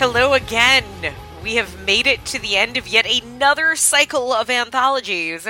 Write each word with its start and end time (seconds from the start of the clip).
Hello 0.00 0.32
again. 0.32 1.14
We 1.42 1.56
have 1.56 1.84
made 1.84 2.06
it 2.06 2.24
to 2.24 2.38
the 2.38 2.56
end 2.56 2.78
of 2.78 2.88
yet 2.88 3.04
another 3.04 3.76
cycle 3.76 4.32
of 4.32 4.48
anthologies 4.48 5.46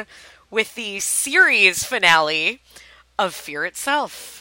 with 0.51 0.75
the 0.75 0.99
series 0.99 1.85
finale 1.85 2.61
of 3.17 3.33
Fear 3.33 3.67
itself. 3.67 4.40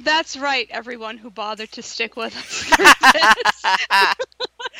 That's 0.00 0.36
right, 0.36 0.66
everyone 0.70 1.18
who 1.18 1.30
bothered 1.30 1.72
to 1.72 1.82
stick 1.82 2.16
with 2.16 2.36
us 2.36 2.64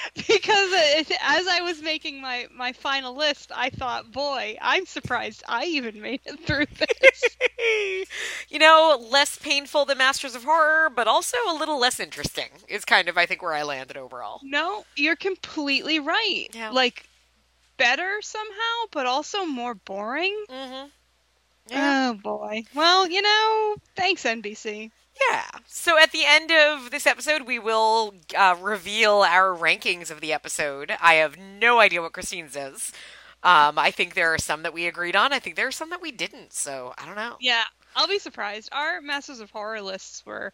because 0.15 0.71
it, 0.73 1.11
as 1.23 1.47
I 1.47 1.61
was 1.63 1.83
making 1.83 2.21
my, 2.21 2.47
my 2.55 2.73
final 2.73 3.17
list, 3.17 3.53
I 3.55 3.71
thought, 3.71 4.13
boy, 4.13 4.57
I'm 4.61 4.87
surprised 4.87 5.43
I 5.49 5.65
even 5.67 6.01
made 6.01 6.21
it 6.25 6.41
through 6.47 6.67
this. 6.67 8.07
you 8.49 8.59
know, 8.59 9.05
less 9.11 9.39
painful 9.39 9.85
than 9.85 9.99
Masters 9.99 10.35
of 10.35 10.45
Horror, 10.45 10.91
but 10.91 11.07
also 11.09 11.37
a 11.49 11.55
little 11.55 11.79
less 11.79 12.01
interesting 12.01 12.49
is 12.69 12.85
kind 12.85 13.09
of, 13.09 13.19
I 13.19 13.27
think, 13.27 13.43
where 13.43 13.53
I 13.55 13.63
landed 13.63 13.97
overall. 13.97 14.41
No, 14.43 14.85
you're 14.97 15.17
completely 15.17 15.99
right. 15.99 16.49
Yeah. 16.53 16.71
Like, 16.71 17.09
better 17.77 18.21
somehow, 18.23 18.87
but 18.93 19.07
also 19.07 19.45
more 19.45 19.75
boring. 19.75 20.45
Mm-hmm. 20.51 20.89
Oh 21.73 22.15
boy. 22.15 22.65
Well, 22.75 23.09
you 23.09 23.23
know, 23.23 23.77
thanks 23.97 24.25
NBC. 24.25 24.91
Yeah. 25.31 25.45
So 25.67 25.99
at 25.99 26.13
the 26.13 26.25
end 26.27 26.51
of 26.51 26.91
this 26.91 27.07
episode, 27.07 27.43
we 27.43 27.59
will 27.59 28.15
uh, 28.37 28.57
reveal 28.61 29.23
our 29.23 29.57
rankings 29.57 30.11
of 30.11 30.21
the 30.21 30.33
episode. 30.33 30.93
I 31.01 31.15
have 31.15 31.39
no 31.39 31.81
idea 31.81 32.03
what 32.03 32.13
Christine's 32.13 32.55
is. 32.57 32.93
Um, 33.43 33.79
I 33.79 33.91
think 33.91 34.15
there 34.15 34.33
are 34.35 34.39
some 34.39 34.63
that 34.63 34.75
we 34.75 34.87
agreed 34.87 35.17
on. 35.17 35.33
I 35.33 35.39
think 35.39 35.57
there 35.57 35.69
are 35.69 35.73
some 35.73 35.91
that 35.91 36.03
we 36.03 36.13
didn't. 36.13 36.53
So 36.53 36.93
I 36.99 37.07
don't 37.07 37.17
know. 37.17 37.37
Yeah, 37.41 37.65
I'll 37.95 38.09
be 38.09 38.19
surprised. 38.19 38.69
Our 38.73 39.01
Masters 39.01 39.41
of 39.41 39.51
Horror 39.51 39.81
lists 39.81 40.25
were 40.27 40.53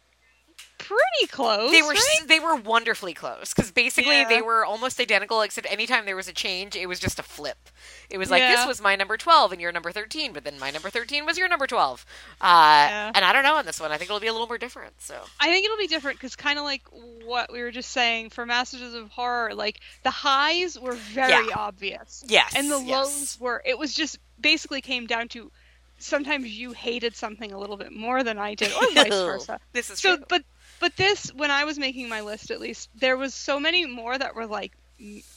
pretty 0.79 1.27
close. 1.31 1.71
They 1.71 1.81
were 1.83 1.91
right? 1.91 2.19
they 2.27 2.41
were 2.41 2.57
wonderfully 2.57 3.15
close 3.15 3.55
because 3.55 3.71
basically 3.71 4.21
Yeah. 4.21 4.29
they 4.29 4.43
were 4.43 4.65
almost 4.65 4.99
identical, 5.01 5.41
except 5.43 5.67
anytime 5.71 6.07
there 6.07 6.17
was 6.17 6.29
a 6.29 6.33
change, 6.33 6.75
it 6.77 6.87
was 6.87 6.99
just 6.99 7.19
a 7.19 7.23
flip. 7.23 7.69
It 8.11 8.19
was 8.19 8.31
like 8.31 8.43
this 8.43 8.67
was 8.67 8.81
my 8.83 8.97
number 8.97 9.17
twelve 9.17 9.53
and 9.53 9.61
your 9.61 9.71
number 9.73 9.93
thirteen, 9.93 10.33
but 10.33 10.45
then 10.45 10.59
my 10.59 10.71
number 10.71 10.91
thirteen 10.91 11.25
was 11.25 11.39
your 11.39 11.49
number 11.49 11.67
twelve. 11.67 12.05
Uh, 12.41 12.45
Yeah. 12.91 13.13
And 13.15 13.25
I 13.25 13.33
don't 13.33 13.45
know 13.45 13.55
on 13.55 13.65
this 13.67 13.79
one. 13.81 13.93
I 13.93 13.97
think 13.97 14.11
it'll 14.11 14.21
be 14.21 14.27
a 14.27 14.33
little 14.33 14.49
more 14.49 14.59
different. 14.59 15.01
So 15.01 15.17
I 15.41 15.47
think 15.51 15.65
it'll 15.65 15.77
be 15.79 15.87
different 15.87 16.19
because 16.19 16.35
kind 16.37 16.59
of 16.59 16.65
like 16.65 16.83
what 17.25 17.53
we 17.53 17.63
were 17.63 17.71
just 17.71 17.91
saying 17.91 18.31
for 18.31 18.45
Masters 18.45 18.95
of 18.95 19.09
Horror, 19.11 19.55
like 19.55 19.81
the 20.03 20.11
highs 20.11 20.79
were 20.79 20.95
very 20.95 21.31
Yeah. 21.49 21.55
obvious, 21.57 22.25
yes, 22.27 22.55
and 22.57 22.71
the 22.71 22.81
yes. 22.81 22.89
lows 22.89 23.37
were. 23.41 23.63
It 23.65 23.79
was 23.79 23.95
just 23.95 24.19
basically 24.41 24.81
came 24.81 25.07
down 25.07 25.29
to 25.29 25.51
sometimes 25.99 26.49
you 26.49 26.73
hated 26.73 27.15
something 27.15 27.53
a 27.53 27.59
little 27.59 27.77
bit 27.77 27.93
more 27.93 28.25
than 28.25 28.37
I 28.37 28.55
did, 28.57 28.73
or 28.73 28.91
vice 28.93 29.09
versa. 29.11 29.61
This 29.73 29.89
is 29.89 30.01
So, 30.01 30.17
true. 30.17 30.25
but 30.29 30.43
but 30.83 30.97
this, 30.97 31.33
when 31.35 31.51
I 31.51 31.65
was 31.65 31.79
making 31.79 32.11
my 32.11 32.21
list, 32.21 32.51
at 32.51 32.61
least 32.61 32.91
there 32.95 33.17
was 33.17 33.33
so 33.33 33.59
many 33.59 33.87
more 33.87 34.19
that 34.19 34.35
were 34.35 34.47
like 34.47 34.73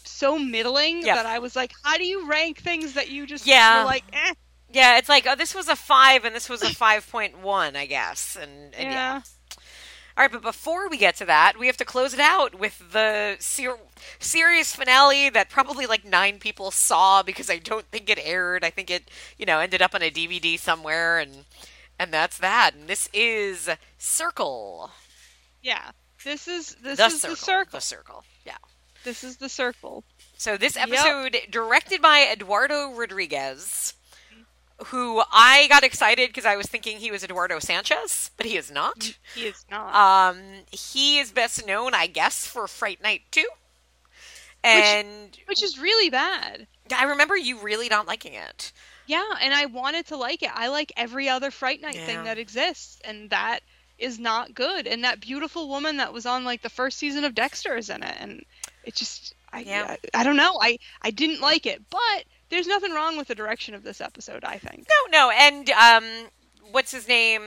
so 0.03 0.37
middling 0.37 1.03
Yeah. 1.05 1.15
that 1.15 1.25
I 1.25 1.39
was 1.39 1.55
like, 1.55 1.71
how 1.83 1.97
do 1.97 2.03
you 2.03 2.27
rank 2.27 2.57
things 2.57 2.93
that 2.93 3.09
you 3.09 3.25
just 3.25 3.47
Yeah. 3.47 3.79
were 3.79 3.85
like, 3.85 4.03
eh? 4.11 4.33
Yeah, 4.73 4.97
it's 4.97 5.07
like 5.07 5.25
oh, 5.29 5.35
this 5.35 5.55
was 5.55 5.69
a 5.69 5.75
five 5.75 6.25
and 6.25 6.35
this 6.35 6.49
was 6.49 6.61
a 6.61 6.73
five 6.73 7.09
point 7.09 7.39
one, 7.39 7.75
I 7.77 7.85
guess, 7.85 8.35
and, 8.35 8.75
and 8.75 8.91
yeah. 8.91 8.91
Yeah. 8.91 9.21
All 10.17 10.23
right, 10.23 10.31
but 10.31 10.41
before 10.41 10.87
we 10.89 10.97
get 10.97 11.17
to 11.17 11.25
that, 11.25 11.59
we 11.59 11.67
have 11.67 11.75
to 11.77 11.83
close 11.85 12.13
it 12.13 12.21
out 12.21 12.57
with 12.57 12.81
the 12.93 13.35
ser- 13.39 13.77
series 14.17 14.73
finale 14.73 15.29
that 15.29 15.49
probably 15.49 15.85
like 15.85 16.05
nine 16.05 16.39
people 16.39 16.71
saw 16.71 17.21
because 17.21 17.49
I 17.49 17.57
don't 17.57 17.85
think 17.91 18.09
it 18.09 18.17
aired. 18.23 18.63
I 18.63 18.69
think 18.69 18.89
it, 18.89 19.11
you 19.37 19.45
know, 19.45 19.59
ended 19.59 19.81
up 19.81 19.93
on 19.93 20.01
a 20.01 20.09
DVD 20.09 20.57
somewhere, 20.57 21.19
and 21.19 21.43
and 21.99 22.13
that's 22.13 22.37
that. 22.37 22.71
And 22.75 22.87
this 22.87 23.09
is 23.13 23.69
Circle. 23.97 24.91
Yeah. 25.65 25.91
This 26.23 26.47
is 26.47 26.75
this 26.75 26.97
the 26.99 27.05
is 27.07 27.21
circle. 27.21 27.29
the 27.31 27.35
circle. 27.35 27.71
The 27.79 27.81
circle. 27.81 28.23
Yeah. 28.45 28.57
This 29.03 29.23
is 29.23 29.37
the 29.37 29.49
circle. 29.49 30.03
So 30.37 30.57
this 30.57 30.75
Yep. 30.75 30.89
episode 30.89 31.37
directed 31.49 32.01
by 32.01 32.27
Eduardo 32.31 32.91
Rodriguez, 32.91 33.93
who 34.87 35.23
I 35.31 35.67
got 35.69 35.83
excited 35.83 36.29
because 36.29 36.45
I 36.45 36.55
was 36.55 36.67
thinking 36.67 36.97
he 36.99 37.09
was 37.11 37.23
Eduardo 37.23 37.57
Sanchez, 37.59 38.29
but 38.37 38.45
he 38.45 38.57
is 38.57 38.69
not. 38.69 39.15
He 39.33 39.45
is 39.47 39.65
not. 39.71 39.95
Um, 39.95 40.37
he 40.71 41.17
is 41.19 41.31
best 41.31 41.65
known, 41.65 41.93
I 41.95 42.07
guess, 42.07 42.45
for 42.45 42.67
Fright 42.67 43.01
Night 43.01 43.21
2. 43.31 43.43
And 44.63 45.37
which 45.45 45.63
is 45.63 45.79
really 45.79 46.09
bad. 46.09 46.67
I 46.95 47.03
remember 47.05 47.35
you 47.37 47.59
really 47.59 47.87
not 47.89 48.07
liking 48.07 48.33
it. 48.33 48.71
Yeah, 49.07 49.23
and 49.41 49.53
I 49.53 49.65
wanted 49.67 50.07
to 50.07 50.17
like 50.17 50.41
it. 50.41 50.49
I 50.53 50.67
like 50.69 50.91
every 50.97 51.29
other 51.29 51.51
Fright 51.51 51.81
Night 51.81 51.95
Yeah. 51.95 52.05
thing 52.05 52.23
that 52.23 52.39
exists, 52.39 52.99
and 53.03 53.29
that 53.29 53.59
is 53.97 54.19
not 54.19 54.53
good. 54.53 54.87
And 54.87 55.03
that 55.03 55.19
beautiful 55.21 55.67
woman 55.69 55.97
that 55.97 56.13
was 56.13 56.25
on 56.25 56.43
like 56.43 56.61
the 56.61 56.69
first 56.69 56.97
season 56.97 57.23
of 57.23 57.33
Dexter 57.35 57.75
is 57.77 57.89
in 57.89 58.03
it, 58.03 58.15
and 58.19 58.43
it 58.83 58.95
just 58.95 59.33
I 59.53 59.59
Yeah. 59.59 59.95
I, 60.13 60.21
I 60.21 60.23
don't 60.23 60.37
know. 60.37 60.57
I 60.61 60.77
I 61.01 61.11
didn't 61.11 61.41
like 61.41 61.65
it, 61.65 61.81
but 61.89 62.23
there's 62.49 62.67
nothing 62.67 62.91
wrong 62.93 63.17
with 63.17 63.27
the 63.27 63.35
direction 63.35 63.73
of 63.75 63.83
this 63.83 64.01
episode. 64.01 64.43
I 64.43 64.57
think. 64.57 64.87
No, 65.11 65.11
no, 65.29 65.31
and 65.31 65.69
um, 65.71 66.03
what's 66.71 66.91
his 66.91 67.07
name? 67.07 67.41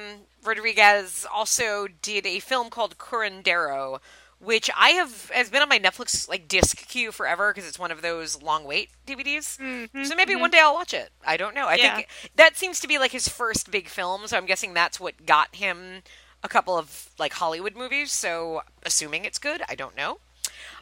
Rodriguez 0.45 1.27
also 1.33 1.89
did 2.01 2.25
a 2.25 2.39
film 2.39 2.71
called 2.71 2.97
Curandero, 2.97 3.99
which 4.39 4.71
I 4.77 4.91
have 4.91 5.31
has 5.31 5.51
been 5.51 5.63
on 5.63 5.69
my 5.69 5.79
Netflix 5.81 6.29
like 6.29 6.49
disc 6.49 6.89
queue 6.89 7.11
forever 7.13 7.53
because 7.53 7.69
it's 7.69 7.79
one 7.79 7.91
of 7.91 8.03
those 8.03 8.41
long 8.41 8.65
wait 8.65 8.91
DVDs. 9.07 9.59
Mhm, 9.59 10.07
So 10.07 10.15
maybe 10.15 10.35
mhm. 10.35 10.41
one 10.41 10.51
day 10.51 10.61
I'll 10.61 10.75
watch 10.75 10.95
it. 10.95 11.11
I 11.27 11.37
don't 11.37 11.55
know. 11.55 11.67
I 11.67 11.75
Yeah. 11.75 11.97
think 11.97 12.09
that 12.37 12.57
seems 12.57 12.79
to 12.81 12.89
be 12.89 12.99
like 12.99 13.11
his 13.11 13.29
first 13.29 13.71
big 13.71 13.89
film, 13.89 14.27
so 14.29 14.37
I'm 14.37 14.47
guessing 14.47 14.75
that's 14.75 15.01
what 15.01 15.27
got 15.27 15.57
him 15.57 16.03
a 16.43 16.49
couple 16.49 16.77
of 16.77 17.11
like 17.19 17.35
Hollywood 17.35 17.75
movies. 17.77 18.13
So 18.13 18.63
assuming 18.85 19.25
it's 19.25 19.39
good, 19.39 19.63
I 19.69 19.75
don't 19.75 19.97
know. 19.97 20.19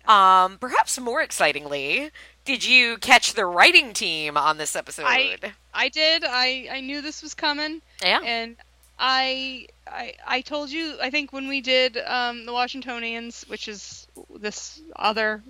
Um, 0.07 0.59
perhaps 0.59 0.99
more 1.01 1.21
excitingly, 1.21 2.11
did 2.45 2.65
you 2.65 2.97
catch 2.99 3.33
the 3.35 3.45
writing 3.45 3.93
team 3.93 4.37
on 4.37 4.57
this 4.59 4.77
episode? 4.77 5.05
I 5.07 5.37
I 5.75 5.89
did. 5.89 6.23
I 6.25 6.69
I 6.71 6.81
knew 6.81 7.01
this 7.03 7.23
was 7.23 7.35
coming. 7.35 7.83
yeah. 8.03 8.21
and 8.25 8.57
I, 8.99 9.67
I 9.87 10.15
I 10.27 10.41
told 10.43 10.71
you 10.71 10.95
I 11.03 11.11
think 11.11 11.33
when 11.33 11.49
we 11.49 11.61
did 11.61 11.99
um, 11.99 12.47
the 12.47 12.53
Washingtonians, 12.53 13.45
which 13.49 13.69
is 13.69 14.07
this 14.37 14.81
other 14.97 15.43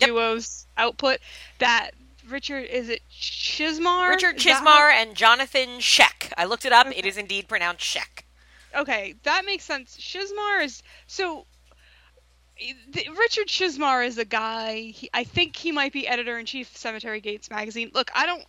Yep. 0.00 0.10
duo's 0.10 0.64
output, 0.76 1.18
that 1.58 1.90
Richard 2.28 2.64
is 2.70 2.88
it 2.88 3.02
Chizmar? 3.12 4.08
Richard 4.10 4.36
Is 4.36 4.44
Chizmar 4.44 4.90
and 4.92 5.14
Jonathan 5.16 5.80
Schaech. 5.80 6.32
I 6.36 6.44
looked 6.44 6.64
it 6.64 6.72
up. 6.72 6.86
Okay. 6.86 6.98
It 6.98 7.04
is 7.04 7.16
indeed 7.16 7.48
pronounced 7.48 7.84
Sheck. 7.84 8.22
Okay, 8.76 9.14
that 9.22 9.44
makes 9.44 9.64
sense. 9.64 9.96
Chizmar 9.96 10.64
is 10.64 10.82
so. 11.06 11.46
the- 12.92 13.08
Richard 13.16 13.46
Chizmar 13.48 14.06
is 14.06 14.18
a 14.18 14.24
guy. 14.24 14.76
He, 14.90 15.10
I 15.14 15.24
think 15.24 15.56
he 15.56 15.72
might 15.72 15.92
be 15.92 16.06
editor 16.06 16.38
in 16.38 16.46
chief 16.46 16.70
of 16.70 16.76
Cemetery 16.76 17.20
Gates 17.20 17.50
magazine. 17.50 17.90
Look, 17.94 18.10
I 18.14 18.26
don't. 18.26 18.44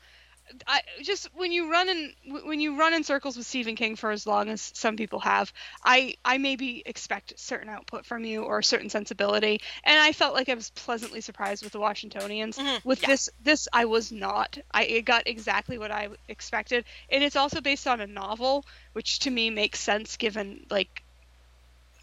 I 0.68 0.82
just 1.02 1.28
when 1.34 1.52
you 1.52 1.72
run 1.72 1.90
in 1.90 2.14
when 2.44 2.60
you 2.60 2.78
run 2.80 2.94
in 2.94 3.04
circles 3.04 3.38
with 3.38 3.46
Stephen 3.46 3.76
King 3.76 3.96
for 3.96 4.12
as 4.12 4.26
long 4.26 4.50
as 4.50 4.72
some 4.76 4.96
people 4.98 5.20
have, 5.20 5.52
I 5.84 6.16
I 6.26 6.38
maybe 6.38 6.82
expect 6.86 7.40
certain 7.40 7.70
output 7.70 8.06
from 8.06 8.24
you 8.26 8.44
or 8.44 8.60
a 8.60 8.64
certain 8.64 8.90
sensibility, 8.90 9.60
and 9.84 10.00
I 10.00 10.12
felt 10.12 10.34
like 10.34 10.50
I 10.50 10.56
was 10.56 10.70
pleasantly 10.72 11.22
surprised 11.22 11.64
with 11.64 11.74
the 11.74 11.80
Washingtonians. 11.80 12.58
Mhm, 12.58 12.82
With 12.84 13.02
yeah. 13.02 13.08
this 13.08 13.30
this 13.40 13.68
I 13.74 13.86
was 13.86 14.12
not. 14.12 14.58
I 14.72 14.84
it 14.86 15.06
got 15.06 15.28
exactly 15.28 15.78
what 15.78 15.92
I 15.92 16.10
expected, 16.28 16.86
and 17.10 17.24
it's 17.24 17.36
also 17.36 17.62
based 17.62 17.88
on 17.88 18.02
a 18.02 18.08
novel, 18.08 18.66
which 18.94 19.20
to 19.20 19.32
me 19.32 19.50
makes 19.50 19.80
sense 19.80 20.18
given 20.18 20.66
like 20.70 21.04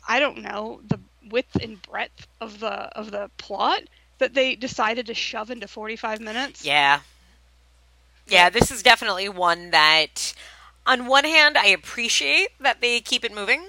I 0.09 0.21
don't 0.21 0.39
know 0.39 0.81
the 0.85 1.01
width 1.23 1.57
and 1.57 1.81
breadth 1.81 2.27
of 2.41 2.59
the 2.61 2.71
of 2.73 3.11
the 3.11 3.31
plot 3.37 3.83
that 4.19 4.35
they 4.35 4.57
decided 4.57 5.07
to 5.07 5.15
shove 5.15 5.51
into 5.51 5.69
45 5.69 6.21
minutes. 6.21 6.65
Yeah. 6.65 7.01
Yeah, 8.27 8.51
this 8.51 8.71
is 8.71 8.83
definitely 8.83 9.29
one 9.29 9.71
that, 9.71 10.35
on 10.87 11.07
one 11.07 11.25
hand, 11.25 11.57
I 11.57 11.67
appreciate 11.67 12.49
that 12.61 12.81
they 12.81 13.01
keep 13.01 13.25
it 13.25 13.33
moving. 13.35 13.69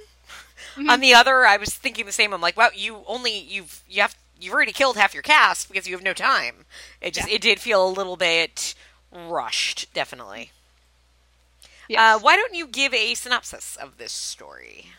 Mhm. 0.75 0.89
On 0.89 0.99
the 1.01 1.13
other, 1.13 1.45
I 1.45 1.57
was 1.57 1.69
thinking 1.73 2.05
the 2.05 2.11
same. 2.11 2.33
I'm 2.33 2.41
like, 2.41 2.57
wow, 2.57 2.69
you 2.73 3.03
only 3.07 3.37
you've 3.37 3.83
you 3.89 4.01
have 4.01 4.15
you've 4.39 4.53
already 4.53 4.71
killed 4.73 4.97
half 4.97 5.13
your 5.13 5.23
cast 5.23 5.67
because 5.69 5.87
you 5.87 5.95
have 5.95 6.03
no 6.03 6.13
time. 6.13 6.65
It 7.01 7.13
just 7.13 7.27
Yeah. 7.27 7.35
it 7.35 7.41
did 7.41 7.59
feel 7.59 7.87
a 7.87 7.89
little 7.89 8.17
bit 8.17 8.75
rushed, 9.11 9.93
definitely. 9.93 10.51
Yes. 11.87 12.15
Uh, 12.15 12.19
why 12.19 12.35
don't 12.35 12.53
you 12.53 12.67
give 12.67 12.93
a 12.93 13.13
synopsis 13.15 13.75
of 13.75 13.97
this 13.97 14.11
story? 14.13 14.91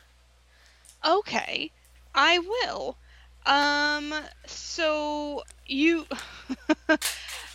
Okay, 1.05 1.73
I 2.15 2.39
will. 2.39 2.99
Um, 3.47 4.15
so 4.47 5.43
you, 5.67 6.07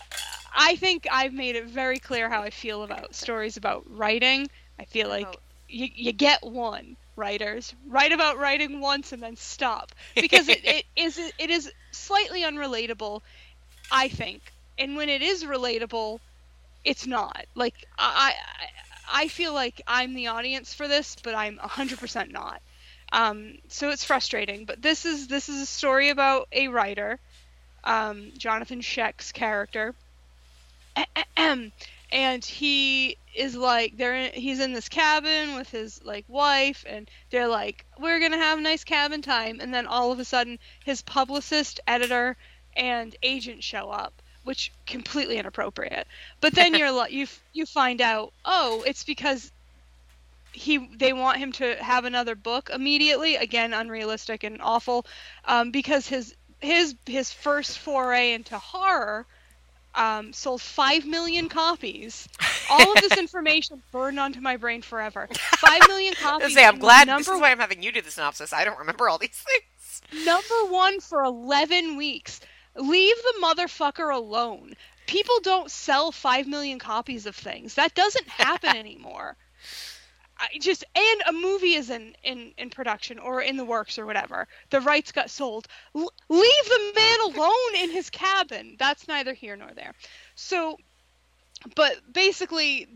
I 0.54 0.76
think 0.76 1.08
I've 1.12 1.34
made 1.34 1.56
it 1.56 1.66
very 1.66 2.00
clear 2.00 2.30
how 2.30 2.42
I 2.44 2.50
feel 2.50 2.84
about 2.84 3.16
stories 3.16 3.58
about 3.58 3.84
writing. 3.90 4.48
I 4.80 4.86
feel 4.86 5.10
like 5.10 5.28
Oh. 5.28 5.40
you, 5.68 5.88
you 5.94 6.12
get 6.14 6.44
one 6.44 6.98
writers 7.16 7.74
write 7.88 8.12
about 8.12 8.38
writing 8.40 8.80
once 8.80 9.12
and 9.14 9.22
then 9.22 9.36
stop 9.36 9.94
because 10.20 10.50
it, 10.50 10.62
it 10.66 10.86
is 10.96 11.18
it 11.18 11.50
is 11.50 11.72
slightly 11.92 12.42
unrelatable, 12.44 13.22
I 13.92 14.10
think. 14.10 14.54
And 14.78 14.96
when 14.96 15.10
it 15.10 15.22
is 15.22 15.44
relatable, 15.44 16.20
it's 16.84 17.06
not. 17.08 17.46
Like 17.56 17.76
I 17.98 18.34
I, 19.10 19.24
I 19.24 19.28
feel 19.30 19.54
like 19.54 19.82
I'm 19.88 20.14
the 20.16 20.28
audience 20.28 20.74
for 20.74 20.88
this, 20.88 21.16
but 21.24 21.36
I'm 21.36 21.58
100% 21.58 22.32
not. 22.32 22.62
Um, 23.12 23.56
so 23.70 23.90
it's 23.90 24.04
frustrating, 24.04 24.66
but 24.66 24.82
this 24.82 25.06
is 25.06 25.28
this 25.28 25.50
is 25.50 25.62
a 25.62 25.66
story 25.68 26.10
about 26.10 26.48
a 26.52 26.68
writer, 26.70 27.20
um, 27.84 28.32
Jonathan 28.38 28.82
Schaech's 28.82 29.32
character, 29.32 29.96
and 32.12 32.46
he 32.46 33.18
is 33.36 33.56
like 33.56 33.98
they're 33.98 34.16
in, 34.16 34.32
he's 34.34 34.60
in 34.60 34.74
this 34.74 34.90
cabin 34.90 35.56
with 35.56 35.70
his 35.70 36.00
like 36.04 36.26
wife 36.28 36.86
and 36.88 37.10
they're 37.32 37.48
like 37.48 37.86
we're 38.00 38.20
gonna 38.20 38.38
have 38.38 38.60
nice 38.60 38.84
cabin 38.84 39.22
time. 39.22 39.60
And 39.60 39.74
then 39.74 39.88
all 39.88 40.12
of 40.12 40.20
a 40.20 40.26
sudden 40.26 40.60
his 40.86 41.02
publicist 41.02 41.80
editor 41.88 42.38
and 42.76 43.16
agent 43.24 43.64
show 43.64 43.90
up 43.90 44.22
which 44.44 44.72
completely 44.86 45.38
inappropriate. 45.38 46.08
But 46.42 46.54
then 46.54 46.74
you're 46.78 46.92
like 46.92 47.12
you 47.12 47.28
you 47.54 47.66
find 47.66 48.02
out 48.02 48.34
oh 48.46 48.84
it's 48.86 49.04
because 49.04 49.52
he 50.52 50.78
they 50.96 51.14
want 51.14 51.40
him 51.40 51.52
to 51.54 51.76
have 51.84 52.06
another 52.06 52.36
book 52.36 52.70
immediately. 52.72 53.36
Again 53.36 53.74
unrealistic 53.74 54.44
and 54.44 54.62
awful. 54.62 55.06
Um, 55.46 55.72
because 55.72 56.08
his 56.08 56.36
his 56.60 56.96
his 57.06 57.32
first 57.32 57.80
foray 57.80 58.34
into 58.34 58.58
horror 58.58 59.26
um, 59.96 60.34
sold 60.34 60.62
5 60.62 61.06
million 61.06 61.50
copies. 61.50 62.28
All 62.70 62.94
of 62.94 63.02
this 63.02 63.18
information 63.18 63.82
burned 63.92 64.20
onto 64.20 64.42
my 64.42 64.58
brain 64.58 64.82
forever. 64.82 65.28
5 65.32 65.82
million 65.88 66.14
copies. 66.22 66.54
Say, 66.54 66.66
I'm 66.66 66.80
glad 66.80 67.08
number, 67.08 67.20
this 67.20 67.28
is 67.28 67.40
why 67.42 67.52
I'm 67.52 67.60
having 67.60 67.84
you 67.84 67.92
do 67.92 68.02
the 68.02 68.12
synopsis. 68.12 68.54
I 68.54 68.66
don't 68.66 68.80
remember 68.80 69.10
all 69.10 69.18
these 69.18 69.30
things. 70.10 70.26
Number 70.26 70.72
one 70.72 71.00
for 71.00 71.24
11 71.24 71.98
weeks. 71.98 72.40
Leave 72.76 73.16
the 73.16 73.40
motherfucker 73.42 74.14
alone. 74.14 74.74
People 75.06 75.36
don't 75.44 75.70
sell 75.70 76.12
5 76.12 76.48
million 76.48 76.80
copies 76.80 77.26
of 77.26 77.36
things. 77.36 77.76
That 77.76 77.94
doesn't 77.94 78.28
happen 78.28 78.76
anymore. 78.76 79.36
Just 80.60 80.84
and 80.96 81.22
a 81.28 81.34
movie 81.34 81.74
is 81.74 81.90
in, 81.90 82.16
in 82.24 82.54
in 82.58 82.70
production 82.70 83.20
or 83.20 83.42
in 83.42 83.58
the 83.58 83.66
works 83.66 83.98
or 83.98 84.06
whatever. 84.06 84.48
The 84.70 84.82
rights 84.82 85.12
got 85.12 85.30
sold. 85.30 85.68
L- 85.96 86.14
leave 86.30 86.66
the 86.66 86.94
man 86.96 87.20
alone 87.36 87.76
in 87.78 87.92
his 87.92 88.10
cabin. 88.10 88.76
That's 88.80 89.08
neither 89.08 89.34
here 89.34 89.56
nor 89.56 89.72
there. 89.74 89.94
So, 90.36 90.78
but 91.76 91.94
basically, 92.12 92.88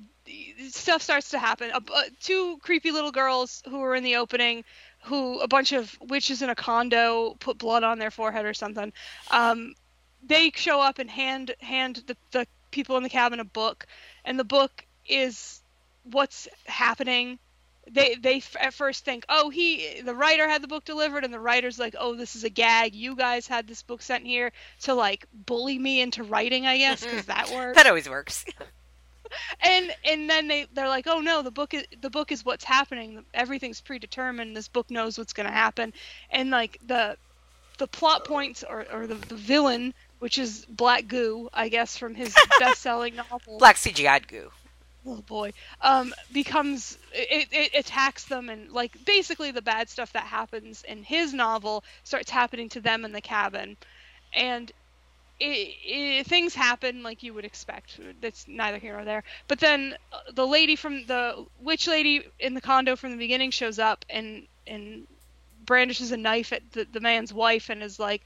stuff 0.69 1.01
starts 1.01 1.31
to 1.31 1.39
happen. 1.39 1.71
Uh, 1.73 1.81
two 2.21 2.57
creepy 2.61 2.91
little 2.91 3.11
girls 3.11 3.63
who 3.69 3.79
were 3.79 3.95
in 3.95 4.03
the 4.03 4.17
opening, 4.17 4.63
who 5.03 5.39
a 5.39 5.47
bunch 5.47 5.71
of 5.71 5.97
witches 6.01 6.41
in 6.41 6.49
a 6.49 6.55
condo 6.55 7.35
put 7.39 7.57
blood 7.57 7.83
on 7.83 7.99
their 7.99 8.11
forehead 8.11 8.45
or 8.45 8.53
something. 8.53 8.91
Um, 9.31 9.75
they 10.23 10.51
show 10.55 10.81
up 10.81 10.99
and 10.99 11.09
hand 11.09 11.55
hand 11.59 12.03
the, 12.07 12.17
the 12.31 12.47
people 12.71 12.97
in 12.97 13.03
the 13.03 13.09
cabin 13.09 13.39
a 13.39 13.45
book, 13.45 13.85
and 14.25 14.37
the 14.37 14.43
book 14.43 14.85
is 15.07 15.61
what's 16.11 16.47
happening 16.65 17.39
they 17.91 18.15
they 18.15 18.41
at 18.59 18.73
first 18.73 19.05
think 19.05 19.25
oh 19.29 19.49
he 19.49 20.01
the 20.01 20.13
writer 20.13 20.47
had 20.47 20.61
the 20.61 20.67
book 20.67 20.83
delivered 20.83 21.23
and 21.23 21.33
the 21.33 21.39
writer's 21.39 21.79
like 21.79 21.95
oh 21.99 22.15
this 22.15 22.35
is 22.35 22.43
a 22.43 22.49
gag. 22.49 22.93
You 22.93 23.15
guys 23.15 23.47
had 23.47 23.67
this 23.67 23.81
book 23.83 24.01
sent 24.01 24.25
here 24.25 24.51
to 24.81 24.93
like 24.93 25.25
bully 25.33 25.79
me 25.79 26.01
into 26.01 26.23
writing 26.23 26.65
i 26.65 26.77
guess 26.77 27.03
because 27.03 27.25
that 27.25 27.49
works. 27.51 27.75
That 27.75 27.87
always 27.87 28.09
works. 28.09 28.45
And 29.59 29.93
and 30.05 30.29
then 30.29 30.47
they 30.47 30.67
they're 30.73 30.87
like 30.87 31.05
oh 31.05 31.19
no 31.19 31.41
the 31.41 31.51
book 31.51 31.73
is 31.73 31.83
the 31.99 32.09
book 32.09 32.31
is 32.31 32.45
what's 32.45 32.63
happening. 32.63 33.25
Everything's 33.33 33.81
predetermined. 33.81 34.55
This 34.55 34.69
book 34.69 34.89
knows 34.89 35.17
what's 35.17 35.33
going 35.33 35.47
to 35.47 35.53
happen. 35.53 35.91
And 36.29 36.49
like 36.49 36.79
the 36.87 37.17
the 37.77 37.87
plot 37.87 38.25
points 38.25 38.63
or, 38.63 38.85
or 38.91 39.05
the, 39.05 39.15
the 39.15 39.35
villain 39.35 39.93
which 40.19 40.37
is 40.37 40.65
black 40.65 41.07
goo 41.07 41.49
i 41.53 41.69
guess 41.69 41.95
from 41.97 42.15
his 42.15 42.33
best-selling 42.59 43.15
novel. 43.15 43.59
Black 43.59 43.75
cgi 43.75 44.27
goo 44.27 44.49
oh 45.07 45.21
boy, 45.21 45.53
um, 45.81 46.13
becomes 46.31 46.97
it, 47.13 47.47
it 47.51 47.71
attacks 47.73 48.25
them 48.25 48.49
and 48.49 48.71
like 48.71 49.05
basically 49.05 49.51
the 49.51 49.61
bad 49.61 49.89
stuff 49.89 50.13
that 50.13 50.23
happens 50.23 50.83
in 50.83 51.03
his 51.03 51.33
novel 51.33 51.83
starts 52.03 52.29
happening 52.29 52.69
to 52.69 52.81
them 52.81 53.05
in 53.05 53.11
the 53.11 53.21
cabin, 53.21 53.77
and 54.33 54.71
it, 55.39 55.75
it, 55.83 56.27
things 56.27 56.55
happen 56.55 57.03
like 57.03 57.23
you 57.23 57.33
would 57.33 57.45
expect. 57.45 57.99
That's 58.21 58.47
neither 58.47 58.77
here 58.77 58.95
nor 58.95 59.05
there. 59.05 59.23
But 59.47 59.59
then 59.59 59.95
uh, 60.11 60.31
the 60.33 60.47
lady 60.47 60.75
from 60.75 61.05
the 61.05 61.45
witch 61.59 61.87
lady 61.87 62.25
in 62.39 62.53
the 62.53 62.61
condo 62.61 62.95
from 62.95 63.11
the 63.11 63.17
beginning 63.17 63.51
shows 63.51 63.79
up 63.79 64.05
and 64.09 64.47
and 64.65 65.07
brandishes 65.65 66.11
a 66.11 66.17
knife 66.17 66.53
at 66.53 66.71
the, 66.71 66.87
the 66.91 66.99
man's 66.99 67.33
wife 67.33 67.69
and 67.69 67.83
is 67.83 67.99
like, 67.99 68.23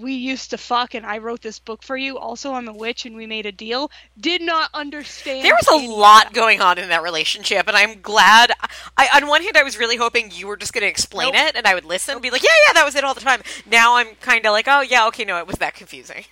we 0.00 0.14
used 0.14 0.50
to 0.50 0.58
fuck 0.58 0.94
and 0.94 1.04
I 1.04 1.18
wrote 1.18 1.42
this 1.42 1.58
book 1.58 1.82
for 1.82 1.96
you. 1.96 2.18
Also, 2.18 2.54
I'm 2.54 2.68
a 2.68 2.72
witch 2.72 3.04
and 3.04 3.14
we 3.14 3.26
made 3.26 3.46
a 3.46 3.52
deal. 3.52 3.90
Did 4.18 4.42
not 4.42 4.70
understand. 4.74 5.44
There 5.44 5.54
was 5.54 5.68
a 5.68 5.86
lot 5.88 6.32
going 6.32 6.60
on 6.60 6.78
in 6.78 6.88
that 6.88 7.02
relationship, 7.02 7.68
and 7.68 7.76
I'm 7.76 8.00
glad. 8.00 8.52
I, 8.96 9.08
on 9.14 9.26
one 9.26 9.42
hand, 9.42 9.56
I 9.56 9.62
was 9.62 9.78
really 9.78 9.96
hoping 9.96 10.30
you 10.32 10.46
were 10.46 10.56
just 10.56 10.72
going 10.72 10.82
to 10.82 10.88
explain 10.88 11.32
nope. 11.32 11.48
it 11.48 11.56
and 11.56 11.66
I 11.66 11.74
would 11.74 11.84
listen 11.84 12.14
and 12.14 12.22
be 12.22 12.30
like, 12.30 12.42
yeah, 12.42 12.48
yeah, 12.68 12.74
that 12.74 12.84
was 12.84 12.94
it 12.94 13.04
all 13.04 13.14
the 13.14 13.20
time. 13.20 13.42
Now 13.70 13.96
I'm 13.96 14.14
kind 14.20 14.44
of 14.46 14.52
like, 14.52 14.66
oh, 14.68 14.80
yeah, 14.80 15.06
okay, 15.08 15.24
no, 15.24 15.38
it 15.38 15.46
was 15.46 15.56
that 15.56 15.74
confusing. 15.74 16.24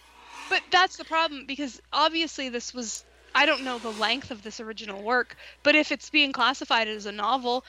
But 0.49 0.63
that's 0.71 0.97
the 0.97 1.05
problem 1.05 1.47
because 1.47 1.81
obviously 1.93 2.49
this 2.49 2.75
was. 2.75 3.05
I 3.33 3.47
don't 3.47 3.63
know 3.63 3.79
the 3.79 3.93
length 3.93 4.33
of 4.33 4.43
this 4.43 4.59
original 4.59 5.01
work, 5.05 5.37
but 5.63 5.77
if 5.77 5.93
it's 5.93 6.11
being 6.11 6.33
classified 6.33 6.89
as 6.89 7.07
a 7.07 7.13
novel, 7.13 7.65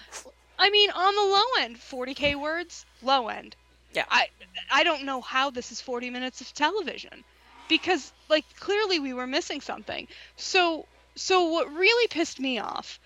I 0.58 0.72
mean, 0.72 0.90
on 0.90 1.14
the 1.14 1.22
low 1.22 1.64
end, 1.64 1.78
40k 1.78 2.40
words, 2.40 2.86
low 3.04 3.28
end. 3.28 3.56
Yeah. 3.94 4.06
I 4.10 4.28
I 4.72 4.84
don't 4.84 5.04
know 5.04 5.22
how 5.22 5.50
this 5.50 5.72
is 5.72 5.82
40 5.82 6.10
minutes 6.10 6.42
of 6.42 6.54
television 6.54 7.24
because 7.68 8.14
like 8.30 8.46
clearly 8.60 9.00
we 9.00 9.14
were 9.14 9.28
missing 9.28 9.62
something. 9.62 10.08
So 10.36 10.86
so 11.16 11.46
what 11.46 11.72
really 11.74 12.08
pissed 12.08 12.40
me 12.40 12.60
off 12.60 13.00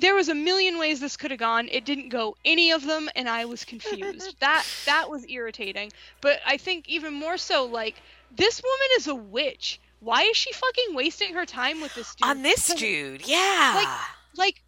there 0.00 0.14
was 0.14 0.28
a 0.28 0.34
million 0.34 0.78
ways 0.78 1.00
this 1.00 1.16
could 1.16 1.30
have 1.30 1.40
gone. 1.40 1.68
It 1.70 1.84
didn't 1.84 2.08
go 2.08 2.36
any 2.44 2.70
of 2.70 2.84
them 2.86 3.08
and 3.14 3.28
I 3.28 3.44
was 3.44 3.64
confused. 3.64 4.36
that 4.40 4.64
that 4.86 5.10
was 5.10 5.24
irritating. 5.28 5.92
But 6.20 6.40
I 6.46 6.56
think 6.56 6.88
even 6.88 7.12
more 7.12 7.36
so 7.36 7.64
like 7.66 7.96
this 8.34 8.62
woman 8.62 8.88
is 8.96 9.06
a 9.06 9.14
witch. 9.14 9.80
Why 10.00 10.22
is 10.22 10.36
she 10.36 10.52
fucking 10.52 10.94
wasting 10.94 11.34
her 11.34 11.46
time 11.46 11.80
with 11.80 11.94
this 11.94 12.14
dude? 12.14 12.28
On 12.28 12.42
this 12.42 12.72
dude. 12.74 13.26
Yeah. 13.26 13.72
Like 13.76 13.98
like 14.36 14.61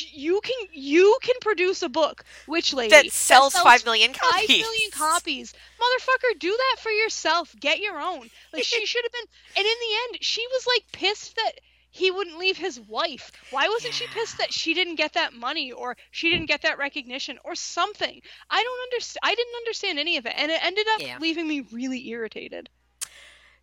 you 0.00 0.40
can 0.40 0.56
you 0.72 1.18
can 1.22 1.34
produce 1.40 1.82
a 1.82 1.88
book 1.88 2.24
witch 2.46 2.72
lady 2.72 2.90
that 2.90 3.10
sells, 3.10 3.52
that 3.52 3.58
sells 3.58 3.64
five 3.64 3.84
million 3.84 4.12
copies 4.12 4.48
five 4.48 4.48
million 4.48 4.90
copies. 4.90 5.54
motherfucker 5.80 6.38
do 6.38 6.50
that 6.50 6.76
for 6.80 6.90
yourself. 6.90 7.54
Get 7.58 7.80
your 7.80 7.98
own. 7.98 8.28
Like 8.52 8.64
she 8.64 8.86
should 8.86 9.04
have 9.04 9.12
been 9.12 9.26
and 9.56 9.66
in 9.66 9.78
the 9.80 9.96
end 10.04 10.24
she 10.24 10.44
was 10.52 10.66
like 10.66 10.84
pissed 10.92 11.36
that 11.36 11.52
he 11.90 12.10
wouldn't 12.10 12.38
leave 12.38 12.56
his 12.56 12.80
wife. 12.80 13.30
Why 13.50 13.68
wasn't 13.68 14.00
yeah. 14.00 14.06
she 14.06 14.18
pissed 14.18 14.38
that 14.38 14.52
she 14.52 14.72
didn't 14.72 14.94
get 14.94 15.12
that 15.12 15.34
money 15.34 15.72
or 15.72 15.96
she 16.10 16.30
didn't 16.30 16.46
get 16.46 16.62
that 16.62 16.78
recognition 16.78 17.38
or 17.44 17.54
something? 17.54 18.20
I 18.50 18.62
don't 18.62 18.82
understand 18.84 19.20
i 19.22 19.34
didn't 19.34 19.56
understand 19.56 19.98
any 19.98 20.16
of 20.16 20.26
it 20.26 20.34
and 20.36 20.50
it 20.50 20.64
ended 20.64 20.86
up 20.94 21.02
yeah. 21.02 21.18
leaving 21.20 21.46
me 21.46 21.66
really 21.72 22.08
irritated. 22.08 22.68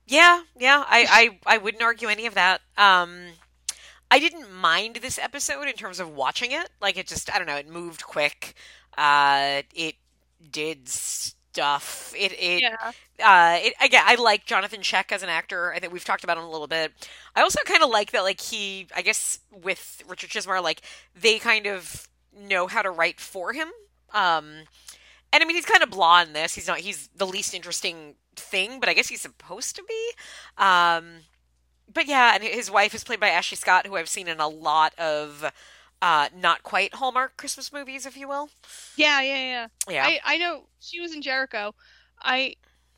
Yeah 0.05 0.41
yeah 0.57 0.83
i 0.87 1.39
i, 1.45 1.55
I 1.55 1.57
wouldn't 1.57 1.83
argue 1.83 2.07
any 2.07 2.27
of 2.27 2.35
that. 2.35 2.61
Um 2.77 3.29
I 4.11 4.19
didn't 4.19 4.51
mind 4.53 4.97
this 4.97 5.19
episode 5.19 5.67
in 5.67 5.73
terms 5.73 5.99
of 5.99 6.09
watching 6.15 6.51
it. 6.51 6.69
Like 6.81 6.97
it 6.97 7.07
just 7.07 7.33
I 7.33 7.37
don't 7.37 7.47
know, 7.47 7.55
it 7.57 7.67
moved 7.67 8.03
quick. 8.03 8.55
Uh 8.97 9.61
it 9.75 9.95
did 10.51 10.87
stuff. 10.89 12.13
It 12.17 12.33
it 12.33 12.61
yeah. 12.61 12.91
uh 13.23 13.59
it 13.61 13.73
again 13.83 14.03
I 14.05 14.15
like 14.15 14.45
Jonathan 14.45 14.81
Schaech 14.81 15.11
as 15.11 15.21
an 15.23 15.29
actor. 15.29 15.73
I 15.73 15.79
think 15.79 15.93
we've 15.93 16.03
talked 16.05 16.23
about 16.23 16.37
him 16.37 16.43
a 16.43 16.49
little 16.49 16.67
bit. 16.67 16.91
I 17.35 17.41
also 17.41 17.59
kind 17.65 17.83
of 17.83 17.89
like 17.89 18.11
that 18.11 18.23
like 18.23 18.41
he 18.41 18.87
I 18.95 19.01
guess 19.03 19.39
with 19.51 20.03
Richard 20.07 20.31
Chizmar 20.31 20.61
like 20.63 20.81
they 21.19 21.37
kind 21.37 21.67
of 21.67 22.07
know 22.37 22.67
how 22.67 22.81
to 22.81 22.89
write 22.91 23.19
for 23.19 23.53
him. 23.53 23.69
Um 24.13 24.63
and 25.31 25.43
I 25.43 25.45
mean 25.45 25.55
he's 25.55 25.65
kind 25.65 25.83
of 25.83 25.89
blah 25.91 26.21
in 26.21 26.33
this. 26.33 26.55
He's 26.55 26.67
not 26.67 26.79
he's 26.79 27.09
the 27.15 27.27
least 27.27 27.53
interesting 27.53 28.15
thing, 28.35 28.79
but 28.79 28.89
I 28.89 28.93
guess 28.93 29.07
he's 29.07 29.21
supposed 29.21 29.75
to 29.75 29.83
be. 29.83 30.11
Um 30.57 31.21
but 31.91 32.07
yeah, 32.07 32.35
and 32.35 32.43
his 32.43 32.69
wife 32.69 32.93
is 32.93 33.03
played 33.03 33.19
by 33.19 33.29
Ashley 33.29 33.57
Scott, 33.57 33.87
who 33.87 33.95
I've 33.95 34.09
seen 34.09 34.27
in 34.27 34.39
a 34.39 34.47
lot 34.47 34.97
of 34.97 35.51
uh, 36.01 36.29
not 36.35 36.63
quite 36.63 36.95
Hallmark 36.95 37.37
Christmas 37.37 37.73
movies, 37.73 38.05
if 38.05 38.15
you 38.15 38.27
will. 38.27 38.49
Yeah, 38.95 39.21
yeah, 39.21 39.35
yeah. 39.35 39.67
Yeah. 39.89 40.05
I, 40.05 40.19
I 40.35 40.37
know 40.37 40.63
she 40.79 40.99
was 40.99 41.13
in 41.13 41.21
Jericho. 41.21 41.73
I 42.21 42.55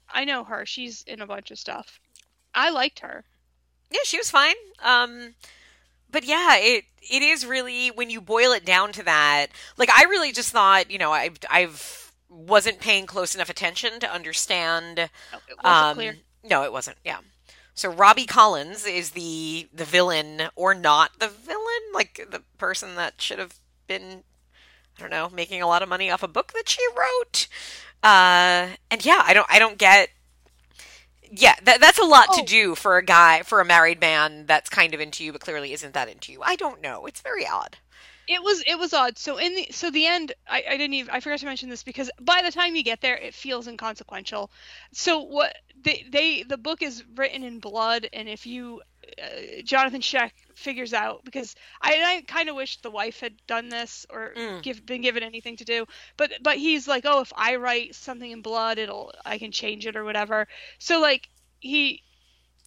I 0.10 0.26
know 0.26 0.44
her. 0.44 0.66
She's 0.66 1.04
in 1.04 1.22
a 1.22 1.28
bunch 1.28 1.52
of 1.52 1.60
stuff. 1.60 2.00
I 2.54 2.70
liked 2.70 3.00
her. 3.00 3.24
Yeah, 3.90 4.00
she 4.04 4.18
was 4.18 4.30
fine. 4.32 4.56
Um 4.84 5.36
but 6.12 6.24
yeah, 6.26 6.58
it 6.58 6.86
it 7.02 7.22
is 7.22 7.46
really 7.46 7.90
when 7.90 8.10
you 8.10 8.22
boil 8.22 8.52
it 8.52 8.66
down 8.66 8.92
to 8.94 9.04
that. 9.04 9.48
Like 9.78 9.90
I 9.90 10.04
really 10.04 10.32
just 10.32 10.52
thought, 10.52 10.92
you 10.92 10.98
know, 10.98 11.12
I 11.12 11.32
I've 11.50 12.12
wasn't 12.30 12.80
paying 12.80 13.06
close 13.06 13.36
enough 13.36 13.50
attention 13.50 14.00
to 14.00 14.12
understand. 14.12 14.98
No, 14.98 15.04
it 15.48 15.58
wasn't 15.64 15.66
um, 15.66 15.96
clear. 15.96 16.18
No, 16.44 16.64
it 16.64 16.72
wasn't. 16.72 16.98
Yeah. 17.04 17.20
So 17.74 17.90
Robbie 17.90 18.26
Collins 18.26 18.86
is 18.86 19.12
the 19.12 19.68
the 19.74 19.86
villain 19.86 20.50
or 20.56 20.74
not 20.74 21.20
the 21.20 21.28
villain, 21.28 21.62
like 21.94 22.28
the 22.30 22.44
person 22.58 22.96
that 22.96 23.22
should 23.22 23.40
have 23.40 23.60
been 23.88 24.24
I 24.98 25.02
don't 25.02 25.10
know, 25.10 25.30
making 25.30 25.62
a 25.62 25.68
lot 25.68 25.82
of 25.82 25.90
money 25.90 26.12
off 26.12 26.24
a 26.24 26.28
book 26.28 26.54
that 26.54 26.70
she 26.70 26.82
wrote. 26.96 27.48
Uh 28.04 28.76
and 28.90 29.06
yeah, 29.06 29.24
I 29.26 29.34
don't 29.34 29.48
I 29.50 29.60
don't 29.60 29.78
get 29.78 30.10
yeah, 31.32 31.56
that, 31.64 31.80
that's 31.80 32.00
a 32.00 32.04
lot 32.04 32.28
oh. 32.30 32.40
to 32.40 32.46
do 32.46 32.76
for 32.76 32.98
a 32.98 33.04
guy 33.04 33.44
for 33.44 33.62
a 33.62 33.66
married 33.66 34.02
man 34.02 34.46
that's 34.46 34.70
kind 34.70 34.94
of 34.94 35.00
into 35.00 35.24
you 35.24 35.32
but 35.32 35.42
clearly 35.42 35.72
isn't 35.74 35.94
that 35.94 36.10
into 36.10 36.32
you. 36.32 36.42
I 36.44 36.56
don't 36.56 36.82
know. 36.82 37.06
It's 37.06 37.22
very 37.22 37.48
odd. 37.48 37.78
it 38.28 38.44
was 38.44 38.64
it 38.68 38.78
was 38.78 38.94
odd. 38.94 39.18
So 39.18 39.38
in 39.38 39.56
the 39.56 39.68
so 39.72 39.90
the 39.90 40.06
end, 40.06 40.34
I, 40.48 40.64
I 40.70 40.78
didn't 40.78 40.94
even 40.94 41.12
I 41.14 41.20
forgot 41.20 41.40
to 41.40 41.46
mention 41.46 41.70
this 41.70 41.84
because 41.84 42.12
by 42.20 42.42
the 42.44 42.52
time 42.52 42.76
you 42.76 42.84
get 42.84 43.02
there, 43.02 43.18
it 43.18 43.34
feels 43.34 43.68
inconsequential. 43.68 44.52
So 44.94 45.22
what 45.22 45.56
they 45.84 46.06
they 46.10 46.44
the 46.44 46.58
book 46.58 46.82
is 46.82 47.04
written 47.16 47.44
in 47.44 47.60
blood, 47.60 48.08
and 48.14 48.30
if 48.30 48.46
you 48.46 48.82
uh, 49.22 49.62
Jonathan 49.64 50.02
Schaech 50.02 50.32
figures 50.56 50.94
out 50.94 51.24
because 51.26 51.56
I, 51.82 52.18
I 52.18 52.22
kind 52.28 52.50
of 52.50 52.56
wish 52.56 52.82
the 52.82 52.92
wife 52.92 53.20
had 53.20 53.34
done 53.48 53.70
this 53.70 54.06
or 54.10 54.38
Mm. 54.38 54.62
give 54.62 54.86
been 54.86 55.02
given 55.02 55.24
anything 55.24 55.58
to 55.58 55.66
do, 55.66 55.86
but 56.18 56.32
but 56.42 56.58
he's 56.58 56.88
like, 56.88 57.04
oh, 57.06 57.22
if 57.22 57.32
I 57.36 57.56
write 57.58 57.96
something 57.96 58.30
in 58.32 58.42
blood, 58.42 58.78
it'll 58.78 59.14
I 59.26 59.38
can 59.38 59.52
change 59.52 59.86
it 59.88 59.96
or 59.96 60.04
whatever. 60.04 60.48
So 60.80 61.00
like 61.02 61.28
he 61.60 62.04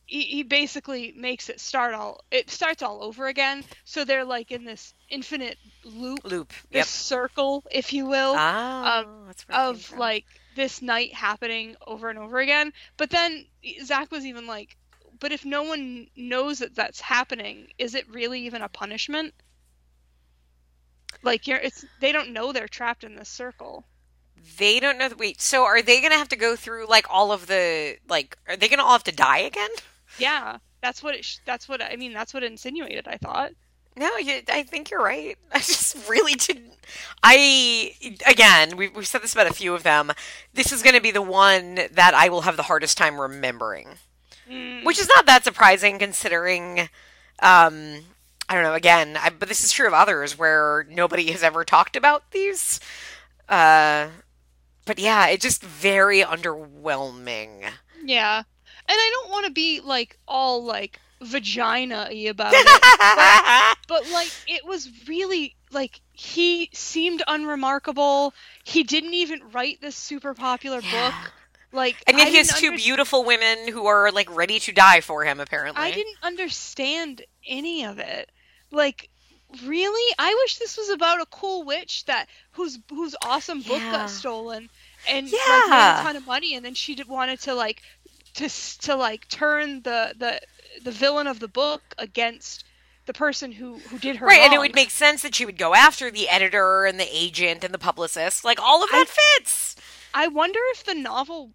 he, 0.06 0.22
he 0.22 0.42
basically 0.42 1.12
makes 1.16 1.48
it 1.48 1.60
start 1.60 1.94
all 1.94 2.20
it 2.30 2.50
starts 2.50 2.82
all 2.82 3.02
over 3.02 3.26
again 3.26 3.64
so 3.84 4.04
they're 4.04 4.24
like 4.24 4.50
in 4.50 4.64
this 4.64 4.94
infinite 5.08 5.58
loop 5.84 6.24
Loop. 6.24 6.52
this 6.72 6.86
Yep. 6.86 6.88
circle 6.88 7.64
if 7.70 7.92
you 7.92 8.06
will 8.06 8.42
it 9.48 9.58
came 9.66 9.82
of 9.82 9.92
like 9.92 10.26
this 10.54 10.82
night 10.82 11.12
happening 11.14 11.76
over 11.86 12.08
and 12.08 12.18
over 12.18 12.38
again 12.38 12.72
but 12.96 13.10
then 13.10 13.44
zach 13.84 14.10
was 14.10 14.24
even 14.26 14.46
like 14.46 14.76
but 15.24 15.32
if 15.32 15.44
no 15.46 15.62
one 15.62 16.06
knows 16.16 16.58
that 16.60 16.74
that's 16.74 17.00
happening 17.00 17.68
is 17.78 17.94
it 17.94 18.04
really 18.12 18.40
even 18.46 18.60
a 18.62 18.68
punishment 18.68 19.32
like 21.22 21.46
you're 21.46 21.58
it's 21.58 21.84
they 22.00 22.12
don't 22.12 22.32
know 22.32 22.52
they're 22.52 22.68
trapped 22.68 23.04
in 23.04 23.16
this 23.16 23.28
circle 23.30 23.84
They 24.58 24.78
don't 24.80 24.98
know. 24.98 25.08
Wait, 25.18 25.40
so 25.40 25.64
are 25.64 25.80
they 25.80 26.02
gonna 26.02 26.18
have 26.22 26.28
to 26.28 26.36
go 26.36 26.56
through 26.56 26.86
like 26.86 27.06
all 27.08 27.32
of 27.32 27.46
the 27.46 27.96
like? 28.08 28.36
Are 28.46 28.56
they 28.58 28.68
gonna 28.68 28.82
all 28.84 28.92
have 28.92 29.04
to 29.04 29.12
die 29.28 29.38
again? 29.38 29.70
yeah 30.18 30.58
that's 30.82 31.02
what 31.02 31.14
it 31.14 31.24
sh- 31.24 31.38
that's 31.46 31.66
what 31.68 31.80
i 31.82 31.96
mean 31.96 32.12
that's 32.12 32.34
what 32.34 32.44
insinuated 32.44 33.08
i 33.08 33.16
thought 33.16 33.52
No, 33.96 34.10
you, 34.18 34.42
I 34.48 34.64
think 34.64 34.90
you're 34.90 35.02
right. 35.02 35.38
I 35.52 35.58
just 35.58 35.96
really 36.08 36.34
didn't. 36.34 36.74
I 37.22 37.94
again, 38.26 38.76
we've 38.76 38.94
we've 38.94 39.06
said 39.06 39.22
this 39.22 39.32
about 39.32 39.46
a 39.50 39.54
few 39.54 39.72
of 39.74 39.82
them. 39.84 40.12
This 40.52 40.72
is 40.72 40.82
going 40.82 40.96
to 40.96 41.00
be 41.08 41.12
the 41.12 41.22
one 41.22 41.76
that 42.00 42.12
I 42.14 42.28
will 42.28 42.42
have 42.42 42.56
the 42.56 42.64
hardest 42.70 42.98
time 42.98 43.20
remembering, 43.20 43.88
Mm. 44.50 44.84
which 44.84 44.98
is 44.98 45.08
not 45.08 45.26
that 45.26 45.44
surprising 45.44 45.98
considering. 45.98 46.80
Um, 47.40 48.00
I 48.48 48.54
don't 48.54 48.62
know. 48.62 48.74
Again, 48.74 49.16
I, 49.18 49.30
but 49.30 49.48
this 49.48 49.64
is 49.64 49.72
true 49.72 49.86
of 49.86 49.94
others 49.94 50.36
where 50.38 50.86
nobody 50.90 51.30
has 51.32 51.42
ever 51.42 51.64
talked 51.64 51.96
about 51.96 52.30
these. 52.30 52.78
Uh, 53.48 54.08
but 54.84 54.98
yeah, 54.98 55.28
it's 55.28 55.42
just 55.42 55.62
very 55.62 56.20
underwhelming. 56.20 57.64
Yeah. 58.04 58.38
And 58.38 58.44
I 58.88 59.10
don't 59.14 59.30
want 59.30 59.46
to 59.46 59.52
be 59.52 59.80
like 59.80 60.18
all 60.28 60.62
like 60.64 61.00
vagina 61.22 62.08
y 62.10 62.26
about 62.28 62.52
it, 62.54 63.78
but 63.88 64.10
like 64.12 64.30
it 64.46 64.66
was 64.66 64.90
really 65.08 65.56
like 65.72 66.00
he 66.12 66.68
seemed 66.74 67.22
unremarkable. 67.26 68.34
He 68.62 68.82
didn't 68.82 69.14
even 69.14 69.40
write 69.52 69.80
this 69.80 69.96
super 69.96 70.34
popular 70.34 70.80
Yeah. 70.82 70.90
book. 71.10 71.32
Like 71.74 72.02
And 72.06 72.16
yet 72.16 72.28
I 72.28 72.30
he 72.30 72.36
has 72.36 72.48
two 72.52 72.76
beautiful 72.76 73.24
women 73.24 73.68
who 73.68 73.86
are 73.86 74.10
like 74.12 74.34
ready 74.34 74.58
to 74.60 74.72
die 74.72 75.00
for 75.00 75.24
him. 75.24 75.40
Apparently, 75.40 75.82
I 75.82 75.90
didn't 75.90 76.16
understand 76.22 77.22
any 77.46 77.84
of 77.84 77.98
it. 77.98 78.30
Like 78.70 79.10
really? 79.64 80.14
I 80.18 80.34
wish 80.42 80.56
this 80.58 80.76
was 80.76 80.88
about 80.88 81.20
a 81.20 81.26
cool 81.26 81.64
witch 81.64 82.04
that 82.06 82.28
whose 82.52 82.78
whose 82.88 83.14
awesome 83.22 83.62
book 83.62 83.80
Yeah. 83.82 83.90
got 83.90 84.10
stolen 84.10 84.70
and 85.08 85.26
like 85.26 85.66
Yeah. 85.66 85.66
made 85.68 86.00
a 86.00 86.02
ton 86.02 86.16
of 86.16 86.26
money 86.26 86.54
and 86.54 86.64
then 86.64 86.74
she 86.74 86.96
wanted 87.06 87.40
to 87.42 87.54
like 87.54 87.82
to 88.34 88.48
to 88.80 88.96
like 88.96 89.28
turn 89.28 89.82
the 89.82 90.14
the 90.16 90.40
the 90.82 90.90
villain 90.92 91.26
of 91.26 91.40
the 91.40 91.48
book 91.48 91.82
against 91.98 92.64
the 93.06 93.12
person 93.12 93.52
who 93.52 93.78
who 93.90 93.98
did 93.98 94.16
her 94.16 94.26
Right, 94.26 94.40
and 94.40 94.52
it 94.52 94.58
would 94.58 94.74
make 94.74 94.90
sense 94.90 95.22
that 95.22 95.34
she 95.34 95.44
would 95.44 95.58
go 95.58 95.74
after 95.74 96.10
the 96.10 96.28
editor 96.28 96.84
and 96.84 96.98
the 96.98 97.08
agent 97.12 97.62
and 97.64 97.74
the 97.74 97.78
publicist. 97.78 98.44
Like 98.44 98.60
all 98.60 98.82
of 98.82 98.90
that 98.90 99.08
fits. 99.08 99.76
I 100.14 100.28
wonder 100.28 100.60
if 100.72 100.84
the 100.84 100.94
novel 100.94 101.52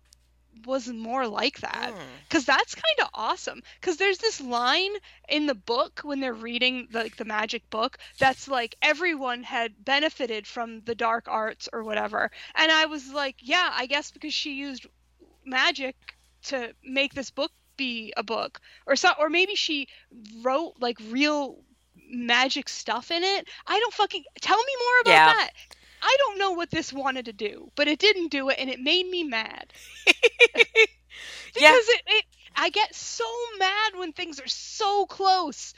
was 0.66 0.88
more 0.88 1.28
like 1.28 1.60
that. 1.62 1.92
Hmm. 1.94 2.00
because 2.28 2.46
that's 2.46 2.76
kind 2.76 3.00
of 3.02 3.10
awesome 3.14 3.62
because 3.80 3.98
there's 3.98 4.18
this 4.20 4.40
line 4.42 4.92
in 5.28 5.46
the 5.46 5.56
book 5.56 6.02
when 6.04 6.20
they're 6.20 6.34
reading 6.34 6.88
the, 6.92 7.00
like 7.00 7.16
the 7.18 7.26
magic 7.26 7.70
book 7.70 7.98
that's 8.20 8.48
like 8.48 8.76
everyone 8.82 9.44
had 9.44 9.84
benefited 9.84 10.46
from 10.48 10.82
the 10.86 10.96
dark 10.96 11.28
arts 11.28 11.68
or 11.74 11.84
whatever 11.84 12.30
and 12.56 12.72
i 12.72 12.86
was 12.86 13.12
like 13.14 13.36
yeah 13.42 13.72
i 13.76 13.86
guess 13.86 14.12
because 14.12 14.34
she 14.34 14.54
used 14.54 14.86
magic 15.46 15.96
to 16.44 16.74
make 16.84 17.14
this 17.14 17.32
book 17.32 17.52
be 17.78 18.14
a 18.18 18.24
book 18.24 18.60
or 18.86 18.96
so 18.96 19.10
or 19.20 19.30
maybe 19.30 19.56
she 19.56 19.88
wrote 20.44 20.74
like 20.80 20.98
real 21.10 21.60
magic 22.12 22.68
stuff 22.68 23.12
in 23.12 23.24
it 23.24 23.48
i 23.68 23.80
don't 23.80 23.94
fucking 23.94 24.24
tell 24.42 24.58
me 24.58 24.74
more 24.80 25.02
about 25.02 25.12
Yeah. 25.12 25.34
that 25.34 25.52
i 26.02 26.16
don't 26.20 26.38
know 26.40 26.52
what 26.52 26.72
this 26.72 26.92
wanted 26.94 27.26
to 27.26 27.34
do 27.34 27.72
but 27.76 27.88
it 27.88 28.00
didn't 28.00 28.30
do 28.30 28.50
it 28.50 28.58
and 28.60 28.70
it 28.70 28.80
made 28.80 29.08
me 29.08 29.24
mad 29.24 29.74
Yeah. 31.56 31.72
because 31.72 31.88
it, 31.90 32.02
it 32.08 32.26
I 32.56 32.70
get 32.70 32.94
so 32.96 33.26
mad 33.58 33.94
when 33.98 34.12
things 34.14 34.40
are 34.40 34.48
so 34.48 35.06
close. 35.06 35.74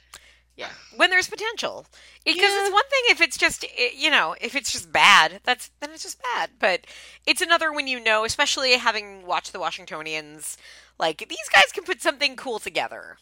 Yeah, 0.58 0.70
when 0.98 1.10
there's 1.10 1.30
potential, 1.30 1.86
because 2.25 2.42
Yeah. 2.42 2.62
it's 2.66 2.74
one 2.74 2.84
thing 2.90 3.01
if 3.06 3.22
it's 3.22 3.38
just 3.38 3.63
eh, 3.63 3.90
you 3.96 4.10
know 4.12 4.36
if 4.42 4.56
it's 4.56 4.72
just 4.72 4.92
bad, 4.92 5.40
that's 5.44 5.72
then 5.80 5.92
it's 5.92 6.04
just 6.04 6.22
bad. 6.22 6.51
But 6.60 6.86
it's 7.25 7.42
another 7.42 7.72
when 7.72 7.88
you 7.88 8.00
know, 8.00 8.25
especially 8.25 8.74
having 8.74 9.25
watched 9.25 9.54
the 9.54 9.60
Washingtonians, 9.60 10.58
like 11.00 11.20
these 11.30 11.50
guys 11.54 11.72
can 11.74 11.84
put 11.84 12.01
something 12.01 12.36
cool 12.36 12.60
together. 12.60 13.18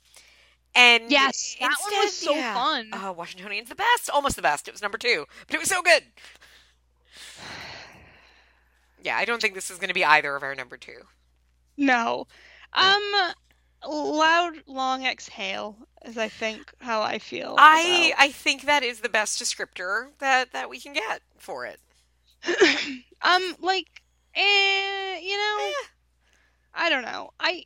And 0.76 1.12
Yes, 1.12 1.56
that 1.60 1.76
one 1.82 2.04
was 2.04 2.16
so 2.16 2.36
yeah. 2.36 2.54
fun. 2.54 2.90
Oh, 2.94 3.12
Washingtonians 3.12 3.70
the 3.70 3.76
best, 3.76 4.10
almost 4.10 4.36
the 4.36 4.42
best. 4.42 4.68
It 4.68 4.72
was 4.72 4.82
number 4.82 4.98
two, 4.98 5.26
but 5.48 5.56
it 5.56 5.60
was 5.60 5.70
so 5.70 5.82
good. 5.82 6.04
Yeah, 9.02 9.16
I 9.16 9.24
don't 9.24 9.42
think 9.42 9.54
this 9.54 9.72
is 9.72 9.78
going 9.78 9.88
to 9.88 9.94
be 9.94 10.04
either 10.04 10.36
of 10.36 10.44
our 10.44 10.54
number 10.56 10.76
two. 10.76 11.04
No. 11.78 12.28
Um 12.74 13.14
loud 13.88 14.56
long 14.68 15.06
exhale 15.06 15.78
is 16.06 16.18
I 16.18 16.28
think 16.28 16.74
how 16.82 17.02
I 17.02 17.18
feel. 17.20 17.56
I 17.58 18.14
I 18.18 18.30
think 18.32 18.64
that 18.64 18.84
is 18.84 19.00
the 19.00 19.08
best 19.08 19.42
descriptor 19.42 20.10
that 20.20 20.52
that 20.52 20.70
we 20.70 20.82
can 20.82 20.92
get 20.92 21.22
for 21.38 21.66
it. 21.66 21.80
um 23.22 23.56
like 23.62 23.88
eh, 24.36 25.20
you 25.20 25.38
know, 25.38 25.58
Eh. 25.62 25.88
I 26.74 26.90
don't 26.90 27.04
know. 27.04 27.32
I 27.40 27.64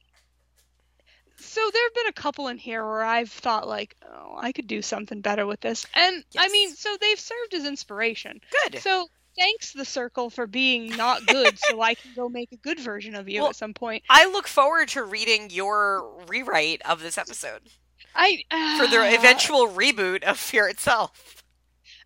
so 1.38 1.62
there 1.74 1.84
have 1.86 1.94
been 1.94 2.08
a 2.08 2.14
couple 2.14 2.48
in 2.48 2.58
here 2.58 2.86
where 2.86 3.04
I've 3.04 3.32
thought 3.32 3.68
like, 3.68 3.96
oh, 4.08 4.36
I 4.38 4.52
could 4.52 4.68
do 4.68 4.82
something 4.82 5.22
better 5.22 5.46
with 5.46 5.60
this. 5.60 5.86
And 5.94 6.24
I 6.38 6.48
mean, 6.50 6.74
so 6.74 6.96
they've 7.00 7.20
served 7.20 7.54
as 7.54 7.66
inspiration. 7.66 8.40
Good. 8.64 8.82
So 8.82 9.08
thanks 9.38 9.74
the 9.74 9.86
circle 9.86 10.30
for 10.30 10.48
being 10.48 10.96
not 10.96 11.26
good 11.26 11.58
so 11.60 11.82
I 11.82 11.96
can 11.96 12.12
go 12.16 12.30
make 12.30 12.52
a 12.52 12.58
good 12.58 12.80
version 12.80 13.16
of 13.16 13.28
you 13.30 13.42
Well, 13.42 13.50
at 13.50 13.56
some 13.56 13.74
point. 13.74 14.04
I 14.10 14.26
look 14.26 14.48
forward 14.48 14.90
to 14.90 15.04
reading 15.04 15.50
your 15.50 16.26
rewrite 16.28 16.82
of 16.84 17.02
this 17.02 17.18
episode 17.18 17.70
I 18.16 18.44
for 18.78 18.88
the 18.88 19.02
uh, 19.02 19.18
eventual 19.18 19.68
reboot 19.68 20.24
of 20.24 20.38
Fear 20.38 20.68
itself. 20.68 21.44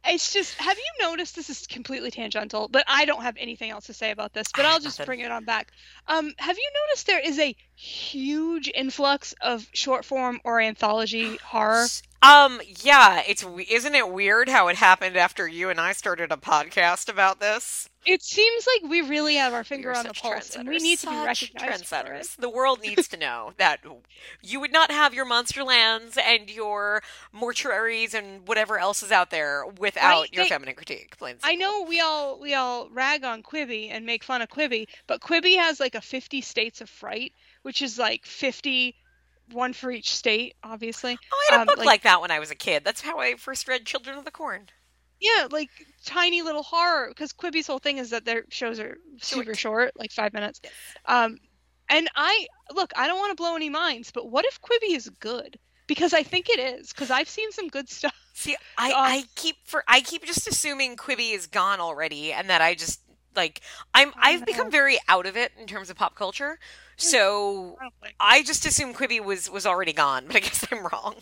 It's 0.05 0.31
just 0.31 0.55
have 0.55 0.77
you 0.77 1.05
noticed 1.05 1.35
this 1.35 1.49
is 1.49 1.67
completely 1.67 2.11
tangential, 2.11 2.69
but 2.69 2.85
I 2.87 3.05
don't 3.05 3.23
have 3.23 3.35
anything 3.37 3.71
else 3.71 3.87
to 3.87 3.93
say 3.93 4.11
about 4.11 4.31
this, 4.31 4.47
but 4.55 4.63
I'll 4.63 4.79
just 4.79 5.03
bring 5.05 5.19
it 5.19 5.31
on 5.31 5.43
back. 5.43 5.71
Um 6.07 6.33
have 6.37 6.57
you 6.57 6.69
noticed 6.87 7.07
there 7.07 7.19
is 7.19 7.39
a 7.39 7.55
huge 7.75 8.71
influx 8.73 9.33
of 9.41 9.67
short 9.73 10.05
form 10.05 10.39
or 10.43 10.61
anthology 10.61 11.37
horror? 11.37 11.87
Um, 12.23 12.59
yeah, 12.81 13.21
it's 13.27 13.43
we- 13.43 13.67
isn't 13.69 13.93
it 13.93 14.09
weird 14.09 14.49
how 14.49 14.67
it 14.69 14.75
happened 14.77 15.15
after 15.15 15.47
you 15.47 15.69
and 15.69 15.79
I 15.79 15.93
started 15.93 16.31
a 16.31 16.37
podcast 16.37 17.09
about 17.09 17.39
this? 17.39 17.87
It 18.05 18.23
seems 18.23 18.65
like 18.65 18.89
we 18.89 19.01
really 19.01 19.35
have 19.35 19.53
our 19.53 19.63
finger 19.63 19.93
on 19.93 20.05
the 20.07 20.13
pulse 20.13 20.55
and 20.55 20.67
we 20.67 20.77
need 20.77 20.97
to 20.99 21.07
be 21.09 21.15
recognized 21.15 21.83
trendsetters. 21.85 22.35
The 22.37 22.49
world 22.49 22.81
needs 22.81 23.07
to 23.09 23.17
know 23.17 23.51
that 23.57 23.81
you 24.41 24.59
would 24.59 24.71
not 24.71 24.89
have 24.91 25.13
your 25.13 25.25
Monsterlands 25.25 26.17
and 26.17 26.49
your 26.49 27.03
mortuaries 27.35 28.13
and 28.15 28.47
whatever 28.47 28.79
else 28.79 29.03
is 29.03 29.11
out 29.11 29.29
there 29.29 29.65
without 29.77 30.21
Right? 30.21 30.33
your 30.33 30.45
They- 30.45 30.49
feminine 30.49 30.75
critique. 30.75 31.17
Plain 31.17 31.37
I 31.43 31.55
know 31.55 31.83
we 31.83 31.99
all 31.99 32.39
we 32.39 32.55
all 32.55 32.89
rag 32.89 33.25
on 33.25 33.43
Quibi 33.43 33.89
and 33.91 34.05
make 34.05 34.23
fun 34.23 34.41
of 34.41 34.49
Quibi, 34.49 34.87
but 35.05 35.21
Quibi 35.21 35.57
has 35.57 35.79
like 35.79 35.93
a 35.93 36.01
50 36.01 36.41
states 36.41 36.81
of 36.81 36.89
fright, 36.89 37.33
which 37.61 37.81
is 37.81 37.99
like 37.99 38.25
50 38.25 38.95
one 39.51 39.73
for 39.73 39.91
each 39.91 40.13
state, 40.15 40.55
obviously. 40.63 41.17
Oh, 41.33 41.47
I 41.49 41.53
had 41.53 41.57
a 41.57 41.61
um, 41.61 41.67
book 41.67 41.77
like- 41.77 41.85
like 41.85 42.01
that 42.03 42.21
when 42.21 42.31
I 42.31 42.39
was 42.39 42.51
a 42.51 42.55
kid. 42.55 42.83
That's 42.83 43.01
how 43.01 43.19
I 43.19 43.35
first 43.35 43.67
read 43.67 43.85
Children 43.85 44.17
of 44.17 44.25
the 44.25 44.31
Corn. 44.31 44.67
Yeah, 45.19 45.47
like 45.49 45.69
tiny 46.05 46.43
little 46.43 46.61
horror 46.63 47.07
because 47.09 47.33
Quibi's 47.33 47.65
whole 47.65 47.79
thing 47.79 47.97
is 47.97 48.11
that 48.11 48.23
their 48.25 48.45
shows 48.49 48.79
are 48.79 48.97
super 49.19 49.55
short, 49.55 49.91
like 49.97 50.11
5 50.11 50.31
minutes. 50.33 50.59
Yes. 50.63 50.73
Um 51.05 51.37
and 51.89 52.07
I 52.15 52.47
look, 52.75 52.91
I 52.95 53.07
don't 53.07 53.17
want 53.17 53.31
to 53.31 53.35
blow 53.35 53.55
any 53.55 53.69
minds, 53.69 54.11
but 54.11 54.29
what 54.29 54.45
if 54.45 54.59
Quibi 54.61 54.95
is 54.95 55.09
good? 55.09 55.57
Because 55.87 56.13
I 56.13 56.21
think 56.21 56.49
it 56.49 56.59
is, 56.59 56.91
because 56.91 57.09
I've 57.09 57.29
seen 57.29 57.51
some 57.51 57.69
good 57.69 57.89
stuff. 57.89 58.13
See, 58.33 58.55
I, 58.77 58.89
Um, 58.91 58.95
I 58.97 59.23
keep 59.35 59.55
for 59.63 59.83
I 59.87 60.01
keep 60.01 60.23
just 60.25 60.47
assuming 60.47 60.97
Quibi 60.97 61.33
is 61.33 61.47
gone 61.47 61.79
already, 61.79 62.31
and 62.33 62.49
that 62.49 62.61
I 62.61 62.75
just 62.75 63.01
like 63.35 63.61
I'm 63.95 64.13
I've 64.17 64.45
become 64.45 64.69
very 64.69 64.99
out 65.07 65.25
of 65.25 65.35
it 65.37 65.51
in 65.59 65.65
terms 65.65 65.89
of 65.89 65.95
pop 65.95 66.13
culture. 66.15 66.59
So 66.97 67.77
I 68.19 68.43
just 68.43 68.65
assume 68.65 68.93
Quibi 68.93 69.23
was 69.23 69.49
was 69.49 69.65
already 69.65 69.93
gone, 69.93 70.25
but 70.27 70.35
I 70.35 70.39
guess 70.39 70.65
I'm 70.71 70.85
wrong. 70.85 71.15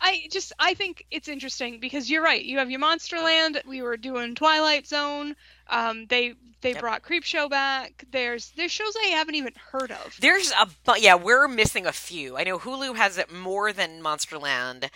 I 0.00 0.28
just 0.30 0.52
I 0.58 0.74
think 0.74 1.04
it's 1.10 1.28
interesting 1.28 1.78
because 1.80 2.08
you're 2.08 2.22
right. 2.22 2.42
You 2.42 2.58
have 2.58 2.70
your 2.70 2.80
Monsterland. 2.80 3.64
We 3.66 3.82
were 3.82 3.96
doing 3.98 4.34
Twilight 4.34 4.86
Zone. 4.86 5.34
Um, 5.68 6.06
they 6.06 6.34
they 6.62 6.70
Yep. 6.72 6.80
brought 6.80 7.02
Creepshow 7.02 7.50
back. 7.50 8.04
There's 8.10 8.52
there's 8.56 8.70
shows 8.72 8.94
I 9.04 9.08
haven't 9.08 9.34
even 9.34 9.52
heard 9.72 9.90
of. 9.90 10.16
There's 10.20 10.52
a 10.52 10.66
bu- 10.84 11.00
yeah, 11.00 11.16
we're 11.16 11.48
missing 11.48 11.86
a 11.86 11.92
few. 11.92 12.36
I 12.38 12.44
know 12.44 12.58
Hulu 12.58 12.96
has 12.96 13.18
it 13.18 13.32
more 13.32 13.72
than 13.72 14.02
Monsterland. 14.02 14.88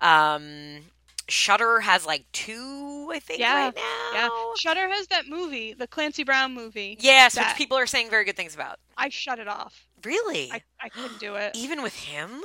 Um, 0.00 0.80
Shudder 1.28 1.80
has 1.80 2.04
like 2.06 2.24
two, 2.32 3.10
I 3.12 3.18
think, 3.18 3.40
Yeah, 3.40 3.66
right 3.66 3.74
now. 3.76 4.12
Yeah, 4.14 4.28
Shudder 4.58 4.88
has 4.88 5.06
that 5.08 5.26
movie, 5.28 5.72
the 5.72 5.86
Clancy 5.86 6.24
Brown 6.24 6.54
movie. 6.54 6.96
Yes, 7.00 7.36
which 7.36 7.54
people 7.56 7.76
are 7.76 7.86
saying 7.86 8.10
very 8.10 8.24
good 8.24 8.36
things 8.36 8.54
about. 8.54 8.78
I 8.96 9.08
shut 9.08 9.38
it 9.38 9.48
off. 9.48 9.86
Really? 10.04 10.50
I, 10.52 10.62
I 10.80 10.88
couldn't 10.88 11.18
do 11.20 11.34
it. 11.36 11.56
Even 11.56 11.82
with 11.82 11.94
him? 11.94 12.40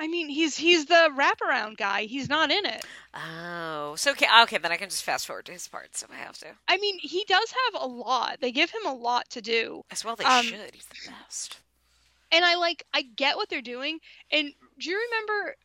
I 0.00 0.06
mean, 0.06 0.28
he's 0.28 0.56
he's 0.56 0.86
the 0.86 1.10
wraparound 1.16 1.76
guy. 1.76 2.02
He's 2.02 2.28
not 2.28 2.52
in 2.52 2.64
it. 2.64 2.84
Oh, 3.14 3.94
so 3.96 4.12
okay, 4.12 4.26
okay, 4.42 4.56
then 4.58 4.70
I 4.70 4.76
can 4.76 4.88
just 4.88 5.02
fast 5.02 5.26
forward 5.26 5.44
to 5.46 5.52
his 5.52 5.66
parts 5.66 6.02
if 6.04 6.10
I 6.12 6.14
have 6.16 6.38
to. 6.38 6.46
I 6.68 6.76
mean, 6.78 6.98
he 7.00 7.24
does 7.28 7.52
have 7.72 7.82
a 7.82 7.86
lot. 7.86 8.38
They 8.40 8.52
give 8.52 8.70
him 8.70 8.86
a 8.86 8.94
lot 8.94 9.28
to 9.30 9.40
do. 9.40 9.82
As 9.90 10.04
well, 10.04 10.14
they 10.14 10.24
Um, 10.24 10.44
should. 10.44 10.72
He's 10.72 10.86
the 10.86 11.10
best. 11.10 11.58
and 12.30 12.44
I 12.44 12.54
like 12.54 12.84
I 12.94 13.02
get 13.02 13.36
what 13.36 13.48
they're 13.48 13.60
doing. 13.60 13.98
And 14.30 14.52
do 14.78 14.90
you 14.90 14.96
remember? 15.10 15.56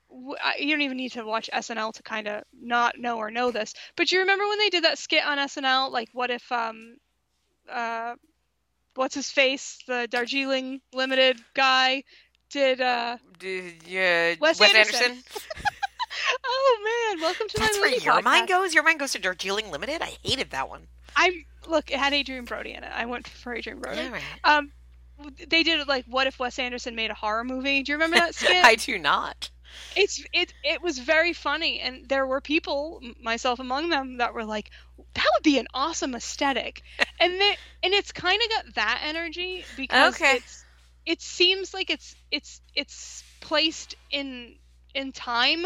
You 0.60 0.72
don't 0.72 0.82
even 0.82 0.98
need 0.98 1.14
to 1.14 1.24
watch 1.26 1.50
SNL 1.54 1.94
to 1.94 2.04
kind 2.04 2.28
of 2.28 2.44
not 2.60 2.98
know 2.98 3.18
or 3.18 3.32
know 3.32 3.52
this. 3.52 3.74
But 3.96 4.08
do 4.08 4.16
you 4.16 4.22
remember 4.22 4.48
when 4.48 4.60
they 4.60 4.70
did 4.70 4.84
that 4.84 4.98
skit 4.98 5.26
on 5.26 5.38
SNL? 5.38 5.92
Like, 5.92 6.10
what 6.14 6.30
if 6.30 6.52
um, 6.52 6.98
uh, 7.72 8.16
what's 8.96 9.16
his 9.16 9.30
face, 9.30 9.80
the 9.88 10.08
Darjeeling 10.10 10.82
Limited 10.94 11.40
guy, 11.54 12.04
did 12.50 12.82
uh? 12.82 13.18
did, 13.40 13.84
yeah, 13.88 14.36
Wes 14.40 14.60
Wes, 14.60 14.74
Anderson. 14.74 15.12
Anderson. 15.12 15.24
Oh 16.46 17.10
man, 17.12 17.22
welcome 17.22 17.48
to 17.48 17.58
That's 17.58 17.76
my 17.78 17.82
where 17.82 17.92
your 17.92 18.14
podcast. 18.14 18.24
mind 18.24 18.48
goes. 18.48 18.74
Your 18.74 18.84
mind 18.84 19.00
goes 19.00 19.14
to 19.14 19.20
Darjeeling 19.20 19.72
Limited. 19.72 20.02
I 20.02 20.16
hated 20.24 20.52
that 20.52 20.70
one. 20.70 20.88
I 21.16 21.46
look, 21.68 21.92
it 21.92 21.98
had 21.98 22.14
Adrien 22.14 22.46
Brody 22.46 22.74
in 22.74 22.84
it. 22.84 22.92
I 22.94 23.06
went 23.06 23.28
for 23.28 23.54
Adrien 23.54 23.80
Brody. 23.80 24.02
All 24.02 24.12
right. 24.12 24.22
Um, 24.44 24.72
they 25.50 25.64
did 25.64 25.88
like, 25.88 26.06
what 26.08 26.28
if 26.28 26.40
Wes 26.40 26.60
Anderson 26.60 26.96
made 26.96 27.12
a 27.12 27.16
horror 27.16 27.44
movie? 27.44 27.84
Do 27.84 27.92
you 27.92 27.96
remember 27.98 28.18
that 28.18 28.36
skit? 28.36 28.72
I 28.72 28.76
do 28.76 28.98
not. 28.98 29.52
it's 29.96 30.24
it 30.34 30.54
it 30.64 30.82
was 30.82 30.98
very 31.00 31.34
funny 31.34 31.80
and 31.80 32.08
there 32.10 32.26
were 32.26 32.42
people 32.42 33.00
myself 33.22 33.60
among 33.60 33.90
them 33.90 34.18
that 34.18 34.34
were 34.34 34.46
like 34.46 34.70
that 35.14 35.26
would 35.36 35.44
be 35.44 35.60
an 35.60 35.68
awesome 35.74 36.16
aesthetic 36.16 36.82
and 37.20 37.32
then 37.40 37.56
and 37.84 37.94
it's 37.94 38.12
kind 38.12 38.40
of 38.44 38.50
got 38.66 38.76
that 38.76 39.02
energy 39.04 39.68
because 39.76 40.22
Okay. 40.22 40.30
it's 40.30 40.66
it 41.06 41.22
seems 41.22 41.74
like 41.74 41.90
it's 41.90 42.16
it's 42.32 42.62
it's 42.76 43.24
placed 43.40 43.96
in 44.10 44.56
in 44.96 45.12
time 45.12 45.66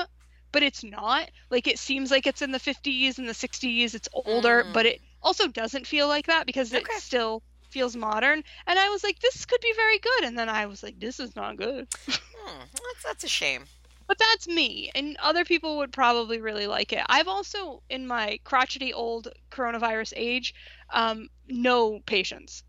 but 0.51 0.63
it's 0.63 0.84
not 0.84 1.30
like 1.50 1.68
it 1.68 1.80
seems 1.80 2.12
like 2.12 2.27
it's 2.27 2.42
in 2.42 2.51
the 2.51 2.60
50s 2.60 3.18
and 3.20 3.30
the 3.30 3.34
60s 3.34 3.94
it's 3.96 4.10
older 4.13 4.66
Mm. 4.66 4.72
but 4.72 4.86
it 4.86 5.01
also 5.22 5.48
doesn't 5.48 5.88
feel 5.88 6.08
like 6.08 6.27
that 6.27 6.46
because 6.46 6.74
Okay. 6.75 7.00
still 7.00 7.44
feels 7.77 7.96
modern 7.96 8.43
and 8.65 8.79
i 8.79 8.89
was 8.89 9.03
like 9.03 9.19
this 9.19 9.46
could 9.46 9.62
be 9.62 9.74
very 9.75 10.00
good 10.00 10.24
and 10.24 10.38
then 10.38 10.50
i 10.50 10.65
was 10.65 10.81
like 10.81 11.00
this 11.00 11.19
is 11.19 11.36
not 11.36 11.57
good 11.57 11.88
Hmm, 12.48 12.60
that's, 12.72 13.03
that's 13.03 13.24
a 13.24 13.27
shame. 13.27 13.65
but 14.07 14.17
that's 14.17 14.48
me, 14.48 14.89
and 14.96 15.17
other 15.22 15.43
people 15.43 15.77
would 15.77 15.91
probably 15.91 16.39
really 16.39 16.65
like 16.65 16.93
it. 16.93 17.04
I've 17.10 17.28
also, 17.28 17.84
in 17.89 18.08
my 18.08 18.39
crotchety 18.45 18.93
old 18.93 19.28
coronavirus 19.52 20.13
age, 20.15 20.54
um, 20.93 21.28
no 21.47 21.99
patience. 22.06 22.63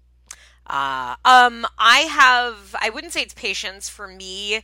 Uh, 0.66 1.14
um, 1.24 1.64
I 1.78 2.00
have. 2.00 2.74
I 2.80 2.90
wouldn't 2.90 3.12
say 3.12 3.22
it's 3.22 3.35
patience 3.35 3.88
for 3.88 4.09
me. 4.09 4.56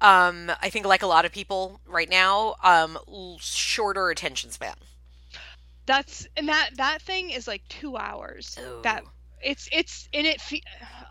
Um, 0.00 0.52
I 0.62 0.68
think 0.70 0.86
like 0.86 1.02
a 1.02 1.06
lot 1.06 1.24
of 1.24 1.32
people 1.32 1.80
right 1.86 2.08
now, 2.08 2.56
um, 2.62 2.98
shorter 3.40 4.10
attention 4.10 4.50
span. 4.50 4.76
That's 5.86 6.28
and 6.36 6.48
that 6.48 6.70
that 6.76 7.00
thing 7.02 7.30
is 7.30 7.48
like 7.48 7.66
two 7.68 7.96
hours. 7.96 8.58
That 8.82 9.02
Ooh. 9.02 9.10
It's 9.42 9.68
it's 9.72 10.08
and 10.12 10.26
it. 10.26 10.40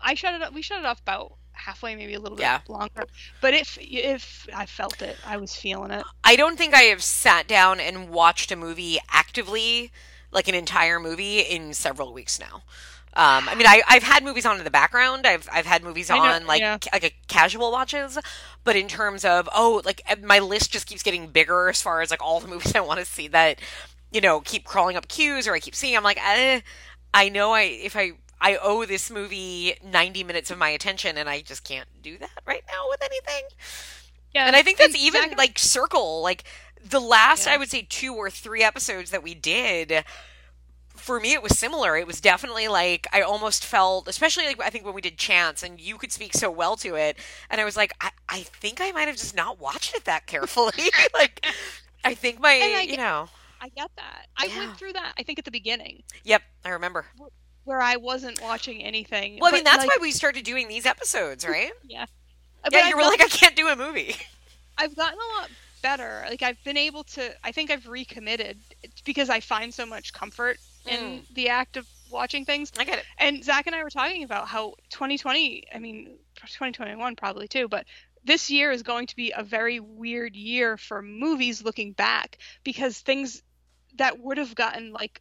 I 0.02 0.14
shut 0.14 0.34
it 0.34 0.42
up. 0.42 0.52
We 0.52 0.62
shut 0.62 0.78
it 0.80 0.84
off 0.84 1.00
about 1.00 1.34
halfway, 1.52 1.96
maybe 1.96 2.14
a 2.14 2.20
little 2.20 2.36
bit 2.36 2.42
Yeah. 2.42 2.60
longer. 2.68 3.04
But 3.40 3.54
if 3.54 3.78
if 3.80 4.46
I 4.54 4.66
felt 4.66 5.02
it, 5.02 5.16
I 5.26 5.36
was 5.36 5.54
feeling 5.54 5.90
it. 5.90 6.04
I 6.24 6.36
don't 6.36 6.56
think 6.56 6.74
I 6.74 6.82
have 6.82 7.02
sat 7.02 7.46
down 7.48 7.80
and 7.80 8.08
watched 8.10 8.52
a 8.52 8.56
movie 8.56 8.98
actively, 9.10 9.90
like 10.30 10.48
an 10.48 10.54
entire 10.54 11.00
movie, 11.00 11.40
in 11.40 11.74
several 11.74 12.12
weeks 12.12 12.38
now. 12.38 12.62
Um, 13.14 13.48
I 13.48 13.54
mean, 13.56 13.66
I, 13.66 13.82
I've 13.88 14.04
had 14.04 14.22
movies 14.22 14.46
on 14.46 14.58
in 14.58 14.64
the 14.64 14.70
background. 14.70 15.26
I've 15.26 15.48
I've 15.52 15.66
had 15.66 15.82
movies 15.82 16.08
know, 16.10 16.18
on 16.18 16.46
like 16.46 16.60
yeah. 16.60 16.78
ca- 16.78 16.90
like 16.92 17.04
a 17.04 17.12
casual 17.26 17.72
watches, 17.72 18.18
but 18.62 18.76
in 18.76 18.86
terms 18.86 19.24
of 19.24 19.48
oh, 19.52 19.82
like 19.84 20.02
uh, 20.08 20.16
my 20.22 20.38
list 20.38 20.70
just 20.72 20.86
keeps 20.86 21.02
getting 21.02 21.26
bigger 21.26 21.68
as 21.68 21.82
far 21.82 22.00
as 22.02 22.10
like 22.10 22.22
all 22.22 22.38
the 22.38 22.46
movies 22.54 22.74
I 22.76 22.80
want 22.80 23.00
to 23.00 23.06
see 23.06 23.26
that 23.28 23.60
you 24.12 24.20
know 24.20 24.40
keep 24.40 24.64
crawling 24.64 24.96
up 24.96 25.08
queues 25.08 25.48
or 25.48 25.54
I 25.54 25.58
keep 25.58 25.74
seeing. 25.74 25.96
I'm 25.96 26.04
like, 26.04 26.20
eh, 26.24 26.60
I 27.14 27.28
know 27.28 27.52
I 27.52 27.62
if 27.62 27.96
I 27.96 28.12
I 28.40 28.56
owe 28.62 28.84
this 28.84 29.10
movie 29.10 29.74
90 29.84 30.24
minutes 30.24 30.50
of 30.50 30.58
my 30.58 30.68
attention, 30.70 31.18
and 31.18 31.28
I 31.28 31.40
just 31.40 31.64
can't 31.64 31.88
do 32.02 32.18
that 32.18 32.40
right 32.46 32.62
now 32.68 32.88
with 32.88 33.02
anything. 33.02 33.44
Yeah, 34.34 34.46
And 34.46 34.54
I 34.54 34.62
think 34.62 34.78
that's 34.78 34.94
even 34.96 35.34
like 35.36 35.58
Circle. 35.58 36.22
Like 36.22 36.44
the 36.84 37.00
last, 37.00 37.46
Yeah. 37.46 37.54
I 37.54 37.56
would 37.56 37.70
say, 37.70 37.82
two 37.82 38.14
or 38.14 38.30
three 38.30 38.62
episodes 38.62 39.10
that 39.10 39.22
we 39.22 39.34
did. 39.34 40.04
For 40.94 41.20
me, 41.20 41.32
it 41.32 41.42
was 41.42 41.58
similar. 41.58 41.96
It 41.96 42.06
was 42.06 42.20
definitely 42.20 42.68
like 42.68 43.06
I 43.12 43.22
almost 43.22 43.64
felt, 43.64 44.08
especially 44.08 44.46
like 44.46 44.60
I 44.62 44.68
think 44.68 44.84
when 44.84 44.94
we 44.94 45.00
did 45.00 45.16
Chance, 45.16 45.62
and 45.62 45.80
you 45.80 45.96
could 45.96 46.12
speak 46.12 46.34
so 46.34 46.50
well 46.50 46.76
to 46.76 46.96
it, 46.96 47.16
and 47.50 47.60
I 47.60 47.64
was 47.64 47.76
like, 47.76 47.92
I, 48.00 48.10
I 48.28 48.40
think 48.40 48.80
I 48.80 48.90
might 48.92 49.08
have 49.08 49.16
just 49.16 49.34
not 49.34 49.58
watched 49.60 49.94
it 49.94 50.04
that 50.04 50.26
carefully. 50.26 50.90
like, 51.14 51.46
I 52.04 52.14
think 52.14 52.40
my, 52.40 52.50
I 52.50 52.80
you 52.82 52.96
know, 52.96 53.28
I 53.60 53.68
get 53.68 53.90
that. 53.96 54.26
I 54.36 54.46
Yeah. 54.46 54.58
went 54.58 54.78
through 54.78 54.94
that. 54.94 55.14
I 55.18 55.22
think 55.22 55.38
at 55.38 55.44
the 55.44 55.50
beginning 55.50 56.02
yep, 56.24 56.42
I 56.64 56.70
remember. 56.70 57.06
where 57.64 57.82
I 57.82 57.96
wasn't 57.96 58.40
watching 58.40 58.82
anything. 58.82 59.38
Well, 59.40 59.52
I 59.52 59.56
mean, 59.56 59.64
that's 59.64 59.78
like, 59.78 59.88
why 59.88 59.98
we 60.00 60.10
started 60.10 60.44
doing 60.44 60.68
these 60.68 60.86
episodes, 60.86 61.46
right? 61.48 61.72
Yeah. 61.84 62.00
yeah, 62.00 62.06
But 62.70 62.88
you 62.88 62.96
were 62.96 63.02
like, 63.02 63.20
I 63.20 63.28
can't 63.28 63.54
do 63.56 63.68
a 63.68 63.76
movie. 63.76 64.16
I've 64.78 64.94
gotten 64.96 65.18
a 65.18 65.40
lot 65.40 65.50
better. 65.82 66.24
Like 66.28 66.42
I've 66.42 66.62
been 66.64 66.76
able 66.76 67.04
to. 67.04 67.34
I 67.44 67.52
think 67.52 67.70
I've 67.70 67.86
recommitted 67.86 68.58
because 69.04 69.28
I 69.30 69.40
find 69.40 69.72
so 69.72 69.86
much 69.86 70.12
comfort 70.12 70.58
in 70.86 70.98
mm. 70.98 71.34
the 71.34 71.48
act 71.48 71.76
of 71.76 71.86
watching 72.10 72.44
things. 72.44 72.72
I 72.78 72.84
get 72.84 72.98
it. 72.98 73.04
And 73.18 73.44
Zach 73.44 73.66
and 73.66 73.74
I 73.74 73.82
were 73.82 73.90
talking 73.90 74.24
about 74.24 74.48
how 74.48 74.74
2020. 74.90 75.64
I 75.74 75.78
mean, 75.78 76.18
2021 76.36 77.16
probably 77.16 77.48
too, 77.48 77.68
but 77.68 77.86
this 78.24 78.50
year 78.50 78.70
is 78.70 78.82
going 78.82 79.06
to 79.06 79.16
be 79.16 79.32
a 79.36 79.42
very 79.42 79.80
weird 79.80 80.36
year 80.36 80.76
for 80.76 81.02
movies 81.02 81.62
looking 81.62 81.92
back 81.92 82.38
because 82.64 82.98
things 82.98 83.42
that 83.98 84.18
would 84.20 84.38
have 84.38 84.54
gotten 84.54 84.92
like 84.92 85.20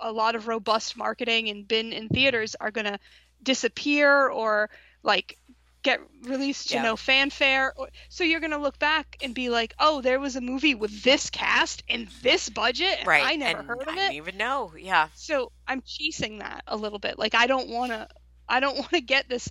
a 0.00 0.12
lot 0.12 0.34
of 0.36 0.48
robust 0.48 0.96
marketing 0.96 1.48
and 1.48 1.66
been 1.66 1.92
in 1.92 2.08
theaters 2.08 2.54
are 2.60 2.70
going 2.70 2.86
to 2.86 2.98
disappear 3.42 4.28
or 4.28 4.70
like 5.02 5.38
get 5.82 6.00
released 6.24 6.68
to 6.70 6.74
Yeah. 6.76 6.82
no 6.82 6.96
fanfare 6.96 7.72
so 8.10 8.22
you're 8.24 8.40
going 8.40 8.52
to 8.52 8.58
look 8.58 8.78
back 8.78 9.16
and 9.22 9.34
be 9.34 9.48
like 9.48 9.74
oh 9.78 10.02
there 10.02 10.20
was 10.20 10.36
a 10.36 10.40
movie 10.40 10.74
with 10.74 11.02
this 11.02 11.30
cast 11.30 11.82
and 11.88 12.08
this 12.22 12.48
budget 12.50 12.98
and 13.00 13.06
Right. 13.08 13.24
i 13.24 13.36
never 13.36 13.58
and 13.60 13.68
heard 13.68 13.82
of 13.82 13.88
I 13.88 13.92
it 13.92 13.96
didn't 13.96 14.12
even 14.12 14.36
know. 14.36 14.72
Yeah. 14.78 15.08
so 15.14 15.52
i'm 15.66 15.82
chasing 15.86 16.38
that 16.38 16.62
a 16.66 16.76
little 16.76 16.98
bit 16.98 17.18
like 17.18 17.34
i 17.34 17.46
don't 17.46 17.68
want 17.70 17.92
to 17.92 18.08
i 18.48 18.60
don't 18.60 18.76
want 18.78 18.90
to 18.90 19.00
get 19.00 19.28
this 19.28 19.48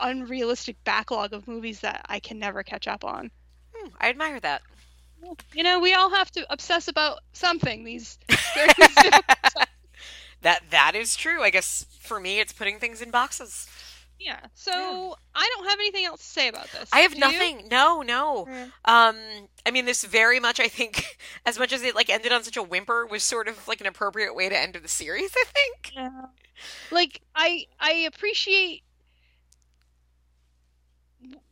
unrealistic 0.00 0.76
backlog 0.84 1.32
of 1.32 1.46
movies 1.46 1.80
that 1.80 2.04
i 2.08 2.18
can 2.20 2.38
never 2.38 2.62
catch 2.62 2.88
up 2.88 3.04
on 3.04 3.30
Hmm, 3.74 3.88
I 4.00 4.08
admire 4.08 4.40
that. 4.40 4.62
You 5.54 5.62
know 5.62 5.80
we 5.80 5.94
all 5.94 6.10
have 6.10 6.30
to 6.32 6.46
obsess 6.52 6.88
about 6.88 7.18
something 7.32 7.84
these 7.84 8.18
during 8.54 8.70
these 8.78 8.94
difficult 8.94 9.24
times. 9.54 9.66
That 10.42 10.62
that 10.70 10.94
is 10.94 11.16
true. 11.16 11.42
I 11.42 11.50
guess 11.50 11.84
for 12.00 12.20
me, 12.20 12.38
it's 12.38 12.52
putting 12.52 12.78
things 12.78 13.02
in 13.02 13.10
boxes. 13.10 13.66
yeah 14.20 14.38
so 14.54 15.16
i 15.34 15.50
don't 15.56 15.68
have 15.68 15.78
anything 15.80 16.04
else 16.04 16.20
to 16.20 16.26
say 16.28 16.46
about 16.48 16.68
this 16.70 16.88
I 16.92 17.00
have 17.00 17.10
Do 17.12 17.18
you? 17.18 17.24
nothing. 17.24 17.68
No, 17.70 18.02
no. 18.02 18.46
Mm. 18.48 18.64
Um, 18.84 19.16
I 19.66 19.70
mean, 19.72 19.84
this 19.84 20.04
very 20.04 20.38
much. 20.38 20.60
I 20.60 20.68
think, 20.68 21.18
as 21.46 21.58
much 21.58 21.72
as 21.72 21.82
it 21.82 21.94
like 21.96 22.08
ended 22.08 22.30
on 22.32 22.44
such 22.44 22.56
a 22.56 22.62
whimper, 22.62 23.04
was 23.04 23.24
sort 23.24 23.48
of 23.48 23.66
like 23.66 23.80
an 23.80 23.86
appropriate 23.88 24.34
way 24.36 24.48
to 24.48 24.56
end 24.56 24.74
the 24.80 24.88
series. 24.88 25.32
I 25.36 25.44
think. 25.44 25.92
Yeah. 25.94 26.26
Like 26.92 27.20
I 27.34 27.66
I 27.80 27.92
appreciate 28.12 28.82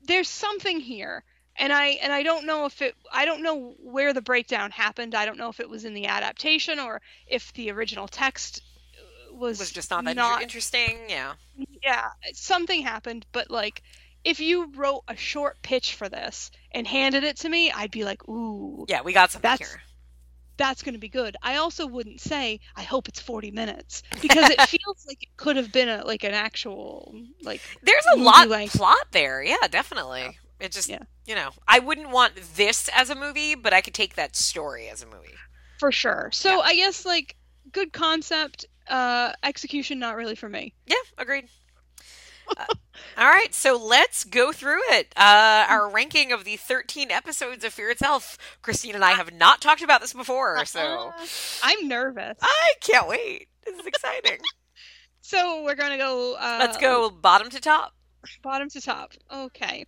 there's 0.07 0.29
something 0.29 0.79
here. 0.81 1.25
And 1.59 1.73
I 1.73 1.87
and 2.03 2.13
I 2.13 2.23
don't 2.23 2.45
know 2.47 2.67
if 2.67 2.83
it 2.83 2.95
I 3.13 3.25
don't 3.25 3.43
know 3.43 3.75
where 3.83 4.13
the 4.13 4.21
breakdown 4.23 4.71
happened. 4.71 5.15
I 5.15 5.25
don't 5.25 5.39
know 5.39 5.49
if 5.49 5.61
it 5.61 5.69
was 5.71 5.85
in 5.85 5.95
the 5.95 6.07
adaptation 6.07 6.79
or 6.79 7.01
if 7.27 7.53
the 7.55 7.71
original 7.71 8.09
text 8.09 8.63
uh, 9.31 9.35
was 9.35 9.59
Was 9.59 9.71
just 9.71 9.91
not 9.91 10.05
that 10.05 10.17
not 10.17 10.43
interesting. 10.43 10.99
Yeah. 11.09 11.33
yeah, 11.83 12.09
something 12.35 12.83
happened, 12.83 13.25
but 13.33 13.51
like 13.51 13.83
if 14.25 14.41
you 14.41 14.71
wrote 14.75 15.03
a 15.09 15.17
short 15.17 15.63
pitch 15.63 15.95
for 15.95 16.09
this 16.09 16.51
and 16.73 16.87
handed 16.87 17.25
it 17.25 17.37
to 17.39 17.49
me, 17.49 17.71
I'd 17.71 17.91
be 17.93 18.05
like, 18.05 18.29
"Ooh, 18.29 18.85
Yeah, 18.89 19.03
we 19.03 19.13
got 19.13 19.31
something 19.31 19.49
That's- 19.51 19.71
here. 19.71 19.81
that's 20.59 20.83
going 20.83 20.95
to 20.95 20.99
be 20.99 21.09
good. 21.09 21.37
I 21.43 21.57
also 21.57 21.87
wouldn't 21.87 22.21
say 22.21 22.61
I 22.75 22.83
hope 22.83 23.09
it's 23.09 23.21
40 23.21 23.51
minutes 23.51 24.03
because 24.21 24.51
it 24.51 24.61
feels 24.69 25.05
like 25.07 25.23
it 25.23 25.37
could 25.37 25.57
have 25.57 25.71
been 25.73 25.89
a 25.89 26.05
like 26.05 26.25
an 26.25 26.33
actual 26.35 27.15
like 27.43 27.61
There's 27.83 28.07
a 28.15 28.19
lot 28.19 28.49
length. 28.49 28.75
plot 28.77 29.07
there. 29.13 29.43
Yeah, 29.43 29.69
definitely. 29.71 30.39
It 30.61 30.73
just, 30.73 30.89
Yeah. 30.89 31.03
You 31.27 31.35
know, 31.35 31.51
I 31.67 31.79
wouldn't 31.81 32.11
want 32.11 32.33
this 32.57 32.89
as 32.95 33.11
a 33.11 33.15
movie, 33.15 33.55
but 33.55 33.73
I 33.73 33.81
could 33.81 33.95
take 33.95 34.15
that 34.17 34.37
story 34.37 34.89
as 34.89 35.03
a 35.03 35.07
movie. 35.07 35.35
for 35.79 35.93
sure. 35.93 36.31
So 36.33 36.51
Yeah. 36.57 36.59
I 36.61 36.75
guess 36.77 37.05
like 37.05 37.37
good 37.73 37.93
concept, 37.93 38.65
uh, 38.89 39.33
execution 39.43 39.99
not 39.99 40.17
really 40.17 40.35
for 40.37 40.49
me. 40.49 40.73
Yeah, 40.87 40.97
agreed. 41.19 41.49
Uh, 42.57 42.65
all 43.19 43.27
right, 43.29 43.53
so 43.53 43.77
let's 43.77 44.23
go 44.25 44.53
through 44.53 44.79
it. 44.91 45.13
Uh, 45.17 45.67
our 45.69 45.91
ranking 45.91 46.31
of 46.31 46.45
the 46.45 46.57
13 46.57 47.11
episodes 47.11 47.65
of 47.65 47.73
Fear 47.75 47.91
Itself. 47.91 48.39
Christine 48.63 48.95
and 48.95 49.05
I 49.05 49.11
have 49.13 49.33
not 49.35 49.61
talked 49.61 49.83
about 49.83 50.01
this 50.01 50.13
before, 50.13 50.65
so 50.65 51.13
Uh, 51.19 51.27
I'm 51.65 51.89
nervous. 51.89 52.39
I 52.41 52.73
can't 52.81 53.09
wait. 53.09 53.49
This 53.65 53.79
is 53.79 53.87
exciting. 53.87 54.39
So 55.23 55.65
we're 55.65 55.75
gonna 55.75 55.99
go. 55.99 56.35
Uh, 56.37 56.59
let's 56.61 56.77
go 56.77 57.11
bottom 57.11 57.51
to 57.51 57.61
top. 57.61 57.93
bottom 58.45 58.69
to 58.71 58.81
top. 58.81 59.11
Okay. 59.29 59.85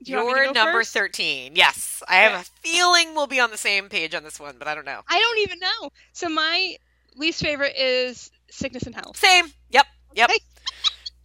You 0.00 0.52
number 0.52 0.72
first? 0.72 0.92
13. 0.92 1.56
Yes, 1.56 2.02
I 2.08 2.16
have 2.16 2.40
a 2.40 2.44
feeling 2.66 3.14
we'll 3.14 3.26
be 3.26 3.40
on 3.40 3.50
the 3.50 3.56
same 3.56 3.88
page 3.88 4.14
on 4.14 4.22
this 4.22 4.38
one, 4.38 4.56
but 4.58 4.68
I 4.68 4.74
don't 4.74 4.84
know. 4.84 5.00
I 5.08 5.18
don't 5.18 5.38
even 5.38 5.58
know. 5.60 5.90
So 6.12 6.28
my 6.28 6.76
least 7.16 7.40
favorite 7.40 7.74
is 7.76 8.30
sickness 8.50 8.84
and 8.84 8.94
health. 8.94 9.16
Same. 9.16 9.46
Yep. 9.70 9.86
Yep. 10.14 10.30
Okay. 10.30 10.38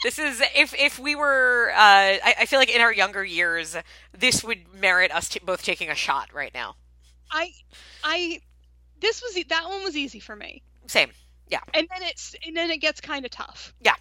This 0.01 0.17
is 0.17 0.41
if 0.55 0.73
if 0.79 0.97
we 0.97 1.13
were. 1.17 1.71
Uh, 1.71 1.75
I, 1.77 2.35
I 2.39 2.45
feel 2.45 2.57
like 2.57 2.73
in 2.73 2.79
our 2.79 2.93
younger 2.93 3.21
years, 3.25 3.75
this 4.17 4.45
would 4.45 4.73
merit 4.73 5.11
us 5.11 5.27
t- 5.27 5.41
both 5.43 5.61
taking 5.61 5.89
a 5.89 5.95
shot 5.95 6.29
right 6.33 6.53
now. 6.53 6.75
I, 7.29 7.51
I, 8.01 8.39
this 9.01 9.21
was 9.21 9.43
that 9.49 9.65
one 9.67 9.83
was 9.83 9.97
easy 9.97 10.21
for 10.21 10.37
me, 10.37 10.63
Same. 10.87 11.11
Yeah. 11.49 11.59
And 11.73 11.87
then 11.93 12.07
it's 12.07 12.35
and 12.45 12.55
then 12.55 12.71
it 12.71 12.77
gets 12.77 13.01
kind 13.01 13.25
of 13.25 13.31
tough. 13.31 13.73
Yeah. 13.81 13.95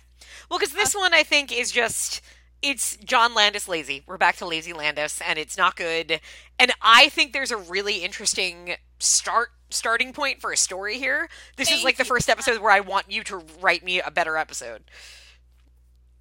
Well, 0.50 0.59
because 0.59 0.74
this 0.74 0.94
one 0.94 1.14
I 1.14 1.22
think 1.22 1.50
is 1.50 1.72
just 1.72 2.20
it's 2.62 2.97
John 2.97 3.35
Landis 3.35 3.68
lazy. 3.68 4.03
We're 4.07 4.18
back 4.18 4.37
to 4.37 4.47
lazy 4.47 4.73
Landis, 4.73 5.21
and 5.27 5.38
it's 5.38 5.57
not 5.57 5.77
good. 5.77 6.21
And 6.59 6.73
I 6.83 7.09
think 7.09 7.33
there's 7.33 7.51
a 7.51 7.57
really 7.57 8.05
interesting 8.05 8.77
start 8.99 9.51
starting 9.71 10.12
point 10.12 10.40
for 10.40 10.51
a 10.51 10.57
story 10.57 10.99
here. 10.99 11.29
This 11.57 11.71
is 11.71 11.85
like 11.85 11.97
the 11.97 12.05
first 12.05 12.29
episode 12.29 12.61
where 12.61 12.73
I 12.73 12.81
want 12.81 13.11
you 13.12 13.23
to 13.25 13.42
write 13.61 13.85
me 13.85 14.01
a 14.01 14.11
better 14.11 14.37
episode. 14.37 14.83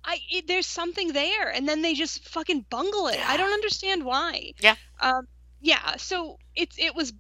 I 0.04 0.20
it, 0.30 0.48
there's 0.48 0.68
something 0.68 1.14
there, 1.14 1.50
and 1.50 1.68
then 1.68 1.82
they 1.82 1.94
just 1.94 2.28
fucking 2.30 2.66
bungle 2.70 3.08
it. 3.08 3.20
I 3.28 3.38
don't 3.38 3.52
understand 3.52 4.06
why. 4.06 4.54
Yeah. 4.60 4.76
Um. 5.02 5.28
Yeah. 5.60 5.96
So 5.98 6.38
it's 6.56 6.78
it 6.78 6.96
was 6.96 7.14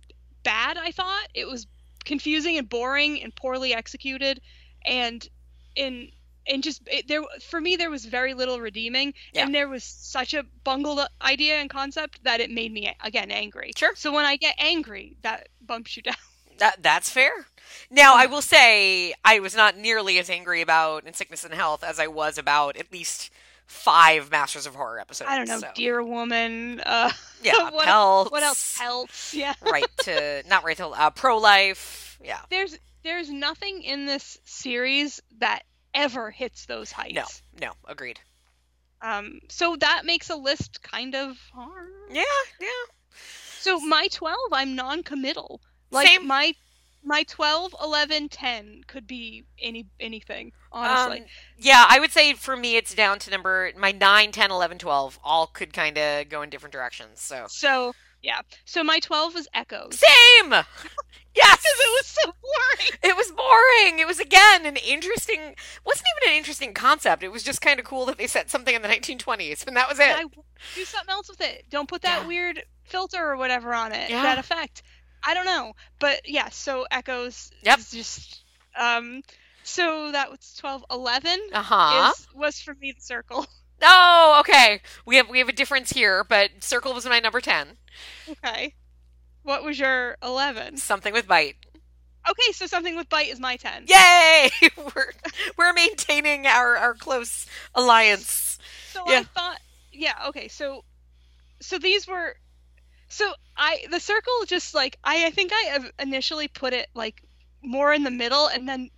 bad. 0.43 0.77
I 0.77 0.91
thought 0.91 1.27
it 1.33 1.47
was 1.47 1.67
confusing 2.05 2.57
and 2.57 2.69
boring 2.69 3.21
and 3.21 3.35
poorly 3.35 3.73
executed, 3.73 4.41
and 4.85 5.27
in 5.75 6.09
and 6.49 6.63
just 6.63 6.81
it, 6.87 7.07
there 7.07 7.21
for 7.49 7.59
me 7.61 7.75
there 7.75 7.89
was 7.89 8.05
very 8.05 8.33
little 8.33 8.59
redeeming, 8.59 9.13
Yeah. 9.33 9.43
and 9.45 9.53
there 9.55 9.67
was 9.67 9.83
such 9.83 10.33
a 10.33 10.43
bungled 10.63 10.99
idea 11.21 11.55
and 11.55 11.69
concept 11.69 12.23
that 12.23 12.39
it 12.39 12.49
made 12.51 12.71
me 12.71 12.95
again 13.03 13.31
angry. 13.31 13.71
Sure. 13.75 13.95
So 13.95 14.11
when 14.13 14.25
I 14.25 14.35
get 14.37 14.55
angry, 14.57 15.17
that 15.21 15.49
bumps 15.61 15.95
you 15.97 16.03
down. 16.09 16.15
That 16.59 16.81
that's 16.81 17.09
fair. 17.09 17.31
Now 17.91 18.15
I 18.15 18.25
will 18.25 18.41
say 18.41 19.13
I 19.23 19.39
was 19.39 19.55
not 19.55 19.77
nearly 19.77 20.17
as 20.19 20.29
angry 20.29 20.61
about 20.61 21.05
In 21.05 21.13
Sickness 21.13 21.43
and 21.43 21.53
Health 21.53 21.83
as 21.83 21.99
I 21.99 22.07
was 22.07 22.37
about 22.37 22.77
at 22.77 22.91
least 22.91 23.29
five 23.67 24.31
Masters 24.31 24.65
of 24.65 24.73
Horror 24.75 24.99
episodes. 24.99 25.29
I 25.29 25.37
don't 25.37 25.47
know, 25.49 25.59
so. 25.59 25.67
Deer 25.75 26.01
Woman. 26.03 26.79
Uh, 26.85 27.11
Yeah, 27.43 27.69
what, 27.69 27.85
Pelts. 27.85 28.31
what 28.31 28.41
else? 28.41 28.77
Pelts. 28.79 29.33
Yeah. 29.35 29.53
right 29.61 29.85
to 30.05 30.43
not 30.47 30.63
right 30.63 30.75
to 30.77 30.87
uh, 30.87 31.09
pro 31.11 31.37
life. 31.37 32.17
Yeah. 32.23 32.39
there's 32.49 32.75
there's 33.03 33.29
nothing 33.29 33.83
in 33.83 34.07
this 34.07 34.39
series 34.43 35.21
that 35.37 35.61
ever 35.93 36.29
hits 36.31 36.65
those 36.65 36.91
heights. 36.91 37.41
No. 37.59 37.67
No. 37.67 37.73
Agreed. 37.85 38.19
Um, 39.01 39.39
so 39.49 39.75
that 39.77 40.05
makes 40.05 40.29
a 40.29 40.35
list 40.35 40.81
kind 40.81 41.15
of 41.15 41.37
hard. 41.53 41.91
Yeah. 42.11 42.23
Yeah. 42.59 42.67
So 43.59 43.79
my 43.79 44.07
12, 44.11 44.37
I'm 44.51 44.75
non-committal. 44.75 45.61
Like 45.91 46.07
Same. 46.07 46.27
my 46.27 46.53
my 47.03 47.23
12, 47.23 47.73
11, 47.81 48.27
10 48.29 48.81
could 48.87 49.07
be 49.07 49.45
any 49.61 49.85
anything, 49.99 50.51
honestly. 50.71 51.21
Um, 51.21 51.25
yeah, 51.57 51.85
I 51.87 51.99
would 51.99 52.11
say 52.11 52.33
for 52.33 52.57
me 52.57 52.75
it's 52.75 52.93
down 52.93 53.19
to 53.19 53.31
number 53.31 53.71
my 53.77 53.93
9, 53.93 54.31
10, 54.31 54.51
11, 54.51 54.77
12 54.79 55.19
all 55.23 55.47
could 55.47 55.73
kind 55.73 55.97
of 55.97 56.27
go 56.27 56.41
in 56.41 56.49
different 56.49 56.73
directions. 56.73 57.21
So 57.21 57.45
so 57.47 57.93
yeah. 58.27 58.41
So 58.65 58.83
my 58.83 58.99
12 58.99 59.33
was 59.33 59.47
Echoes. 59.53 59.95
same. 59.99 60.51
yes. 61.35 61.63
it 61.65 61.91
was 61.97 62.05
so 62.05 62.25
boring. 62.25 62.99
It 63.03 63.15
was 63.15 63.31
boring. 63.31 63.99
It 63.99 64.05
was 64.07 64.19
again 64.19 64.65
an 64.65 64.75
interesting 64.75 65.55
wasn't 65.85 66.07
even 66.21 66.33
an 66.33 66.37
interesting 66.37 66.73
concept. 66.73 67.23
It 67.23 67.31
was 67.31 67.41
just 67.43 67.61
kind 67.61 67.79
of 67.79 67.85
cool 67.85 68.05
that 68.07 68.17
they 68.17 68.27
set 68.27 68.49
something 68.51 68.75
in 68.75 68.81
the 68.81 68.87
1920s 68.89 69.65
and 69.65 69.75
that 69.77 69.87
was 69.89 69.99
it. 69.99 70.09
I 70.15 70.23
do 70.75 70.83
something 70.85 71.09
else 71.11 71.29
with 71.29 71.41
it. 71.41 71.65
Don't 71.69 71.87
put 71.87 72.01
that 72.01 72.21
Yeah. 72.23 72.27
weird 72.27 72.63
filter 72.83 73.25
or 73.25 73.37
whatever 73.37 73.73
on 73.73 73.93
it. 73.93 74.09
Yeah. 74.09 74.23
That 74.23 74.37
effect. 74.39 74.83
I 75.25 75.33
don't 75.33 75.45
know, 75.45 75.73
but 75.99 76.27
yeah. 76.29 76.49
So 76.49 76.85
echoes. 76.91 77.49
Yep. 77.63 77.79
is 77.79 77.91
just 77.91 78.43
um. 78.77 79.21
So 79.63 80.11
that 80.13 80.29
was 80.31 80.55
twelve. 80.59 80.85
Eleven 80.91 81.39
Uh-huh. 81.53 82.11
is 82.15 82.27
was 82.33 82.59
for 82.61 82.73
me 82.75 82.91
the 82.93 83.01
circle. 83.01 83.45
Oh, 83.79 84.37
okay. 84.39 84.81
We 85.05 85.17
have 85.17 85.29
we 85.29 85.37
have 85.37 85.49
a 85.49 85.53
difference 85.53 85.91
here, 85.91 86.23
but 86.23 86.49
Circle 86.61 86.93
was 86.95 87.05
my 87.05 87.19
number 87.19 87.39
10. 87.39 87.77
Okay. 88.29 88.73
What 89.43 89.63
was 89.63 89.79
your 89.79 90.17
eleven? 90.21 90.77
Something 90.77 91.13
with 91.13 91.27
bite. 91.27 91.55
Okay, 92.29 92.51
so 92.51 92.65
something 92.65 92.95
with 92.97 93.07
bite 93.07 93.29
is 93.29 93.39
my 93.39 93.55
ten. 93.55 93.85
Yay! 93.87 94.49
we're 94.77 95.11
we're 95.57 95.73
maintaining 95.73 96.45
our 96.45 96.75
our 96.75 96.93
close 96.93 97.45
alliance. 97.73 98.57
So 98.91 99.03
Yeah. 99.07 99.19
I 99.19 99.23
thought, 99.23 99.59
yeah, 99.93 100.13
okay, 100.27 100.47
so 100.49 100.83
so 101.61 101.79
these 101.79 102.07
were, 102.07 102.35
so 103.07 103.31
I 103.55 103.85
the 103.89 103.99
circle 103.99 104.33
just 104.45 104.75
like 104.75 104.97
I 105.03 105.27
I 105.27 105.29
think 105.29 105.51
I 105.53 105.69
have 105.71 105.91
initially 105.99 106.47
put 106.49 106.73
it 106.73 106.87
like 106.93 107.23
more 107.63 107.93
in 107.93 108.03
the 108.03 108.11
middle, 108.11 108.47
and 108.47 108.67
then 108.67 108.89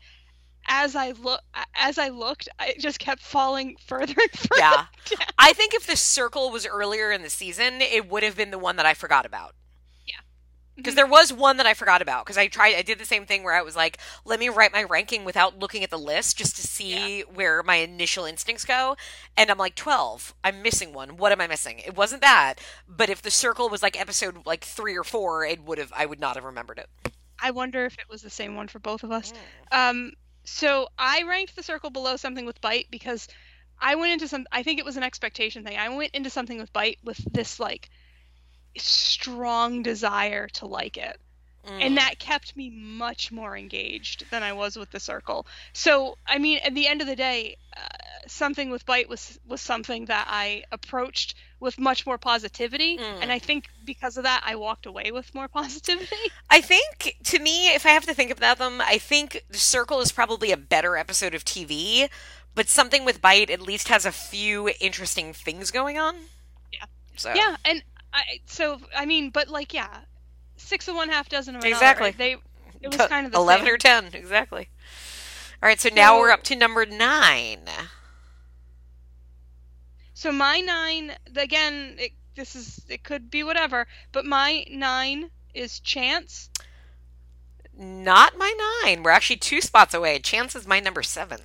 as 0.69 0.95
I 0.95 1.11
look 1.11 1.41
as 1.75 1.97
I 1.97 2.09
looked, 2.09 2.47
I 2.59 2.67
it 2.69 2.79
just 2.79 2.99
kept 2.99 3.21
falling 3.21 3.75
further 3.85 4.13
and 4.17 4.31
further. 4.31 4.59
Yeah. 4.59 4.85
down. 5.17 5.27
I 5.37 5.53
think 5.53 5.73
if 5.73 5.87
the 5.87 5.97
circle 5.97 6.51
was 6.51 6.65
earlier 6.65 7.11
in 7.11 7.23
the 7.23 7.29
season, 7.29 7.81
it 7.81 8.09
would 8.09 8.23
have 8.23 8.37
been 8.37 8.51
the 8.51 8.59
one 8.59 8.75
that 8.77 8.85
I 8.85 8.93
forgot 8.93 9.25
about. 9.25 9.55
Yeah. 10.05 10.19
Because 10.75 10.93
Mhm. 10.93 10.97
there 10.97 11.07
was 11.07 11.33
one 11.33 11.57
that 11.57 11.65
I 11.65 11.73
forgot 11.73 12.01
about. 12.01 12.25
Because 12.25 12.37
I 12.37 12.47
tried, 12.47 12.75
I 12.75 12.83
did 12.83 12.99
the 12.99 13.05
same 13.05 13.25
thing 13.25 13.43
where 13.43 13.55
I 13.55 13.61
was 13.63 13.75
like, 13.75 13.97
let 14.25 14.39
me 14.39 14.49
write 14.49 14.71
my 14.71 14.83
ranking 14.83 15.25
without 15.25 15.59
looking 15.59 15.83
at 15.83 15.89
the 15.89 15.97
list 15.99 16.37
just 16.37 16.55
to 16.57 16.61
see 16.61 17.21
where 17.21 17.63
my 17.63 17.75
initial 17.77 18.25
instincts 18.25 18.65
go. 18.65 18.95
And 19.35 19.49
I'm 19.51 19.57
like, 19.57 19.75
12. 19.75 20.33
I'm 20.43 20.61
missing 20.61 20.93
one. 20.93 21.17
What 21.17 21.31
am 21.31 21.41
I 21.41 21.47
missing? 21.47 21.79
It 21.79 21.95
wasn't 21.97 22.21
that. 22.21 22.55
But 22.87 23.09
if 23.09 23.21
the 23.21 23.31
circle 23.31 23.69
was 23.69 23.81
like 23.83 23.99
episode 23.99 24.45
like 24.45 24.63
three 24.63 24.95
or 24.97 25.03
four, 25.03 25.43
it 25.45 25.63
would 25.63 25.79
have, 25.79 25.91
I 25.95 26.05
would 26.05 26.19
not 26.19 26.35
have 26.35 26.45
remembered 26.45 26.77
it. 26.79 26.89
I 27.41 27.51
wonder 27.51 27.85
if 27.85 27.97
it 27.97 28.09
was 28.09 28.21
the 28.21 28.29
same 28.29 28.55
one 28.55 28.67
for 28.67 28.79
both 28.79 29.03
of 29.03 29.09
Mm. 29.09 29.17
us. 29.17 29.33
Um, 29.71 30.13
so 30.49 30.89
I 30.97 31.23
ranked 31.23 31.55
the 31.55 31.63
circle 31.63 31.89
below 31.89 32.15
something 32.15 32.45
with 32.45 32.59
bite 32.61 32.87
because 32.89 33.27
I 33.79 33.95
went 33.95 34.13
into 34.13 34.27
some. 34.27 34.45
I 34.51 34.63
think 34.63 34.79
it 34.79 34.85
was 34.85 34.97
an 34.97 35.03
expectation 35.03 35.63
thing. 35.63 35.77
I 35.77 35.89
went 35.89 36.11
into 36.13 36.29
something 36.29 36.57
with 36.57 36.73
bite 36.73 36.99
with 37.03 37.17
this 37.31 37.59
like 37.59 37.89
strong 38.77 39.83
desire 39.83 40.47
to 40.47 40.65
like 40.65 40.97
it, 40.97 41.19
Mm. 41.65 41.81
and 41.81 41.97
that 41.97 42.19
kept 42.19 42.55
me 42.55 42.69
much 42.69 43.31
more 43.31 43.57
engaged 43.57 44.29
than 44.31 44.43
I 44.43 44.53
was 44.53 44.77
with 44.77 44.91
the 44.91 44.99
circle. 44.99 45.45
So 45.73 46.17
I 46.25 46.37
mean, 46.39 46.59
at 46.63 46.73
the 46.73 46.87
end 46.87 47.01
of 47.01 47.07
the 47.07 47.15
day, 47.15 47.57
uh, 47.75 47.98
something 48.31 48.69
with 48.69 48.85
bite 48.85 49.09
was 49.09 49.39
was 49.47 49.61
something 49.61 50.05
that 50.05 50.27
I 50.29 50.63
approached 50.71 51.35
with 51.59 51.77
much 51.79 52.05
more 52.05 52.17
positivity, 52.17 52.97
Mm. 52.97 53.21
and 53.21 53.31
I 53.31 53.39
think 53.39 53.67
because 53.85 54.17
of 54.17 54.23
that, 54.23 54.41
I 54.45 54.55
walked 54.55 54.85
away 54.85 55.11
with 55.11 55.33
more 55.35 55.47
positivity. 55.59 56.15
I 56.49 56.61
think, 56.61 57.17
to 57.25 57.39
me, 57.39 57.73
if 57.73 57.85
I 57.85 57.89
have 57.89 58.05
to 58.05 58.13
think 58.13 58.31
about 58.31 58.57
them, 58.57 58.81
I 58.81 58.97
think 58.97 59.43
The 59.49 59.57
Circle 59.57 59.99
is 60.01 60.11
probably 60.11 60.51
a 60.51 60.57
better 60.57 60.95
episode 60.97 61.33
of 61.35 61.43
TV, 61.43 62.09
but 62.55 62.67
something 62.69 63.03
with 63.05 63.21
Bite 63.21 63.49
at 63.49 63.61
least 63.61 63.87
has 63.89 64.05
a 64.05 64.11
few 64.11 64.69
interesting 64.79 65.33
things 65.33 65.71
going 65.71 65.97
on. 65.97 66.15
Yeah. 66.71 66.85
So 67.17 67.33
Yeah, 67.33 67.57
and 67.65 67.83
I 68.13 68.21
so 68.45 68.79
I 68.95 69.05
mean, 69.05 69.29
but 69.31 69.49
like 69.49 69.73
yeah, 69.73 69.99
six 70.57 70.87
of 70.87 70.95
one, 70.95 71.09
half 71.09 71.29
dozen 71.29 71.55
of 71.55 71.61
another. 71.63 71.75
Exactly. 71.75 72.11
They 72.11 72.37
it 72.81 72.87
was 72.97 73.07
kind 73.07 73.25
of 73.25 73.31
the 73.33 73.37
eleven 73.39 73.65
same. 73.65 73.73
or 73.73 73.77
ten, 73.77 74.05
exactly. 74.13 74.69
All 75.61 75.67
right, 75.67 75.79
so 75.79 75.89
now 75.93 76.17
we're 76.17 76.31
up 76.31 76.43
to 76.43 76.55
number 76.55 76.85
nine. 76.85 77.59
So 80.19 80.33
my 80.33 80.59
nine 80.59 81.13
again, 81.33 81.95
it, 81.97 82.11
this 82.35 82.53
is 82.53 82.81
it 82.89 83.05
could 83.05 83.31
be 83.31 83.41
whatever, 83.41 83.87
but 84.11 84.25
my 84.25 84.65
nine 84.69 85.31
is 85.53 85.79
chance. 85.79 86.49
Not 87.73 88.37
my 88.37 88.53
nine. 88.83 89.01
We're 89.01 89.11
actually 89.11 89.37
two 89.37 89.61
spots 89.61 89.93
away. 89.93 90.19
Chance 90.19 90.57
is 90.57 90.67
my 90.67 90.81
number 90.81 91.03
seven. 91.03 91.39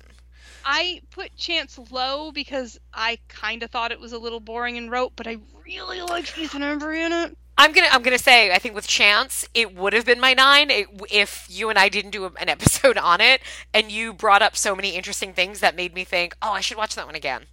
I 0.65 1.03
put 1.09 1.37
chance 1.37 1.79
low 1.89 2.33
because 2.33 2.77
I 2.93 3.19
kind 3.29 3.63
of 3.63 3.71
thought 3.71 3.93
it 3.93 3.99
was 4.01 4.11
a 4.11 4.19
little 4.19 4.41
boring 4.41 4.77
and 4.77 4.91
rote, 4.91 5.13
but 5.15 5.25
I 5.25 5.37
really 5.65 6.01
liked 6.01 6.37
Ethan 6.37 6.61
Embry 6.61 6.97
in 6.97 7.13
it. 7.13 7.37
I'm 7.57 7.71
gonna 7.71 7.87
I'm 7.89 8.03
gonna 8.03 8.17
say 8.17 8.51
I 8.51 8.59
think 8.59 8.75
with 8.75 8.89
chance 8.89 9.47
it 9.53 9.73
would 9.73 9.93
have 9.93 10.05
been 10.05 10.19
my 10.19 10.33
nine 10.33 10.69
it, 10.69 10.87
if 11.09 11.47
you 11.49 11.69
and 11.69 11.79
I 11.79 11.87
didn't 11.87 12.11
do 12.11 12.25
an 12.25 12.49
episode 12.49 12.97
on 12.97 13.21
it 13.21 13.39
and 13.73 13.89
you 13.89 14.11
brought 14.11 14.41
up 14.41 14.57
so 14.57 14.75
many 14.75 14.97
interesting 14.97 15.31
things 15.31 15.61
that 15.61 15.77
made 15.77 15.93
me 15.93 16.03
think 16.03 16.35
oh 16.41 16.51
I 16.51 16.59
should 16.59 16.75
watch 16.75 16.95
that 16.95 17.05
one 17.05 17.15
again. 17.15 17.45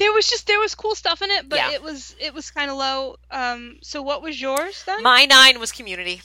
There 0.00 0.12
was 0.12 0.28
just 0.28 0.46
there 0.48 0.58
was 0.58 0.74
cool 0.74 0.94
stuff 0.96 1.22
in 1.22 1.30
it, 1.30 1.48
but 1.48 1.58
Yeah. 1.58 1.70
it 1.70 1.82
was 1.82 2.16
it 2.18 2.34
was 2.34 2.50
kind 2.50 2.70
of 2.70 2.76
low. 2.76 3.16
Um, 3.30 3.78
so 3.82 4.02
what 4.02 4.22
was 4.22 4.40
yours 4.40 4.82
then? 4.84 5.02
My 5.02 5.24
nine 5.26 5.60
was 5.60 5.70
Community. 5.72 6.20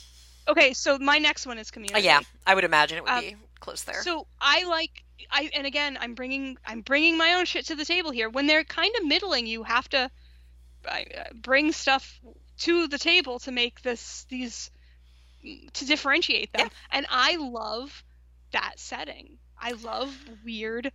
okay, 0.48 0.74
so 0.74 0.98
my 0.98 1.20
next 1.20 1.46
one 1.46 1.60
is 1.60 1.70
Uh, 1.70 1.74
Community. 1.74 2.02
yeah, 2.06 2.22
I 2.48 2.56
would 2.56 2.64
imagine 2.64 2.98
it 2.98 3.04
would 3.04 3.12
Um, 3.12 3.22
be 3.22 3.36
close 3.60 3.84
there. 3.84 4.02
So 4.04 4.28
I 4.42 4.64
like 4.64 4.92
I 5.32 5.50
and 5.54 5.66
again 5.68 5.98
I'm 6.02 6.14
bringing 6.16 6.58
I'm 6.66 6.82
bringing 6.82 7.18
my 7.18 7.34
own 7.34 7.46
shit 7.46 7.66
to 7.68 7.76
the 7.76 7.86
table 7.86 8.12
here. 8.12 8.30
When 8.30 8.48
they're 8.48 8.64
kind 8.64 8.94
of 9.00 9.06
middling, 9.06 9.46
you 9.48 9.64
have 9.64 9.88
to 9.90 10.10
uh, 10.88 11.00
bring 11.34 11.72
stuff 11.72 12.20
to 12.60 12.88
the 12.88 12.98
table 12.98 13.40
to 13.40 13.52
make 13.52 13.82
this 13.82 14.26
these 14.30 14.72
to 15.74 15.86
differentiate 15.86 16.52
them. 16.54 16.70
And 16.92 17.06
I 17.10 17.36
love 17.38 18.04
that 18.52 18.80
setting. 18.80 19.38
I 19.60 19.72
love 19.72 20.14
weird 20.44 20.92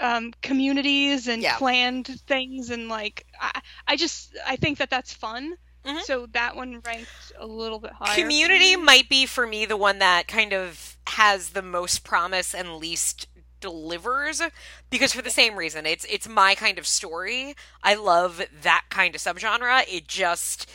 um, 0.00 0.32
communities 0.42 1.28
and 1.28 1.42
Yeah. 1.42 1.58
planned 1.58 2.06
things 2.26 2.70
and 2.70 2.88
like 2.88 3.26
I, 3.40 3.60
I 3.86 3.96
just 3.96 4.36
I 4.46 4.56
think 4.56 4.78
that 4.78 4.90
that's 4.90 5.12
fun. 5.12 5.54
Mhm. 5.84 6.00
So 6.02 6.26
that 6.32 6.56
one 6.56 6.80
ranked 6.80 7.32
a 7.38 7.46
little 7.46 7.78
bit 7.78 7.92
higher. 7.92 8.14
Community 8.14 8.76
might 8.76 9.08
be 9.08 9.26
for 9.26 9.46
me 9.46 9.66
the 9.66 9.76
one 9.76 9.98
that 9.98 10.26
kind 10.28 10.52
of 10.52 10.96
has 11.08 11.50
the 11.50 11.62
most 11.62 12.04
promise 12.04 12.54
and 12.54 12.76
least 12.76 13.26
delivers 13.60 14.42
because 14.90 15.12
for 15.14 15.22
the 15.22 15.30
same 15.30 15.56
reason 15.56 15.86
it's 15.86 16.04
it's 16.04 16.28
my 16.28 16.54
kind 16.54 16.78
of 16.78 16.86
story 16.86 17.54
i 17.82 17.94
love 17.94 18.42
that 18.62 18.84
kind 18.90 19.14
of 19.14 19.22
subgenre 19.22 19.84
it 19.88 20.06
just 20.06 20.68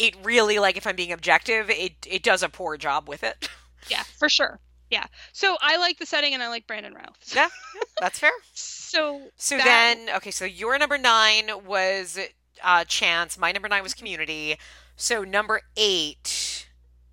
it 0.00 0.16
really 0.24 0.58
like 0.58 0.76
if 0.76 0.84
i'm 0.84 0.96
being 0.96 1.12
objective 1.12 1.70
it 1.70 1.92
it 2.08 2.24
does 2.24 2.42
a 2.42 2.48
poor 2.48 2.76
job 2.76 3.08
with 3.08 3.22
it 3.22 3.48
Yeah, 3.88 4.04
for 4.18 4.28
sure. 4.28 4.60
Yeah. 4.90 5.06
So 5.32 5.56
I 5.60 5.76
like 5.78 5.98
the 5.98 6.06
setting 6.06 6.34
and 6.34 6.42
I 6.42 6.48
like 6.48 6.66
Brandon 6.66 6.94
Routh. 6.94 7.32
yeah 7.34 7.48
that's 8.00 8.18
fair 8.18 8.30
So 8.52 9.28
so 9.36 9.56
that- 9.56 9.64
then 9.64 10.16
okay 10.16 10.30
so 10.30 10.44
your 10.44 10.78
number 10.78 10.98
nine 10.98 11.50
was 11.66 12.18
uh 12.62 12.84
chance 12.84 13.36
my 13.38 13.50
number 13.52 13.68
nine 13.68 13.82
was 13.82 13.94
community 13.94 14.56
so 14.96 15.24
number 15.24 15.62
eight 15.76 16.68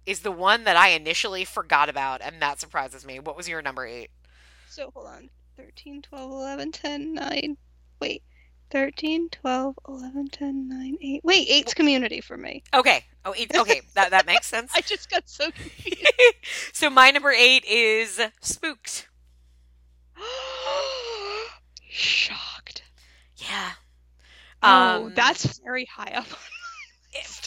is 0.06 0.20
the 0.22 0.32
one 0.32 0.64
that 0.66 0.78
i 0.78 0.90
initially 0.90 1.44
forgot 1.46 1.90
about 1.90 2.22
and 2.22 2.42
that 2.42 2.60
surprises 2.60 3.06
me 3.06 3.20
what 3.20 3.36
was 3.36 3.48
your 3.50 3.62
number 3.62 3.86
eight 3.86 4.10
So 4.70 4.92
hold 4.94 5.08
on. 5.08 5.30
13, 5.58 6.02
12, 6.04 6.32
11, 6.32 6.72
10, 6.72 7.14
9. 7.14 7.58
Wait. 8.00 8.24
13, 8.72 9.30
12, 9.30 9.76
11, 9.88 10.28
10, 10.30 10.68
9, 10.70 10.98
8. 11.02 11.22
Wait, 11.24 11.48
8's 11.66 11.74
community 11.74 12.22
for 12.22 12.38
me. 12.38 12.64
Okay. 12.74 13.04
Oh, 13.24 13.34
eight, 13.38 13.56
okay. 13.56 13.82
that 13.94 14.10
that 14.12 14.26
makes 14.26 14.48
sense. 14.48 14.72
I 14.76 14.82
just 14.82 15.10
got 15.10 15.30
so 15.30 15.52
confused. 15.52 16.08
so 16.74 16.90
my 16.90 17.12
number 17.12 17.32
eight 17.32 17.64
is 17.66 18.20
Spooked. 18.42 19.08
Shocked. 21.90 22.84
Yeah. 23.38 23.72
oh, 24.64 25.06
Um, 25.06 25.14
that's 25.14 25.60
very 25.60 25.86
high 25.86 26.14
up. 26.16 26.28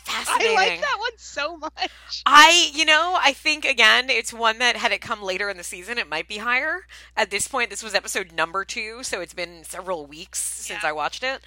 I 0.09 0.55
like 0.55 0.81
that 0.81 0.97
one 0.99 1.13
so 1.17 1.57
much. 1.57 2.23
I, 2.27 2.71
you 2.75 2.85
know, 2.85 3.19
I 3.21 3.33
think 3.33 3.65
again, 3.65 4.11
it's 4.11 4.33
one 4.33 4.59
that 4.59 4.77
had 4.77 4.93
it 4.93 5.01
come 5.01 5.23
later 5.23 5.49
in 5.49 5.57
the 5.57 5.65
season, 5.65 5.99
it 5.99 6.09
might 6.09 6.29
be 6.29 6.39
higher. 6.39 6.87
At 7.17 7.31
this 7.31 7.49
point, 7.49 7.71
this 7.71 7.83
was 7.83 7.95
episode 7.95 8.33
number 8.33 8.65
two, 8.65 9.03
so 9.03 9.21
it's 9.21 9.35
been 9.35 9.65
several 9.65 10.07
weeks 10.07 10.41
since 10.41 10.83
Yeah. 10.83 10.91
I 10.91 10.93
watched 10.93 11.23
it. 11.23 11.41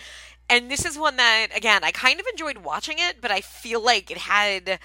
And 0.49 0.71
this 0.71 0.85
is 0.85 0.97
one 0.97 1.17
that, 1.17 1.47
again, 1.55 1.83
I 1.83 1.91
kind 1.91 2.19
of 2.19 2.25
enjoyed 2.31 2.59
watching 2.59 2.97
it, 2.99 3.21
but 3.21 3.31
I 3.31 3.41
feel 3.41 3.83
like 3.83 4.09
it 4.09 4.17
had 4.17 4.79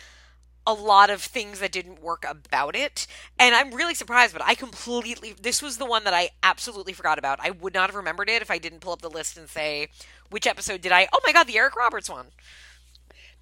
a 0.66 0.75
lot 0.75 1.11
of 1.11 1.21
things 1.21 1.59
that 1.61 1.73
didn't 1.73 2.03
work 2.03 2.25
about 2.29 2.77
it. 2.77 3.07
And 3.38 3.55
I'm 3.55 3.73
really 3.73 3.95
surprised, 3.95 4.33
but 4.33 4.42
I 4.45 4.55
completely, 4.55 5.35
this 5.40 5.61
was 5.62 5.79
the 5.79 5.87
one 5.87 6.05
that 6.05 6.14
I 6.14 6.31
absolutely 6.42 6.92
forgot 6.92 7.18
about. 7.18 7.40
I 7.40 7.51
would 7.51 7.75
not 7.75 7.88
have 7.90 7.97
remembered 7.97 8.29
it 8.29 8.42
if 8.42 8.51
I 8.51 8.59
didn't 8.59 8.81
pull 8.81 8.92
up 8.92 9.03
the 9.03 9.11
list 9.11 9.37
and 9.37 9.49
say, 9.49 9.88
which 10.31 10.47
episode 10.47 10.81
did 10.81 10.92
I? 10.92 11.09
Oh 11.12 11.21
my 11.27 11.33
God, 11.33 11.47
the 11.47 11.59
Eric 11.59 11.77
Roberts 11.77 12.09
one. 12.11 12.27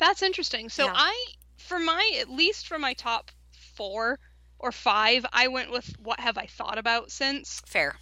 That's 0.01 0.23
interesting. 0.23 0.69
So 0.71 0.87
Yeah. 0.87 0.93
I, 0.97 1.27
for 1.59 1.79
my, 1.79 2.13
at 2.21 2.29
least 2.31 2.67
for 2.67 2.79
my 2.79 2.95
top 2.95 3.31
four 3.77 4.19
or 4.59 4.73
five, 4.73 5.25
I 5.33 5.49
went 5.49 5.71
with 5.71 5.95
what 6.01 6.21
have 6.21 6.37
I 6.39 6.47
thought 6.47 6.79
about 6.79 7.13
since? 7.13 7.63
Fair. 7.67 7.97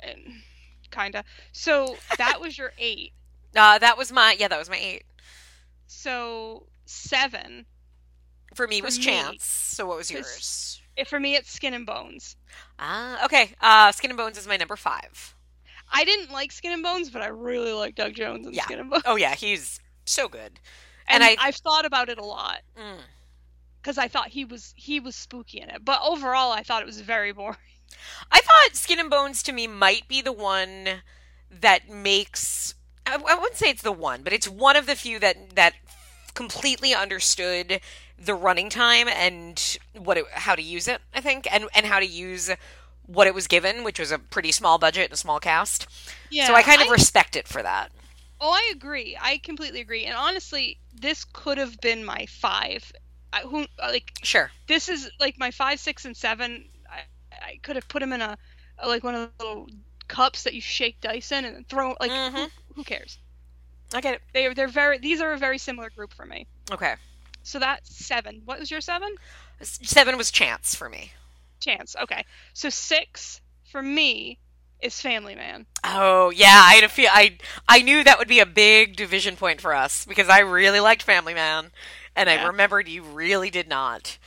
And 0.00 0.42
kinda. 0.90 1.24
So 1.52 1.96
that 2.18 2.40
was 2.40 2.58
your 2.58 2.72
eight. 2.78 3.12
Uh, 3.54 3.78
that 3.78 3.96
was 3.96 4.12
my, 4.12 4.36
yeah, 4.38 4.48
that 4.48 4.58
was 4.58 4.70
my 4.70 4.78
eight. 4.78 5.04
So 5.86 6.66
seven. 6.86 7.66
For 8.54 8.66
me 8.66 8.80
For 8.80 8.86
was 8.86 8.98
me, 8.98 9.04
Chance. 9.04 9.44
So 9.44 9.86
what 9.86 9.98
was 9.98 10.10
yours? 10.10 10.82
eh, 10.96 11.04
For 11.04 11.20
me, 11.20 11.36
it's 11.36 11.50
Skin 11.52 11.74
and 11.74 11.86
Bones. 11.86 12.36
Ah, 12.78 13.24
okay. 13.24 13.54
Uh, 13.60 13.92
Skin 13.92 14.10
and 14.10 14.18
Bones 14.18 14.38
is 14.38 14.46
my 14.48 14.56
number 14.56 14.76
five. 14.76 15.34
I 15.92 16.04
didn't 16.04 16.30
like 16.32 16.52
Skin 16.52 16.72
and 16.72 16.82
Bones, 16.82 17.10
but 17.10 17.22
I 17.22 17.28
really 17.28 17.72
like 17.72 17.94
Doug 17.94 18.14
Jones 18.14 18.46
and 18.46 18.54
Yeah. 18.54 18.64
Skin 18.64 18.80
and 18.80 18.90
Bones. 18.90 19.02
Oh 19.06 19.16
yeah, 19.16 19.34
he's 19.34 19.80
so 20.04 20.28
good. 20.28 20.60
And, 21.08 21.22
and 21.22 21.36
I- 21.40 21.46
I've 21.48 21.56
thought 21.56 21.84
about 21.84 22.08
it 22.08 22.18
a 22.18 22.24
lot 22.24 22.60
Mm. 22.78 22.98
because 23.80 23.98
I 23.98 24.08
thought 24.08 24.28
he 24.28 24.44
was 24.44 24.72
he 24.76 25.00
was 25.00 25.16
spooky 25.16 25.60
in 25.60 25.70
it. 25.70 25.84
But 25.84 26.00
overall, 26.02 26.52
I 26.52 26.62
thought 26.62 26.82
it 26.82 26.86
was 26.86 27.00
very 27.00 27.32
boring. 27.32 27.56
I 28.32 28.40
thought 28.40 28.76
Skin 28.76 28.98
and 28.98 29.10
Bones 29.10 29.42
to 29.44 29.52
me 29.52 29.66
might 29.66 30.06
be 30.08 30.20
the 30.20 30.32
one 30.32 31.02
that 31.50 31.88
makes. 31.88 32.74
I, 33.06 33.14
I 33.14 33.34
wouldn't 33.34 33.56
say 33.56 33.70
it's 33.70 33.82
the 33.82 33.92
one, 33.92 34.22
but 34.22 34.32
it's 34.32 34.46
one 34.48 34.76
of 34.76 34.86
the 34.86 34.94
few 34.94 35.18
that 35.20 35.54
that 35.56 35.74
completely 36.34 36.94
understood 36.94 37.80
the 38.18 38.34
running 38.34 38.68
time 38.68 39.08
and 39.08 39.78
what 39.96 40.18
it, 40.18 40.24
how 40.32 40.54
to 40.54 40.62
use 40.62 40.86
it. 40.88 41.00
I 41.14 41.20
think, 41.20 41.50
and 41.52 41.64
and 41.74 41.86
how 41.86 41.98
to 42.00 42.06
use 42.06 42.50
what 43.06 43.26
it 43.26 43.34
was 43.34 43.46
given, 43.46 43.84
which 43.84 43.98
was 43.98 44.12
a 44.12 44.18
pretty 44.18 44.52
small 44.52 44.76
budget 44.76 45.04
and 45.04 45.12
a 45.14 45.16
small 45.16 45.40
cast. 45.40 45.86
Yeah. 46.30 46.46
so 46.46 46.54
I 46.54 46.62
kind 46.62 46.82
of 46.82 46.90
respect 46.90 47.36
it 47.36 47.48
for 47.48 47.62
that. 47.62 47.90
Oh, 48.40 48.50
I 48.52 48.72
agree. 48.72 49.16
I 49.20 49.38
completely 49.38 49.80
agree. 49.80 50.04
And 50.04 50.16
honestly, 50.16 50.78
this 50.94 51.24
could 51.24 51.58
have 51.58 51.80
been 51.80 52.04
my 52.04 52.26
five. 52.26 52.90
I, 53.32 53.40
who 53.40 53.66
like 53.78 54.12
Sure. 54.22 54.50
this 54.68 54.88
is 54.88 55.10
like 55.20 55.38
my 55.38 55.50
five, 55.50 55.78
six, 55.80 56.04
and 56.04 56.16
seven. 56.16 56.68
I, 56.90 57.00
I 57.42 57.58
could 57.62 57.76
have 57.76 57.86
put 57.88 58.00
them 58.00 58.12
in 58.12 58.22
a, 58.22 58.36
a 58.78 58.88
like 58.88 59.04
one 59.04 59.14
of 59.14 59.30
the 59.38 59.44
little 59.44 59.68
cups 60.08 60.44
that 60.44 60.54
you 60.54 60.60
shake 60.60 61.00
dice 61.00 61.30
in 61.32 61.44
and 61.44 61.56
then 61.56 61.64
throw. 61.68 61.94
Like 62.00 62.10
who, 62.10 62.16
Mhm. 62.16 62.50
who 62.74 62.84
cares? 62.84 63.18
I 63.94 64.00
get 64.00 64.14
it. 64.14 64.22
They're 64.32 64.54
they're 64.54 64.68
very. 64.68 64.98
These 64.98 65.20
are 65.20 65.32
a 65.32 65.38
very 65.38 65.58
similar 65.58 65.90
group 65.90 66.14
for 66.14 66.24
me. 66.26 66.46
Okay. 66.70 66.94
So 67.42 67.58
that's 67.58 68.04
seven. 68.04 68.42
What 68.44 68.58
was 68.60 68.70
your 68.70 68.80
seven? 68.80 69.14
Seven 69.62 70.16
was 70.16 70.30
Chance 70.30 70.74
for 70.74 70.88
me. 70.88 71.12
Chance. 71.60 71.96
Okay. 72.02 72.24
So 72.52 72.68
six 72.70 73.40
for 73.70 73.82
me 73.82 74.38
is 74.80 75.00
Family 75.00 75.34
Man. 75.34 75.66
Oh 75.84 76.30
yeah, 76.30 76.60
I 76.64 76.74
had 76.74 76.84
a 76.84 76.88
feel. 76.88 77.08
I 77.12 77.38
I 77.68 77.82
knew 77.82 78.02
that 78.02 78.18
would 78.18 78.28
be 78.28 78.40
a 78.40 78.46
big 78.46 78.96
division 78.96 79.36
point 79.36 79.60
for 79.60 79.74
us 79.74 80.04
because 80.04 80.28
I 80.28 80.40
really 80.40 80.80
liked 80.80 81.02
Family 81.02 81.34
Man, 81.34 81.70
and 82.16 82.28
I 82.28 82.34
remembered 82.34 82.88
you 82.88 83.02
really 83.02 83.50
did 83.50 83.68
not. 83.68 84.18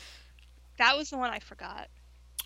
That 0.78 0.98
was 0.98 1.10
the 1.12 1.18
one 1.18 1.30
I 1.32 1.40
forgot. 1.40 1.90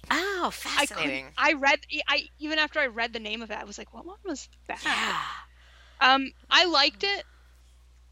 Oh, 0.09 0.49
I 0.75 0.85
fascinating. 0.85 0.87
couldn't. 0.87 1.35
I 1.37 1.53
read. 1.53 1.79
I 2.07 2.29
even 2.37 2.59
after 2.59 2.79
I 2.79 2.87
read 2.87 3.13
the 3.13 3.19
name 3.19 3.41
of 3.41 3.51
it, 3.51 3.57
I 3.57 3.63
was 3.65 3.77
like, 3.77 3.93
"What 3.93 4.05
one 4.05 4.19
was 4.23 4.47
that?" 4.67 4.81
yeah. 4.83 5.23
Um, 5.99 6.31
I 6.49 6.65
liked 6.65 7.03
it, 7.03 7.25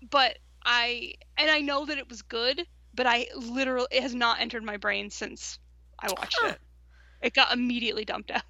but 0.09 0.37
I 0.65 1.13
and 1.37 1.49
I 1.51 1.61
know 1.61 1.85
that 1.85 1.97
it 1.97 2.09
was 2.09 2.21
good, 2.21 2.65
but 2.93 3.05
I 3.07 3.27
literally 3.35 3.87
it 3.91 4.03
has 4.03 4.15
not 4.15 4.39
entered 4.39 4.63
my 4.63 4.77
brain 4.77 5.09
since 5.09 5.59
I 5.99 6.09
watched 6.09 6.43
Huh. 6.43 6.53
it. 6.53 6.61
It 7.21 7.33
got 7.33 7.53
immediately 7.53 8.05
dumped 8.05 8.31
out. 8.31 8.43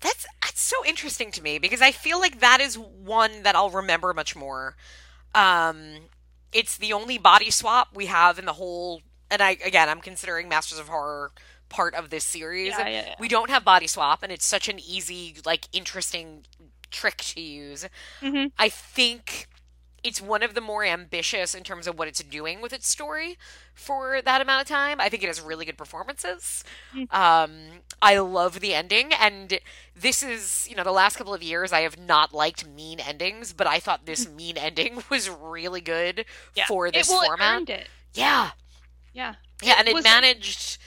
That's 0.00 0.26
that's 0.42 0.60
so 0.60 0.76
interesting 0.86 1.30
to 1.32 1.42
me 1.42 1.58
because 1.58 1.82
I 1.82 1.92
feel 1.92 2.18
like 2.18 2.40
that 2.40 2.60
is 2.60 2.78
one 2.78 3.42
that 3.42 3.54
I'll 3.54 3.70
remember 3.70 4.14
much 4.14 4.34
more. 4.34 4.76
Um, 5.34 6.08
it's 6.52 6.76
the 6.76 6.92
only 6.92 7.18
body 7.18 7.50
swap 7.50 7.88
we 7.94 8.06
have 8.06 8.38
in 8.38 8.46
the 8.46 8.54
whole. 8.54 9.02
And 9.30 9.42
I 9.42 9.58
again, 9.64 9.88
I'm 9.88 10.00
considering 10.00 10.48
Masters 10.48 10.78
of 10.78 10.88
Horror 10.88 11.32
part 11.68 11.94
of 11.94 12.10
this 12.10 12.24
series. 12.24 12.72
Yeah, 12.76 12.88
yeah, 12.88 13.06
yeah. 13.06 13.14
We 13.18 13.28
don't 13.28 13.48
have 13.48 13.64
body 13.64 13.86
swap, 13.86 14.22
and 14.22 14.30
it's 14.32 14.44
such 14.44 14.68
an 14.68 14.78
easy, 14.80 15.36
like, 15.46 15.68
interesting 15.72 16.44
trick 16.90 17.18
to 17.18 17.40
use. 17.40 17.86
hmm 18.20 18.46
I 18.58 18.68
think 18.68 19.48
it's 20.02 20.20
one 20.20 20.42
of 20.42 20.54
the 20.54 20.60
more 20.60 20.84
ambitious 20.84 21.54
in 21.54 21.62
terms 21.62 21.86
of 21.86 21.98
what 21.98 22.08
it's 22.08 22.22
doing 22.22 22.60
with 22.60 22.72
its 22.72 22.88
story 22.88 23.36
for 23.74 24.20
that 24.22 24.40
amount 24.40 24.62
of 24.62 24.68
time. 24.68 25.00
I 25.00 25.08
think 25.08 25.22
it 25.22 25.26
has 25.26 25.40
really 25.40 25.64
good 25.64 25.76
performances. 25.78 26.64
Mm. 26.94 27.12
Um, 27.12 27.52
I 28.00 28.18
love 28.18 28.60
the 28.60 28.74
ending, 28.74 29.12
and 29.12 29.58
this 29.94 30.22
is 30.22 30.66
you 30.70 30.76
know 30.76 30.84
the 30.84 30.92
last 30.92 31.16
couple 31.16 31.34
of 31.34 31.42
years 31.42 31.72
I 31.72 31.80
have 31.80 31.98
not 31.98 32.32
liked 32.32 32.66
mean 32.66 33.00
endings, 33.00 33.52
but 33.52 33.66
I 33.66 33.78
thought 33.78 34.06
this 34.06 34.28
mean 34.36 34.56
ending 34.56 35.02
was 35.10 35.28
really 35.28 35.80
good. 35.80 36.24
Yeah. 36.54 36.66
for 36.66 36.90
this 36.90 37.08
it, 37.08 37.12
well, 37.12 37.24
format. 37.26 37.56
earned 37.56 37.70
it. 37.70 37.88
Yeah, 38.14 38.50
Yeah. 39.12 39.34
yeah, 39.62 39.74
and 39.78 39.88
it 39.88 40.02
managed. 40.02 40.78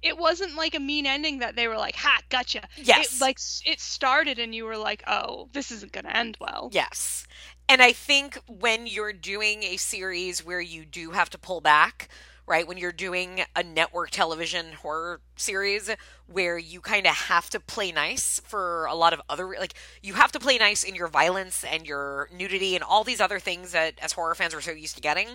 It 0.00 0.16
wasn't 0.16 0.54
like 0.54 0.74
a 0.76 0.80
mean 0.80 1.06
ending 1.06 1.40
that 1.40 1.56
they 1.56 1.66
were 1.66 1.76
like, 1.76 1.96
"Ha, 1.96 2.20
gotcha." 2.28 2.62
Yes, 2.76 3.16
It, 3.16 3.20
like 3.20 3.38
it 3.64 3.80
started 3.80 4.38
and 4.38 4.54
you 4.54 4.64
were 4.64 4.76
like, 4.76 5.02
"Oh, 5.08 5.48
this 5.52 5.72
isn't 5.72 5.90
gonna 5.92 6.10
end 6.10 6.36
well." 6.40 6.70
Yes. 6.72 7.26
And 7.68 7.82
I 7.82 7.92
think 7.92 8.38
when 8.46 8.86
you're 8.86 9.12
doing 9.12 9.62
a 9.62 9.76
series 9.76 10.44
where 10.44 10.60
you 10.60 10.84
do 10.84 11.10
have 11.10 11.30
to 11.30 11.38
pull 11.38 11.60
back 11.60 12.08
right? 12.48 12.66
When 12.66 12.78
you're 12.78 12.92
doing 12.92 13.42
a 13.54 13.62
network 13.62 14.10
television 14.10 14.72
horror 14.72 15.20
series 15.36 15.90
where 16.26 16.56
you 16.58 16.80
kind 16.80 17.06
of 17.06 17.14
have 17.14 17.50
to 17.50 17.60
play 17.60 17.92
nice 17.92 18.40
for 18.44 18.86
a 18.86 18.94
lot 18.94 19.12
of 19.12 19.20
other 19.28 19.54
like 19.60 19.74
you 20.02 20.14
have 20.14 20.32
to 20.32 20.40
play 20.40 20.56
nice 20.56 20.82
in 20.82 20.94
your 20.94 21.08
violence 21.08 21.62
and 21.62 21.86
your 21.86 22.28
nudity 22.34 22.74
and 22.74 22.82
all 22.82 23.04
these 23.04 23.20
other 23.20 23.38
things 23.38 23.72
that 23.72 23.94
as 24.00 24.12
horror 24.12 24.34
fans 24.34 24.54
we're 24.54 24.60
so 24.62 24.72
used 24.72 24.96
to 24.96 25.02
getting. 25.02 25.28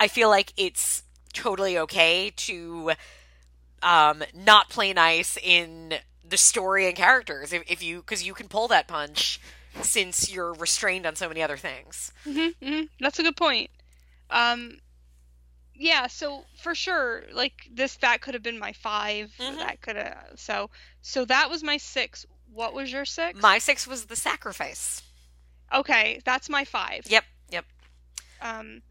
I 0.00 0.08
feel 0.08 0.30
like 0.30 0.52
it's 0.56 1.02
totally 1.32 1.78
okay 1.78 2.32
to 2.36 2.92
um 3.82 4.24
not 4.34 4.70
play 4.70 4.94
nice 4.94 5.36
in 5.36 5.94
the 6.26 6.38
story 6.38 6.86
and 6.86 6.96
characters 6.96 7.52
if, 7.52 7.62
if 7.70 7.82
you 7.82 7.98
because 7.98 8.26
you 8.26 8.32
can 8.32 8.48
pull 8.48 8.66
that 8.68 8.88
punch 8.88 9.38
since 9.82 10.30
you're 10.32 10.52
restrained 10.54 11.06
on 11.06 11.16
so 11.16 11.28
many 11.28 11.42
other 11.42 11.56
things. 11.56 12.12
Mm-hmm, 12.26 12.64
mm-hmm. 12.66 12.84
That's 13.00 13.18
a 13.18 13.22
good 13.22 13.36
point. 13.36 13.70
Um, 14.30 14.78
yeah. 15.74 16.06
So 16.06 16.44
for 16.62 16.74
sure, 16.74 17.22
like 17.32 17.52
this, 17.72 17.96
that 17.96 18.20
could 18.20 18.34
have 18.34 18.42
been 18.42 18.58
my 18.58 18.72
5 18.72 19.32
Mhm. 19.38 19.56
That 19.58 19.80
could 19.82 19.96
have. 19.96 20.32
So, 20.36 20.70
so 21.02 21.24
that 21.26 21.50
was 21.50 21.62
my 21.62 21.76
six. 21.76 22.24
What 22.52 22.72
was 22.74 22.90
your 22.92 23.04
six? 23.04 23.40
My 23.40 23.58
six 23.58 23.86
was 23.86 24.06
the 24.06 24.16
sacrifice. 24.16 25.02
Okay, 25.74 26.20
that's 26.24 26.48
my 26.48 26.64
five. 26.64 27.02
Yep, 27.08 27.24
yep. 27.50 27.64
Um, 28.40 28.82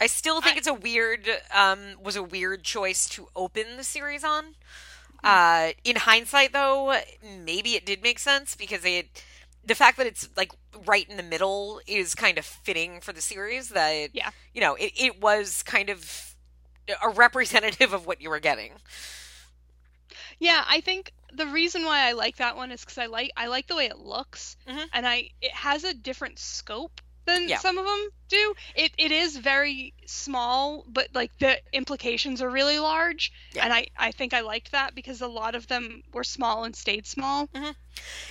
I 0.00 0.06
still 0.06 0.40
think 0.40 0.56
I- 0.56 0.58
it's 0.58 0.66
a 0.66 0.74
weird 0.74 1.28
um 1.54 2.02
was 2.02 2.16
a 2.16 2.22
weird 2.22 2.64
choice 2.64 3.06
to 3.10 3.28
open 3.36 3.76
the 3.76 3.84
series 3.84 4.24
on. 4.24 4.54
Hmm. 5.22 5.26
Uh 5.26 5.70
in 5.84 5.96
hindsight 5.96 6.52
though, 6.52 6.98
maybe 7.22 7.74
it 7.76 7.84
did 7.86 8.02
make 8.02 8.18
sense 8.18 8.56
because 8.56 8.84
it 8.84 9.22
the 9.64 9.74
fact 9.74 9.96
that 9.98 10.06
it's 10.06 10.28
like 10.36 10.52
right 10.86 11.08
in 11.08 11.16
the 11.16 11.22
middle 11.22 11.80
is 11.86 12.14
kind 12.14 12.38
of 12.38 12.44
fitting 12.44 13.00
for 13.00 13.12
the 13.12 13.20
series 13.20 13.68
that 13.70 14.10
Yeah. 14.14 14.30
you 14.54 14.60
know, 14.60 14.74
it, 14.74 14.92
it 14.96 15.20
was 15.20 15.62
kind 15.62 15.90
of 15.90 16.34
a 17.02 17.08
representative 17.10 17.92
of 17.92 18.06
what 18.06 18.20
you 18.20 18.30
were 18.30 18.40
getting. 18.40 18.72
yeah, 20.38 20.64
I 20.68 20.80
think 20.80 21.12
the 21.32 21.46
reason 21.46 21.84
why 21.84 22.08
I 22.08 22.12
like 22.12 22.36
that 22.38 22.56
one 22.56 22.72
is 22.72 22.80
because 22.80 22.98
I 22.98 23.06
like 23.06 23.30
I 23.36 23.46
like 23.46 23.66
the 23.68 23.76
way 23.76 23.86
it 23.86 23.98
looks, 23.98 24.56
Mhm. 24.68 24.88
and 24.92 25.06
I 25.06 25.30
it 25.40 25.52
has 25.52 25.84
a 25.84 25.94
different 25.94 26.38
scope 26.38 27.00
than 27.30 27.48
Yeah. 27.48 27.58
some 27.58 27.78
of 27.78 27.84
them 27.86 28.08
do. 28.28 28.54
It 28.74 28.92
it 28.98 29.12
is 29.12 29.36
very 29.36 29.94
small, 30.06 30.84
but 30.88 31.08
like 31.14 31.30
the 31.38 31.60
implications 31.72 32.40
are 32.42 32.50
really 32.50 32.78
large, 32.78 33.32
Yeah. 33.52 33.64
and 33.64 33.72
I 33.72 33.88
I 33.98 34.12
think 34.12 34.34
I 34.34 34.40
liked 34.40 34.72
that 34.72 34.94
because 34.94 35.20
a 35.20 35.26
lot 35.26 35.54
of 35.54 35.66
them 35.68 36.02
were 36.12 36.24
small 36.24 36.64
and 36.64 36.74
stayed 36.76 37.06
small. 37.06 37.48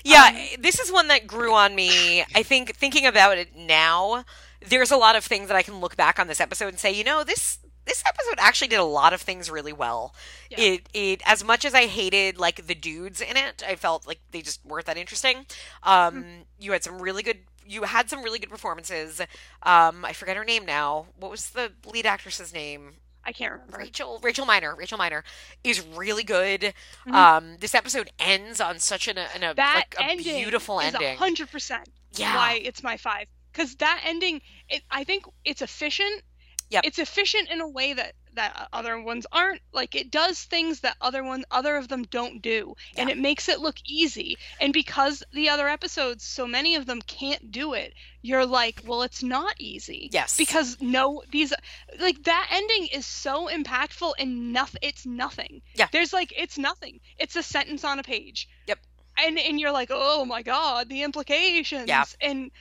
Yeah, 0.04 0.28
Um, 0.28 0.62
this 0.62 0.80
is 0.80 0.92
one 0.92 1.08
that 1.10 1.28
grew 1.28 1.54
on 1.54 1.76
me. 1.76 2.24
I 2.36 2.44
think 2.44 2.76
thinking 2.76 3.06
about 3.06 3.38
it 3.38 3.56
now, 3.56 4.24
there's 4.62 4.92
a 4.92 4.98
lot 4.98 5.16
of 5.16 5.26
things 5.26 5.48
that 5.48 5.56
I 5.58 5.64
can 5.64 5.80
look 5.80 5.96
back 5.96 6.20
on 6.20 6.28
this 6.28 6.40
episode 6.40 6.70
and 6.70 6.80
say, 6.80 6.92
you 6.92 7.04
know, 7.04 7.24
this 7.24 7.60
this 7.86 8.04
episode 8.06 8.36
actually 8.38 8.68
did 8.68 8.80
a 8.80 8.84
lot 8.84 9.14
of 9.14 9.22
things 9.22 9.50
really 9.50 9.74
well. 9.74 10.14
Yeah. 10.52 10.60
It 10.60 10.90
it 10.94 11.22
as 11.26 11.44
much 11.44 11.66
as 11.66 11.74
I 11.74 11.88
hated 11.88 12.38
like 12.38 12.68
the 12.68 12.76
dudes 12.76 13.20
in 13.20 13.36
it, 13.36 13.64
I 13.68 13.76
felt 13.76 14.06
like 14.06 14.20
they 14.32 14.42
just 14.44 14.64
weren't 14.64 14.86
that 14.86 14.98
interesting. 14.98 15.46
Um, 15.84 16.24
Hmm. 16.24 16.42
you 16.60 16.72
had 16.72 16.84
some 16.84 17.02
really 17.02 17.24
good. 17.24 17.40
You 17.70 17.84
had 17.84 18.10
some 18.10 18.24
really 18.24 18.40
good 18.40 18.50
performances. 18.50 19.22
Um, 19.64 20.04
I 20.04 20.14
forget 20.14 20.36
her 20.38 20.44
name 20.44 20.66
now. 20.66 21.06
What 21.20 21.30
was 21.30 21.52
the 21.52 21.72
lead 21.86 22.06
actress's 22.08 22.52
name? 22.54 22.94
I 23.24 23.32
can't 23.32 23.52
remember. 23.52 23.78
Rachel 23.78 24.20
Rachel 24.24 24.46
Miner. 24.46 24.74
Rachel 24.76 24.98
Miner 24.98 25.24
is 25.64 25.86
really 25.86 26.24
good. 26.24 26.74
Mhm. 27.06 27.14
Um, 27.14 27.58
this 27.60 27.76
episode 27.76 28.10
ends 28.18 28.60
on 28.60 28.80
such 28.80 29.08
an, 29.08 29.18
an 29.20 29.44
a 29.44 29.54
That 29.54 29.76
like 29.76 29.96
a 30.00 30.04
ending 30.12 30.36
beautiful 30.38 30.80
is 30.80 30.96
ending. 30.96 31.18
hundred 31.18 31.52
percent 31.52 31.88
Yeah. 32.14 32.36
why 32.36 32.54
it's 32.64 32.82
my 32.82 32.98
five. 32.98 33.28
Because 33.52 33.76
that 33.76 34.02
ending, 34.04 34.42
it, 34.68 34.84
I 34.90 35.04
think 35.04 35.26
it's 35.46 35.62
efficient. 35.62 36.24
Yep. 36.70 36.86
It's 36.86 36.98
efficient 37.00 37.50
in 37.50 37.62
a 37.62 37.68
way 37.68 37.94
that 37.94 38.14
that 38.34 38.70
other 38.74 39.02
ones 39.02 39.26
aren't. 39.32 39.62
Like 39.74 39.96
it 39.96 40.12
does 40.12 40.42
things 40.42 40.82
that 40.82 40.98
other 41.02 41.24
one 41.24 41.46
other 41.52 41.76
of 41.76 41.88
them 41.88 42.04
don't 42.04 42.42
do, 42.42 42.76
and 42.98 43.10
it 43.10 43.18
makes 43.18 43.50
it 43.50 43.60
look 43.60 43.78
easy. 43.86 44.38
And 44.60 44.74
because 44.74 45.24
the 45.34 45.50
other 45.50 45.68
episodes, 45.68 46.24
so 46.24 46.48
many 46.48 46.76
of 46.76 46.86
them 46.86 47.02
can't 47.02 47.52
do 47.52 47.74
it, 47.74 47.94
you're 48.22 48.46
like, 48.46 48.82
well, 48.86 49.04
it's 49.04 49.24
not 49.24 49.56
easy. 49.60 50.10
Yes. 50.12 50.38
Because 50.38 50.78
no, 50.82 51.24
these 51.32 51.54
like 52.00 52.24
that 52.24 52.48
ending 52.52 52.88
is 52.94 53.06
so 53.06 53.48
impactful 53.48 54.14
and 54.20 54.54
nothing. 54.54 54.80
It's 54.84 55.06
nothing. 55.06 55.62
Yeah. 55.76 55.88
There's 55.92 56.14
like 56.14 56.34
it's 56.38 56.58
nothing. 56.58 57.00
It's 57.18 57.36
a 57.36 57.44
sentence 57.44 57.84
on 57.84 58.00
a 58.00 58.04
page. 58.04 58.50
Yep. 58.68 58.80
And 59.26 59.40
and 59.40 59.60
you're 59.60 59.72
like, 59.72 59.90
oh 59.92 60.26
my 60.26 60.42
god, 60.42 60.90
the 60.90 61.04
implications. 61.04 61.88
Yeah. 61.88 62.06
And 62.22 62.52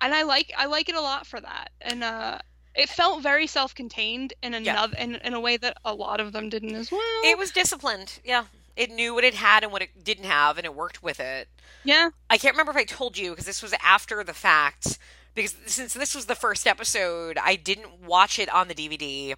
and 0.00 0.14
I 0.14 0.22
like 0.22 0.52
I 0.56 0.66
like 0.66 0.88
it 0.88 0.94
a 0.94 1.00
lot 1.00 1.26
for 1.26 1.40
that. 1.40 1.70
And 1.80 2.02
uh, 2.02 2.38
it 2.74 2.88
felt 2.88 3.22
very 3.22 3.46
self-contained 3.46 4.32
in 4.42 4.54
another 4.54 4.96
in, 4.98 5.16
in 5.16 5.34
a 5.34 5.40
way 5.40 5.56
that 5.56 5.76
a 5.84 5.94
lot 5.94 6.20
of 6.20 6.32
them 6.32 6.48
didn't 6.48 6.74
as 6.74 6.90
well. 6.90 7.00
It 7.24 7.38
was 7.38 7.50
disciplined. 7.50 8.18
Yeah. 8.24 8.44
It 8.76 8.90
knew 8.90 9.14
what 9.14 9.22
it 9.24 9.34
had 9.34 9.62
and 9.62 9.70
what 9.72 9.82
it 9.82 10.02
didn't 10.02 10.24
have, 10.24 10.58
and 10.58 10.64
it 10.64 10.74
worked 10.74 11.02
with 11.02 11.20
it. 11.20 11.46
yeah. 11.84 12.10
I 12.28 12.38
can't 12.38 12.54
remember 12.54 12.72
if 12.72 12.76
I 12.76 12.84
told 12.84 13.16
you 13.16 13.30
because 13.30 13.46
this 13.46 13.62
was 13.62 13.72
after 13.82 14.24
the 14.24 14.34
fact. 14.34 14.98
Because 15.34 15.56
since 15.66 15.94
this 15.94 16.14
was 16.14 16.26
the 16.26 16.34
first 16.36 16.64
episode, 16.66 17.38
I 17.42 17.56
didn't 17.56 18.02
watch 18.06 18.38
it 18.38 18.48
on 18.48 18.68
the 18.68 18.74
DVD. 18.74 19.34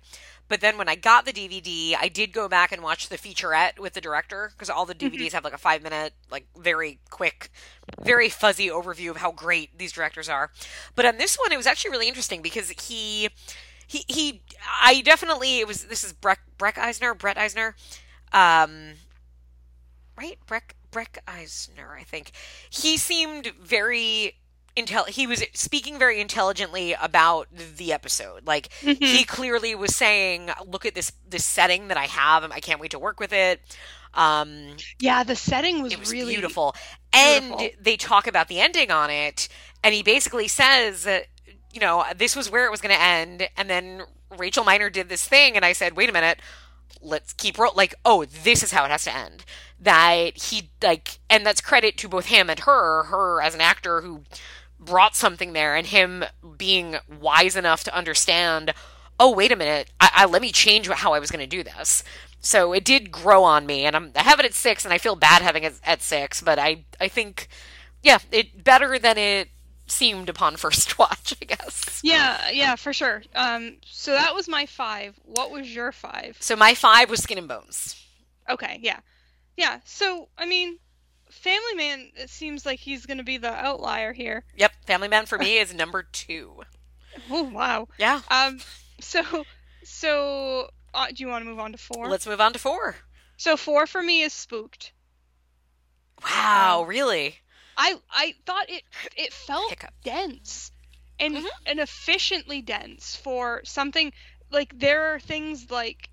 But 0.48 0.60
then 0.60 0.78
when 0.78 0.88
I 0.88 0.94
got 0.94 1.24
the 1.24 1.32
DVD, 1.32 1.96
I 1.98 2.08
did 2.08 2.32
go 2.32 2.48
back 2.48 2.72
and 2.72 2.82
watch 2.82 3.08
the 3.08 3.18
featurette 3.18 3.78
with 3.78 3.94
the 3.94 4.00
director 4.00 4.50
because 4.52 4.70
all 4.70 4.86
the 4.86 4.94
DVDs 4.94 5.32
have 5.32 5.44
like 5.44 5.52
a 5.52 5.58
five 5.58 5.82
minute, 5.82 6.12
like 6.30 6.46
very 6.56 7.00
quick, 7.10 7.50
very 8.00 8.28
fuzzy 8.28 8.68
overview 8.68 9.10
of 9.10 9.16
how 9.18 9.32
great 9.32 9.76
these 9.78 9.92
directors 9.92 10.28
are. 10.28 10.50
But 10.94 11.04
on 11.04 11.18
this 11.18 11.36
one, 11.36 11.52
it 11.52 11.56
was 11.56 11.66
actually 11.66 11.90
really 11.90 12.08
interesting 12.08 12.42
because 12.42 12.70
he, 12.70 13.28
he, 13.86 14.04
he, 14.08 14.42
I 14.82 15.00
definitely 15.02 15.58
it 15.60 15.66
was. 15.66 15.84
This 15.84 16.04
is 16.04 16.12
Breck 16.12 16.40
Breck 16.58 16.78
Eisner, 16.78 17.14
Brett 17.14 17.38
Eisner, 17.38 17.74
um, 18.32 18.92
right? 20.16 20.38
Breck 20.46 20.76
Breck 20.90 21.18
Eisner, 21.26 21.96
I 21.98 22.02
think. 22.04 22.32
He 22.70 22.96
seemed 22.96 23.52
very 23.60 24.36
intel. 24.76 25.08
He 25.08 25.26
was 25.26 25.42
speaking 25.54 25.98
very 25.98 26.20
intelligently 26.20 26.92
about 26.94 27.48
the 27.52 27.92
episode. 27.92 28.46
Like 28.46 28.68
Mhm. 28.82 29.02
he 29.02 29.24
clearly 29.24 29.74
was 29.74 29.94
saying, 29.96 30.50
"Look 30.66 30.84
at 30.86 30.94
this 30.94 31.12
this 31.28 31.44
setting 31.44 31.88
that 31.88 31.96
I 31.96 32.06
have. 32.06 32.44
I 32.50 32.60
can't 32.60 32.80
wait 32.80 32.90
to 32.92 32.98
work 32.98 33.20
with 33.20 33.32
it." 33.32 33.60
Um, 34.14 34.76
Yeah, 34.98 35.24
the 35.24 35.36
setting 35.36 35.82
was, 35.82 35.96
was 35.98 36.10
really 36.10 36.32
beautiful. 36.34 36.74
And 37.12 37.70
they 37.80 37.96
talk 37.96 38.26
about 38.26 38.48
the 38.48 38.60
ending 38.60 38.90
on 38.90 39.10
it, 39.10 39.48
and 39.82 39.94
he 39.94 40.02
basically 40.02 40.48
says 40.48 41.04
that, 41.04 41.26
you 41.72 41.80
know, 41.80 42.04
this 42.16 42.34
was 42.34 42.50
where 42.50 42.66
it 42.66 42.70
was 42.70 42.80
going 42.80 42.94
to 42.94 43.00
end, 43.02 43.48
and 43.56 43.68
then 43.68 44.02
Rachel 44.38 44.64
Miner 44.64 44.90
did 44.90 45.08
this 45.08 45.24
thing, 45.26 45.56
and 45.56 45.64
I 45.64 45.72
said, 45.72 45.96
wait 45.96 46.08
a 46.08 46.12
minute, 46.12 46.40
let's 47.02 47.32
keep 47.34 47.58
ro-. 47.58 47.70
like, 47.74 47.94
oh, 48.04 48.24
this 48.24 48.62
is 48.62 48.72
how 48.72 48.84
it 48.84 48.90
has 48.90 49.04
to 49.04 49.14
end. 49.14 49.44
That 49.78 50.36
he 50.44 50.70
like, 50.82 51.18
and 51.28 51.44
that's 51.44 51.60
credit 51.60 51.98
to 51.98 52.08
both 52.08 52.26
him 52.26 52.48
and 52.48 52.60
her, 52.60 53.04
her 53.04 53.42
as 53.42 53.54
an 53.54 53.60
actor 53.60 54.00
who 54.00 54.22
brought 54.86 55.14
something 55.16 55.52
there, 55.52 55.74
and 55.76 55.86
him 55.86 56.24
being 56.56 56.96
wise 57.20 57.56
enough 57.56 57.84
to 57.84 57.94
understand. 57.94 58.72
Oh, 59.18 59.32
wait 59.32 59.52
a 59.52 59.56
minute! 59.56 59.90
I, 60.00 60.10
I 60.14 60.24
let 60.26 60.42
me 60.42 60.52
change 60.52 60.88
how 60.88 61.12
I 61.12 61.18
was 61.18 61.30
going 61.30 61.48
to 61.48 61.56
do 61.56 61.62
this. 61.62 62.04
So 62.40 62.72
it 62.72 62.84
did 62.84 63.10
grow 63.10 63.42
on 63.42 63.66
me, 63.66 63.84
and 63.84 63.96
I'm, 63.96 64.12
I 64.14 64.22
have 64.22 64.38
it 64.38 64.46
at 64.46 64.54
six, 64.54 64.84
and 64.84 64.94
I 64.94 64.98
feel 64.98 65.16
bad 65.16 65.42
having 65.42 65.64
it 65.64 65.74
at 65.84 66.00
six, 66.00 66.40
but 66.40 66.58
I 66.58 66.84
I 67.00 67.08
think, 67.08 67.48
yeah, 68.02 68.18
it 68.30 68.62
better 68.62 68.98
than 68.98 69.18
it 69.18 69.48
seemed 69.86 70.28
upon 70.28 70.56
first 70.56 70.98
watch, 70.98 71.34
I 71.42 71.44
guess. 71.44 72.00
Yeah, 72.04 72.50
yeah, 72.50 72.76
for 72.76 72.92
sure. 72.92 73.22
Um, 73.34 73.78
so 73.84 74.12
that 74.12 74.34
was 74.34 74.48
my 74.48 74.66
five. 74.66 75.18
What 75.24 75.50
was 75.50 75.74
your 75.74 75.92
five? 75.92 76.36
So 76.40 76.56
my 76.56 76.74
five 76.74 77.10
was 77.10 77.22
Skin 77.22 77.38
and 77.38 77.48
Bones. 77.48 78.00
Okay, 78.48 78.78
yeah, 78.80 79.00
yeah. 79.56 79.80
So 79.84 80.28
I 80.38 80.46
mean, 80.46 80.78
Family 81.36 81.74
Man. 81.76 82.10
It 82.16 82.30
seems 82.30 82.66
like 82.66 82.80
he's 82.80 83.06
gonna 83.06 83.24
be 83.24 83.36
the 83.38 83.52
outlier 83.52 84.12
here. 84.12 84.44
Yep, 84.56 84.72
Family 84.86 85.08
Man 85.08 85.26
for 85.26 85.38
me 85.38 85.58
is 85.58 85.72
number 85.74 86.02
two. 86.02 86.62
Oh 87.30 87.44
wow. 87.44 87.88
Yeah, 87.98 88.20
Um, 88.30 88.60
so 89.00 89.46
so 89.82 90.68
uh, 90.92 91.06
do 91.08 91.22
you 91.22 91.28
want 91.28 91.44
to 91.44 91.48
move 91.50 91.58
on 91.58 91.72
to 91.72 91.78
4 91.78 92.08
let's 92.08 92.26
move 92.26 92.40
on 92.42 92.52
to 92.52 92.58
four. 92.58 92.96
so 93.38 93.56
four 93.56 93.86
for 93.86 94.02
me 94.02 94.20
is 94.22 94.34
Spooked. 94.34 94.92
Wow, 96.22 96.82
Um, 96.82 96.88
really? 96.88 97.36
I 97.76 97.94
I 98.10 98.34
thought 98.44 98.68
it 98.68 98.82
it 99.16 99.32
felt 99.32 99.70
Hiccup. 99.70 99.94
dense 100.02 100.72
and 101.18 101.36
Mhm. 101.36 101.46
and 101.66 101.80
efficiently 101.80 102.60
dense 102.62 103.16
for 103.16 103.62
something 103.64 104.12
like 104.50 104.78
there 104.78 105.14
are 105.14 105.20
things 105.20 105.70
like 105.70 106.10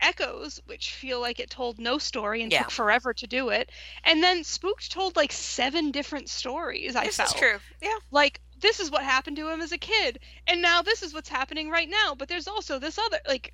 echoes 0.00 0.60
which 0.66 0.94
feel 0.94 1.20
like 1.20 1.40
it 1.40 1.50
told 1.50 1.78
no 1.78 1.98
story 1.98 2.42
and 2.42 2.50
Yeah. 2.52 2.62
took 2.62 2.70
forever 2.70 3.12
to 3.14 3.26
do 3.26 3.50
it 3.50 3.70
and 4.04 4.22
then 4.22 4.44
spooked 4.44 4.90
told 4.90 5.16
like 5.16 5.32
seven 5.32 5.90
different 5.90 6.28
stories 6.28 6.96
i 6.96 7.04
This 7.06 7.16
felt 7.16 7.34
is 7.34 7.40
true. 7.40 7.58
Yeah. 7.82 7.98
like 8.10 8.40
this 8.60 8.80
is 8.80 8.90
what 8.90 9.02
happened 9.02 9.36
to 9.36 9.48
him 9.48 9.60
as 9.60 9.72
a 9.72 9.78
kid 9.78 10.20
and 10.46 10.60
now 10.62 10.82
this 10.82 11.02
is 11.02 11.12
what's 11.14 11.28
happening 11.28 11.70
right 11.70 11.88
now 11.88 12.14
but 12.14 12.28
there's 12.28 12.48
also 12.48 12.78
this 12.78 12.98
other 12.98 13.18
like 13.28 13.52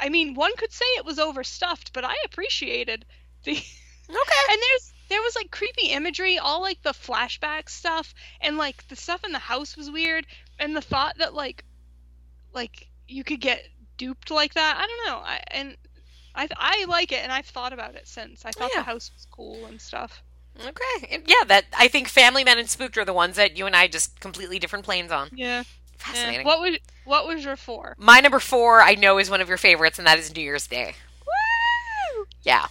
i 0.00 0.08
mean 0.08 0.34
one 0.34 0.54
could 0.56 0.72
say 0.72 0.84
it 0.96 1.04
was 1.04 1.18
overstuffed 1.18 1.92
but 1.92 2.04
i 2.04 2.14
appreciated 2.24 3.04
the 3.44 3.52
Okay. 4.10 4.52
and 4.52 4.58
there's 4.60 4.92
there 5.08 5.20
was 5.22 5.36
like 5.36 5.50
creepy 5.52 5.88
imagery 5.88 6.38
all 6.38 6.60
like 6.60 6.82
the 6.82 6.90
flashback 6.92 7.68
stuff 7.68 8.12
and 8.40 8.56
like 8.56 8.86
the 8.88 8.96
stuff 8.96 9.22
in 9.24 9.30
the 9.32 9.38
house 9.38 9.76
was 9.76 9.88
weird 9.90 10.26
and 10.58 10.74
the 10.74 10.80
thought 10.80 11.16
that 11.18 11.32
like 11.34 11.64
like 12.52 12.88
you 13.06 13.22
could 13.24 13.40
get 13.40 13.62
duped 14.00 14.30
like 14.30 14.54
that. 14.54 14.76
I 14.78 14.86
don't 14.86 15.06
know. 15.06 15.22
I 15.22 15.42
and 15.48 15.76
I 16.34 16.48
I 16.56 16.84
like 16.86 17.12
it, 17.12 17.22
and 17.22 17.30
I've 17.30 17.46
thought 17.46 17.74
about 17.74 17.94
it 17.94 18.08
since. 18.08 18.46
I 18.46 18.50
thought 18.50 18.70
oh, 18.72 18.74
yeah. 18.74 18.80
the 18.80 18.86
house 18.86 19.10
was 19.14 19.26
cool 19.30 19.66
and 19.66 19.78
stuff. 19.80 20.22
Okay. 20.58 21.22
Yeah, 21.26 21.44
that 21.46 21.66
I 21.78 21.88
think 21.88 22.08
Family 22.08 22.42
Man 22.42 22.58
and 22.58 22.68
Spooked 22.68 22.96
are 22.96 23.04
the 23.04 23.12
ones 23.12 23.36
that 23.36 23.58
you 23.58 23.66
and 23.66 23.76
I 23.76 23.88
just 23.88 24.18
completely 24.18 24.58
different 24.58 24.84
planes 24.86 25.12
on. 25.12 25.28
Yeah. 25.32 25.64
Fascinating. 25.98 26.40
yeah. 26.40 26.46
What 26.46 26.60
was 26.60 26.78
what 27.04 27.26
was 27.26 27.44
your 27.44 27.56
four? 27.56 27.94
My 27.98 28.20
number 28.20 28.40
four, 28.40 28.80
I 28.80 28.94
know, 28.94 29.18
is 29.18 29.28
one 29.28 29.42
of 29.42 29.48
your 29.48 29.58
favorites, 29.58 29.98
and 29.98 30.06
that 30.06 30.18
is 30.18 30.34
New 30.34 30.42
Year's 30.42 30.66
Day. 30.66 30.94
Woo! 31.26 32.24
Yeah. 32.42 32.66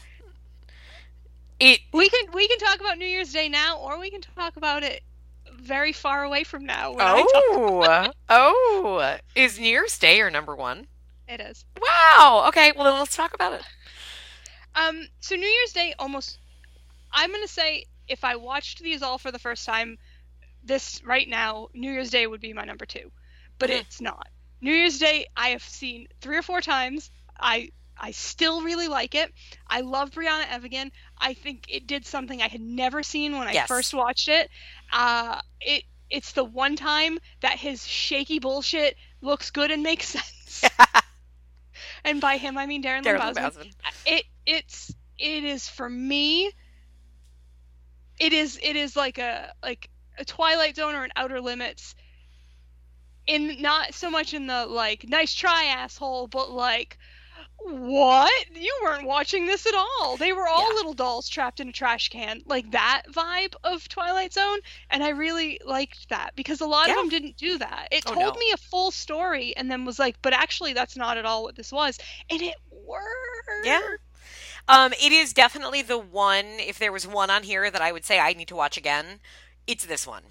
It. 1.60 1.82
We 1.94 2.10
can 2.10 2.32
we 2.34 2.48
can 2.48 2.58
talk 2.58 2.80
about 2.80 2.98
New 2.98 3.06
Year's 3.06 3.32
Day 3.32 3.50
now, 3.50 3.78
or 3.78 4.00
we 4.00 4.10
can 4.10 4.22
talk 4.22 4.58
about 4.58 4.82
it 4.82 5.04
very 5.54 5.94
far 5.94 6.24
away 6.24 6.44
from 6.44 6.66
now. 6.66 6.92
When 6.92 7.06
I 7.06 7.20
talk 7.20 7.28
Oh. 7.52 8.12
oh. 8.30 9.18
Is 9.36 9.60
New 9.60 9.68
Year's 9.68 9.98
Day 10.00 10.18
your 10.18 10.32
number 10.32 10.56
one? 10.56 10.88
It 11.30 11.40
is. 11.42 11.66
Wow. 11.82 12.46
Okay. 12.50 12.72
Well, 12.76 12.86
then 12.86 13.00
let's 13.00 13.16
talk 13.16 13.34
about 13.34 13.54
it. 13.54 13.62
Um. 14.76 15.08
So 15.20 15.36
New 15.36 15.48
Year's 15.48 15.74
Day 15.74 15.94
almost. 16.00 16.40
I'm 17.12 17.32
gonna 17.32 17.48
say 17.48 17.86
if 18.08 18.24
I 18.24 18.36
watched 18.36 18.82
these 18.82 19.02
all 19.02 19.18
for 19.18 19.32
the 19.32 19.40
first 19.40 19.66
time, 19.66 19.98
this 20.64 21.02
right 21.04 21.28
now 21.28 21.70
New 21.74 21.92
Year's 21.92 22.10
Day 22.10 22.28
would 22.28 22.42
be 22.42 22.54
my 22.54 22.66
number 22.66 22.86
two, 22.86 23.12
but 23.58 23.70
Mhm. 23.70 23.80
it's 23.80 24.02
not. 24.02 24.28
New 24.62 24.74
Year's 24.74 25.00
Day 25.00 25.26
I 25.36 25.50
have 25.50 25.64
seen 25.64 26.08
three 26.22 26.38
or 26.38 26.42
four 26.42 26.62
times. 26.62 27.10
I 27.40 27.70
I 28.02 28.12
still 28.12 28.62
really 28.62 28.88
like 28.88 29.14
it. 29.16 29.34
I 29.68 29.82
love 29.82 30.12
Brianna 30.12 30.46
Evigan. 30.50 30.92
I 31.18 31.34
think 31.34 31.66
it 31.68 31.86
did 31.86 32.06
something 32.06 32.42
I 32.42 32.48
had 32.48 32.62
never 32.62 33.04
seen 33.04 33.38
when 33.38 33.48
I 33.48 33.54
Yes. 33.54 33.68
first 33.68 33.94
watched 33.94 34.30
it. 34.30 34.50
Uh, 34.92 35.42
it 35.60 35.84
it's 36.10 36.32
the 36.34 36.44
one 36.44 36.76
time 36.76 37.20
that 37.42 37.58
his 37.60 37.86
shaky 37.86 38.40
bullshit 38.40 38.96
looks 39.22 39.52
good 39.52 39.72
and 39.72 39.84
makes 39.84 40.08
sense. 40.50 40.64
and 42.04 42.22
by 42.22 42.38
him 42.38 42.58
I 42.58 42.66
mean 42.66 42.84
Darren, 42.84 43.04
Darren 43.04 43.76
it 44.06 44.26
it's 44.46 44.94
it 45.18 45.44
is 45.44 45.68
for 45.68 45.90
me 45.90 46.52
it 48.20 48.34
is 48.34 48.60
it 48.62 48.76
is 48.76 48.96
like 48.96 49.18
a 49.18 49.54
like 49.64 49.90
a 50.18 50.26
twilight 50.26 50.76
zone 50.76 50.96
or 50.96 51.04
an 51.04 51.12
outer 51.16 51.40
limits. 51.42 51.96
In 53.26 53.62
not 53.62 53.94
so 53.94 54.10
much 54.10 54.34
in 54.34 54.48
the 54.48 54.66
like 54.66 55.08
nice 55.08 55.34
try 55.34 55.66
asshole 55.66 56.28
but 56.28 56.52
like 56.52 56.98
what 57.66 58.32
you 58.56 58.74
weren't 58.84 59.06
watching 59.06 59.46
this 59.46 59.66
at 59.66 59.74
all 59.76 60.18
they 60.18 60.32
were 60.34 60.48
all 60.48 60.70
Yeah. 60.70 60.76
little 60.76 60.94
dolls 60.94 61.28
trapped 61.30 61.60
in 61.60 61.68
a 61.70 61.72
trash 61.72 62.10
can 62.10 62.42
like 62.46 62.72
that 62.72 63.04
vibe 63.12 63.54
of 63.64 63.88
twilight 63.90 64.34
zone 64.34 64.60
and 64.90 65.04
i 65.04 65.10
really 65.10 65.60
liked 65.66 66.10
that 66.10 66.36
because 66.36 66.62
a 66.62 66.66
lot 66.66 66.88
Yeah. 66.88 66.94
of 66.94 67.00
them 67.00 67.10
didn't 67.10 67.38
do 67.38 67.58
that 67.58 67.90
it 67.92 68.04
Oh, 68.08 68.14
told 68.14 68.36
no. 68.36 68.40
me 68.40 68.52
a 68.54 68.58
full 68.58 68.92
story 68.92 69.56
and 69.58 69.70
then 69.70 69.86
was 69.86 70.00
like 70.00 70.22
but 70.22 70.34
actually 70.34 70.74
that's 70.74 70.96
not 70.96 71.18
at 71.18 71.26
all 71.26 71.44
what 71.44 71.56
this 71.56 71.72
was 71.72 71.98
and 72.30 72.42
it 72.42 72.56
worked 72.72 73.66
Yeah. 73.66 73.82
Um, 74.68 74.94
it 74.94 75.12
is 75.12 75.34
definitely 75.34 75.82
the 75.82 75.98
one. 75.98 76.46
If 76.60 76.78
there 76.78 76.92
was 76.92 77.08
one 77.08 77.32
on 77.32 77.42
here 77.42 77.72
that 77.72 77.82
I 77.82 77.92
would 77.92 78.06
say 78.06 78.20
I 78.20 78.34
need 78.34 78.48
to 78.50 78.56
watch 78.56 78.78
again, 78.78 79.20
it's 79.66 79.84
this 79.86 80.06
one. 80.06 80.22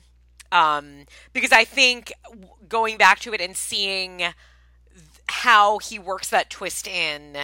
Um, 0.53 1.07
because 1.33 1.51
I 1.51 1.65
think 1.65 2.13
going 2.69 2.97
back 2.99 3.19
to 3.21 3.33
it 3.35 3.41
and 3.41 3.57
seeing 3.57 4.23
how 5.31 5.79
he 5.79 5.99
works 5.99 6.29
that 6.31 6.51
twist 6.51 6.87
in 6.89 7.37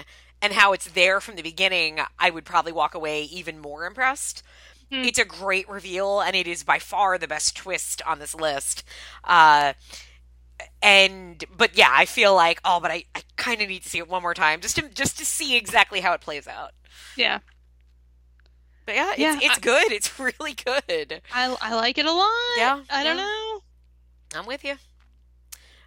and 0.42 0.52
how 0.52 0.72
it's 0.72 0.90
there 0.90 1.20
from 1.20 1.36
the 1.36 1.42
beginning, 1.42 2.00
I 2.18 2.30
would 2.30 2.44
probably 2.44 2.72
walk 2.72 2.94
away 2.94 3.22
even 3.24 3.58
more 3.58 3.86
impressed. 3.86 4.42
Hmm. 4.90 5.02
It's 5.04 5.18
a 5.18 5.24
great 5.24 5.68
reveal, 5.68 6.20
and 6.20 6.36
it 6.36 6.46
is 6.46 6.62
by 6.62 6.78
far 6.78 7.16
the 7.16 7.26
best 7.28 7.56
twist 7.56 8.02
on 8.06 8.18
this 8.18 8.34
list. 8.34 8.84
Uh, 9.24 9.72
and 10.82 11.42
but 11.56 11.76
yeah, 11.76 11.90
I 11.90 12.04
feel 12.04 12.34
like 12.34 12.60
oh, 12.64 12.78
but 12.80 12.90
I, 12.90 13.04
I 13.14 13.22
kind 13.36 13.60
of 13.62 13.68
need 13.68 13.82
to 13.82 13.88
see 13.88 13.98
it 13.98 14.08
one 14.08 14.22
more 14.22 14.34
time 14.34 14.60
just 14.60 14.76
to 14.76 14.88
just 14.88 15.18
to 15.18 15.24
see 15.24 15.56
exactly 15.56 16.00
how 16.00 16.12
it 16.12 16.20
plays 16.20 16.46
out. 16.46 16.72
yeah 17.16 17.38
But 18.86 18.94
yeah, 18.94 19.10
it's 19.10 19.18
Yeah, 19.18 19.38
it's 19.40 19.58
I- 19.58 19.60
good. 19.60 19.92
It's 19.92 20.18
really 20.18 20.54
good. 20.54 21.22
I, 21.32 21.56
I 21.60 21.74
like 21.74 21.98
it 21.98 22.06
a 22.06 22.12
lot 22.12 22.30
Yeah, 22.58 22.80
i 22.90 23.02
don't 23.02 23.16
know 23.16 23.60
I'm 24.36 24.46
with 24.46 24.64
you. 24.64 24.74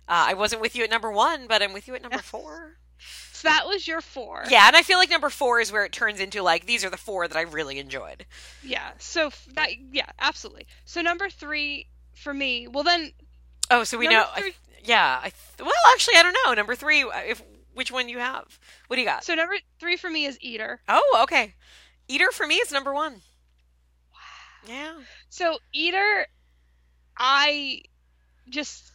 Uh, 0.07 0.25
I 0.29 0.33
wasn't 0.35 0.61
with 0.61 0.75
you 0.75 0.83
at 0.83 0.89
number 0.89 1.11
one, 1.11 1.47
but 1.47 1.61
I'm 1.61 1.73
with 1.73 1.87
you 1.87 1.95
at 1.95 2.01
number 2.01 2.19
four. 2.19 2.77
so 3.33 3.47
that 3.47 3.67
was 3.67 3.87
your 3.87 4.01
four 4.01 4.43
Yeah, 4.49 4.65
and 4.67 4.75
I 4.75 4.81
feel 4.81 4.97
like 4.97 5.09
number 5.09 5.29
four 5.29 5.59
is 5.59 5.71
where 5.71 5.85
it 5.85 5.91
turns 5.91 6.19
into 6.19 6.41
like 6.41 6.65
these 6.65 6.83
are 6.85 6.89
the 6.89 6.97
four 6.97 7.27
that 7.27 7.37
I 7.37 7.41
really 7.41 7.77
enjoyed. 7.79 8.25
yeah 8.63 8.91
so 8.97 9.27
f- 9.27 9.47
that 9.53 9.69
yeah 9.91 10.09
absolutely 10.19 10.65
so 10.85 11.01
number 11.01 11.29
three 11.29 11.87
for 12.15 12.33
me 12.33 12.67
well 12.67 12.83
then 12.83 13.11
Oh, 13.69 13.83
so 13.83 13.97
we 13.97 14.07
know. 14.07 14.25
I- 14.33 14.53
yeah. 14.83 15.19
I 15.21 15.23
th- 15.29 15.33
well, 15.59 15.71
actually, 15.93 16.15
I 16.15 16.23
don't 16.23 16.37
know. 16.45 16.53
Number 16.53 16.73
three. 16.73 17.01
uh, 17.03 17.09
If 17.27 17.43
which 17.73 17.91
one 17.91 18.07
you 18.07 18.17
have? 18.19 18.57
What 18.87 18.95
do 18.95 19.01
you 19.01 19.05
got? 19.07 19.25
so 19.25 19.35
number 19.35 19.55
three 19.79 19.97
for 19.97 20.09
me 20.09 20.23
is 20.25 20.37
eater 20.39 20.79
Oh, 20.87 21.19
okay. 21.23 21.53
Eater 22.07 22.31
for 22.31 22.47
me 22.47 22.55
is 22.55 22.71
number 22.71 22.93
one. 22.93 23.13
Wow. 24.13 24.19
Yeah. 24.67 24.93
So 25.29 25.57
Eater, 25.73 26.25
I 27.17 27.81
just 28.49 28.89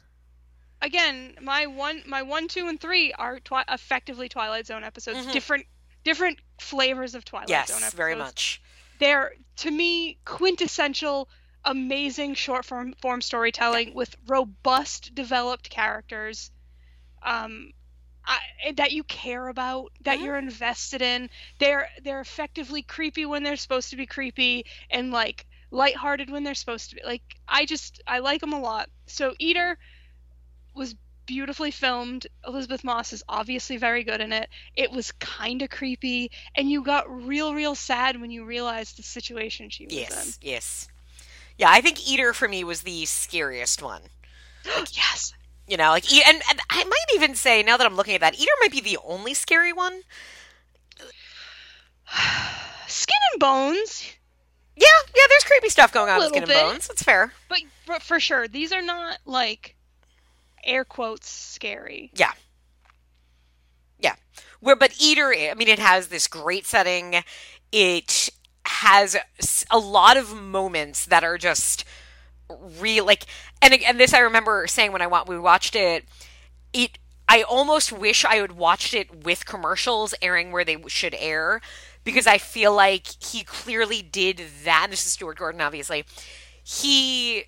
again 0.83 1.35
my 1.41 1.67
one 1.67 2.03
my 2.07 2.23
one 2.23 2.49
two 2.49 2.69
and 2.69 2.79
three 2.79 3.13
are 3.15 3.41
twi- 3.41 3.65
effectively 3.69 4.29
Twilight 4.29 4.67
Zone 4.67 4.85
episodes, 4.85 5.27
Mhm. 5.27 5.33
different 5.33 5.67
different 6.05 6.39
flavors 6.61 7.15
of 7.15 7.25
Twilight 7.25 7.49
Zone 7.49 7.81
Yes, 7.81 7.95
very 7.95 8.15
much. 8.15 8.61
They're 8.99 9.33
to 9.59 9.71
me 9.71 10.19
quintessential, 10.25 11.29
amazing 11.65 12.35
short 12.35 12.65
form 12.67 12.95
form 13.01 13.21
storytelling 13.23 13.95
with 13.95 14.15
robust 14.27 15.15
developed 15.15 15.71
characters. 15.71 16.51
Um. 17.23 17.73
I, 18.25 18.39
that 18.77 18.93
you 18.93 19.03
care 19.03 19.49
about, 19.49 19.91
that 20.03 20.21
Mhm. 20.21 20.23
you're 20.23 20.39
invested 20.39 21.03
in. 21.03 21.29
They're 21.59 21.89
they're 22.05 22.21
effectively 22.21 22.83
creepy 22.83 23.27
when 23.27 23.43
they're 23.43 23.57
supposed 23.57 23.91
to 23.91 23.97
be 23.97 24.07
creepy, 24.07 24.65
and 24.91 25.11
like 25.11 25.45
lighthearted 25.73 26.31
when 26.31 26.45
they're 26.45 26.55
supposed 26.55 26.91
to 26.91 26.95
be. 26.97 27.03
Like 27.03 27.23
I 27.49 27.65
just 27.67 28.01
I 28.07 28.21
like 28.21 28.41
them 28.41 28.53
a 28.53 28.61
lot. 28.61 28.89
So 29.07 29.35
Eater 29.41 29.77
was 30.75 30.95
beautifully 31.27 31.71
filmed. 31.71 32.27
Elisabeth 32.47 32.85
Moss 32.85 33.13
is 33.13 33.23
obviously 33.29 33.77
very 33.77 34.05
good 34.05 34.21
in 34.21 34.33
it. 34.33 34.49
It 34.77 34.91
was 34.91 35.13
kind 35.13 35.63
of 35.63 35.71
creepy, 35.71 36.31
and 36.55 36.71
you 36.71 36.83
got 36.83 37.09
real 37.27 37.55
real 37.55 37.75
sad 37.75 38.21
when 38.21 38.31
you 38.31 38.45
realized 38.45 38.99
the 38.99 39.03
situation 39.03 39.71
she 39.71 39.87
was 39.87 39.95
in. 39.95 40.01
Yes. 40.01 40.39
Yes. 40.43 40.89
Yeah, 41.59 41.71
I 41.71 41.81
think 41.81 42.09
Eater 42.09 42.33
for 42.33 42.49
me 42.49 42.65
was 42.65 42.83
the 42.83 43.05
scariest 43.05 43.83
one. 43.83 44.03
in. 44.65 44.85
yes. 44.93 45.35
You 45.69 45.77
know, 45.77 45.91
like, 45.91 46.13
and, 46.13 46.43
and 46.51 46.61
I 46.69 46.85
might 46.85 47.15
even 47.15 47.35
say 47.35 47.63
now 47.63 47.77
that 47.77 47.87
I'm 47.87 47.95
looking 47.95 48.15
at 48.15 48.21
that, 48.21 48.35
Eater 48.35 48.51
might 48.61 48.73
be 48.73 48.81
the 48.81 48.99
only 49.05 49.33
scary 49.33 49.73
one. 49.73 50.03
Skin 52.89 53.17
and 53.33 53.41
bones, 53.41 54.05
Yeah, 54.77 54.87
yeah. 55.17 55.23
There's 55.29 55.45
creepy 55.45 55.69
stuff 55.71 55.93
going 55.93 56.11
on 56.11 56.19
Little 56.19 56.31
Skin 56.37 56.43
and. 56.43 56.53
Bones. 56.53 56.89
That's 56.89 57.03
fair. 57.03 57.33
but, 57.49 57.59
but 57.87 58.03
for 58.03 58.21
sure 58.21 58.49
these 58.49 58.73
are 58.73 58.83
not 58.83 59.19
like 59.25 59.77
air 60.65 60.85
quotes 60.85 61.29
scary. 61.29 62.11
Yeah. 62.15 62.33
Yeah. 63.99 64.15
Where, 64.61 64.77
but 64.77 64.95
Eater, 65.01 65.33
I 65.35 65.55
mean, 65.55 65.69
it 65.69 65.79
has 65.79 66.09
this 66.09 66.27
great 66.27 66.67
setting. 66.67 67.23
It 67.71 68.31
has 68.67 69.17
a 69.71 69.79
lot 69.79 70.17
of 70.17 70.37
moments 70.37 71.07
that 71.07 71.25
are 71.25 71.39
just 71.39 71.85
real, 72.81 73.07
like, 73.07 73.25
and 73.61 73.75
and 73.75 73.99
this 73.99 74.13
I 74.13 74.21
remember 74.21 74.67
saying 74.67 74.93
when 74.93 75.03
I 75.03 75.07
want 75.07 75.29
we 75.29 75.39
watched 75.39 75.75
it. 75.75 76.05
It, 76.73 76.99
I 77.29 77.43
almost 77.43 77.93
wish 77.93 78.25
I 78.25 78.37
had 78.37 78.53
watched 78.53 78.93
it 78.93 79.25
with 79.25 79.47
commercials 79.47 80.15
airing 80.21 80.53
where 80.53 80.65
they 80.65 80.77
should 80.89 81.15
air, 81.19 81.61
because 82.05 82.27
I 82.27 82.39
feel 82.39 82.75
like 82.75 83.07
he 83.25 83.43
clearly 83.45 84.03
did 84.03 84.43
that. 84.65 84.89
This 84.91 85.07
is 85.07 85.13
Stuart 85.13 85.39
Gordon, 85.39 85.61
obviously. 85.61 86.05
He 86.63 87.45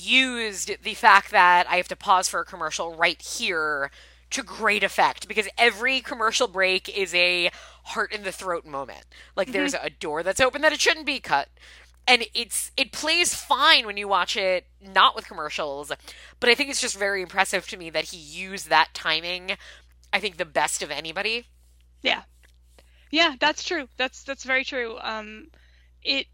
used 0.00 0.82
the 0.82 0.94
fact 0.94 1.30
that 1.30 1.66
I 1.68 1.76
have 1.76 1.88
to 1.88 1.96
pause 1.96 2.28
for 2.28 2.40
a 2.40 2.44
commercial 2.44 2.94
right 2.96 3.20
here 3.20 3.90
to 4.30 4.42
great 4.42 4.82
effect 4.82 5.28
because 5.28 5.48
every 5.56 6.00
commercial 6.00 6.48
break 6.48 6.88
is 6.88 7.14
a 7.14 7.50
heart 7.84 8.12
in 8.12 8.24
the 8.24 8.32
throat 8.32 8.66
moment. 8.66 9.04
Like 9.36 9.52
there's 9.52 9.74
a 9.74 9.90
door 9.90 10.22
that's 10.22 10.40
open 10.40 10.62
that 10.62 10.72
it 10.72 10.80
shouldn't 10.80 11.06
be 11.06 11.20
cut. 11.20 11.48
And 12.08 12.24
it's 12.34 12.70
it 12.76 12.92
plays 12.92 13.34
fine 13.34 13.84
when 13.84 13.96
you 13.96 14.06
watch 14.06 14.36
it 14.36 14.66
not 14.80 15.16
with 15.16 15.26
commercials, 15.26 15.90
but 16.38 16.48
I 16.48 16.54
think 16.54 16.70
it's 16.70 16.80
just 16.80 16.96
very 16.96 17.20
impressive 17.20 17.66
to 17.68 17.76
me 17.76 17.90
that 17.90 18.06
he 18.06 18.16
used 18.16 18.68
that 18.68 18.94
timing 18.94 19.56
I 20.12 20.20
think 20.20 20.36
the 20.36 20.44
best 20.44 20.82
of 20.82 20.90
anybody. 20.90 21.46
Yeah. 22.02 22.22
Yeah, 23.10 23.34
that's 23.38 23.62
true. 23.62 23.88
That's 23.96 24.22
that's 24.24 24.44
very 24.44 24.64
true. 24.64 24.98
Um, 25.00 25.48
it 26.02 26.26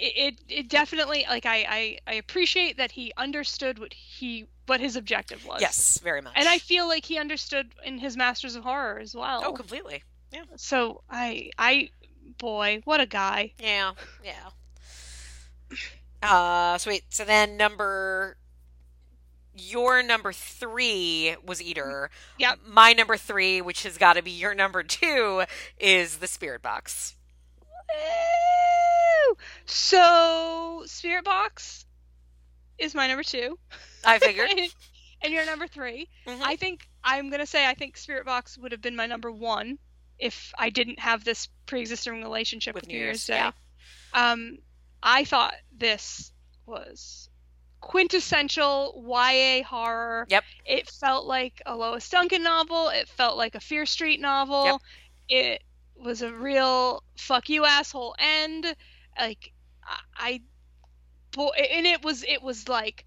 it 0.00 0.12
it, 0.16 0.40
it 0.48 0.68
definitely 0.68 1.24
like 1.28 1.46
I, 1.46 1.66
I 1.68 1.98
I 2.06 2.14
appreciate 2.14 2.78
that 2.78 2.90
he 2.90 3.12
understood 3.16 3.78
what 3.78 3.92
he 3.92 4.46
what 4.66 4.80
his 4.80 4.96
objective 4.96 5.44
was. 5.46 5.60
Yes, 5.60 5.98
very 6.02 6.20
much. 6.22 6.32
and 6.36 6.48
I 6.48 6.58
feel 6.58 6.88
like 6.88 7.04
he 7.04 7.18
understood 7.18 7.72
in 7.84 7.98
his 7.98 8.16
Masters 8.16 8.56
of 8.56 8.64
Horror 8.64 8.98
as 9.00 9.14
well. 9.14 9.42
Oh, 9.44 9.52
completely. 9.52 10.02
Yeah. 10.32 10.44
So 10.56 11.02
I 11.10 11.50
I 11.58 11.90
boy, 12.38 12.80
what 12.84 13.00
a 13.00 13.06
guy. 13.06 13.52
Yeah, 13.58 13.92
yeah. 14.24 14.50
Uh, 16.22 16.78
so 16.78 16.90
wait. 16.90 17.04
So 17.10 17.24
then 17.24 17.56
number, 17.56 18.36
your 19.54 20.02
number 20.02 20.32
three 20.32 21.36
was 21.44 21.62
Eater. 21.62 22.10
Yep. 22.38 22.60
My 22.66 22.92
number 22.92 23.16
three, 23.16 23.60
which 23.60 23.82
has 23.84 23.98
got 23.98 24.14
to 24.14 24.22
be 24.22 24.30
your 24.30 24.54
number 24.54 24.82
two, 24.82 25.44
is 25.78 26.18
the 26.18 26.26
Spirit 26.26 26.62
Box. 26.62 27.16
So, 29.66 30.82
Spirit 30.86 31.24
Box 31.24 31.86
is 32.78 32.94
my 32.94 33.06
number 33.06 33.22
two. 33.22 33.58
I 34.04 34.18
figured. 34.18 34.50
and 35.22 35.32
you're 35.32 35.44
number 35.46 35.66
3 35.66 36.08
Mhm. 36.26 36.40
I 36.42 36.56
think 36.56 36.88
I'm 37.04 37.30
gonna 37.30 37.46
say 37.46 37.66
I 37.66 37.74
think 37.74 37.96
Spirit 37.96 38.24
Box 38.24 38.56
would 38.58 38.72
have 38.72 38.80
been 38.80 38.96
my 38.96 39.06
number 39.06 39.30
one 39.30 39.78
if 40.18 40.52
I 40.58 40.70
didn't 40.70 40.98
have 40.98 41.24
this 41.24 41.48
pre-existing 41.66 42.22
relationship 42.22 42.74
with, 42.74 42.82
With 42.82 42.88
New 42.88 42.98
New 42.98 43.04
Year's, 43.04 43.28
Year's, 43.28 43.40
Day. 43.40 43.50
Um, 44.12 44.58
I 45.02 45.24
thought 45.24 45.54
this 45.76 46.32
was 46.66 47.28
quintessential 47.80 49.02
YA 49.06 49.62
horror. 49.64 50.26
Yep. 50.28 50.44
It 50.66 50.90
felt 50.90 51.26
like 51.26 51.62
a 51.64 51.74
Lois 51.74 52.08
Duncan 52.08 52.42
novel. 52.42 52.88
It 52.88 53.08
felt 53.08 53.36
like 53.36 53.54
a 53.54 53.60
Fear 53.60 53.86
Street 53.86 54.20
novel. 54.20 54.64
Yep. 54.64 54.80
It 55.28 55.62
was 56.02 56.22
a 56.22 56.32
real 56.32 57.02
fuck 57.16 57.48
you 57.48 57.64
asshole 57.64 58.14
end. 58.18 58.66
Like 59.18 59.52
I, 59.84 59.98
I 60.16 60.40
boy, 61.32 61.50
and 61.50 61.86
it 61.86 62.04
was 62.04 62.22
it 62.24 62.42
was 62.42 62.68
like 62.68 63.04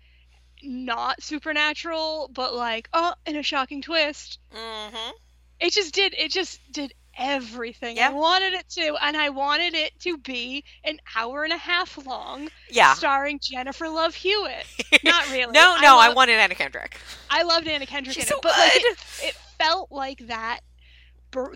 not 0.63 1.21
supernatural, 1.21 2.29
but 2.33 2.53
like 2.53 2.89
oh, 2.93 3.13
in 3.25 3.35
a 3.35 3.43
shocking 3.43 3.81
twist. 3.81 4.39
Mm-hmm. 4.55 5.11
It 5.59 5.73
just 5.73 5.93
did. 5.93 6.13
It 6.17 6.31
just 6.31 6.59
did 6.71 6.93
everything 7.17 7.97
Yeah. 7.97 8.09
I 8.09 8.13
wanted 8.13 8.53
it 8.53 8.67
to, 8.69 8.95
and 9.01 9.15
I 9.15 9.29
wanted 9.29 9.75
it 9.75 9.97
to 9.99 10.17
be 10.17 10.63
an 10.83 10.97
hour 11.15 11.43
and 11.43 11.53
a 11.53 11.57
half 11.57 12.03
long, 12.05 12.49
Yeah. 12.71 12.95
starring 12.95 13.39
Jennifer 13.41 13.87
Love 13.87 14.15
Hewitt. 14.15 14.65
Not 15.03 15.29
really. 15.31 15.51
no, 15.51 15.77
no, 15.81 15.97
I, 15.99 16.07
love- 16.07 16.15
wanted 16.15 16.33
Anna 16.39 16.55
Kendrick. 16.55 16.97
I 17.29 17.43
loved 17.43 17.67
Anna 17.67 17.85
Kendrick 17.85 18.15
She's 18.15 18.23
in 18.23 18.29
so 18.29 18.37
it, 18.37 18.41
but 18.41 18.57
like 18.57 18.71
it, 18.75 18.97
it 19.23 19.35
felt 19.59 19.91
like 19.91 20.25
that, 20.27 20.61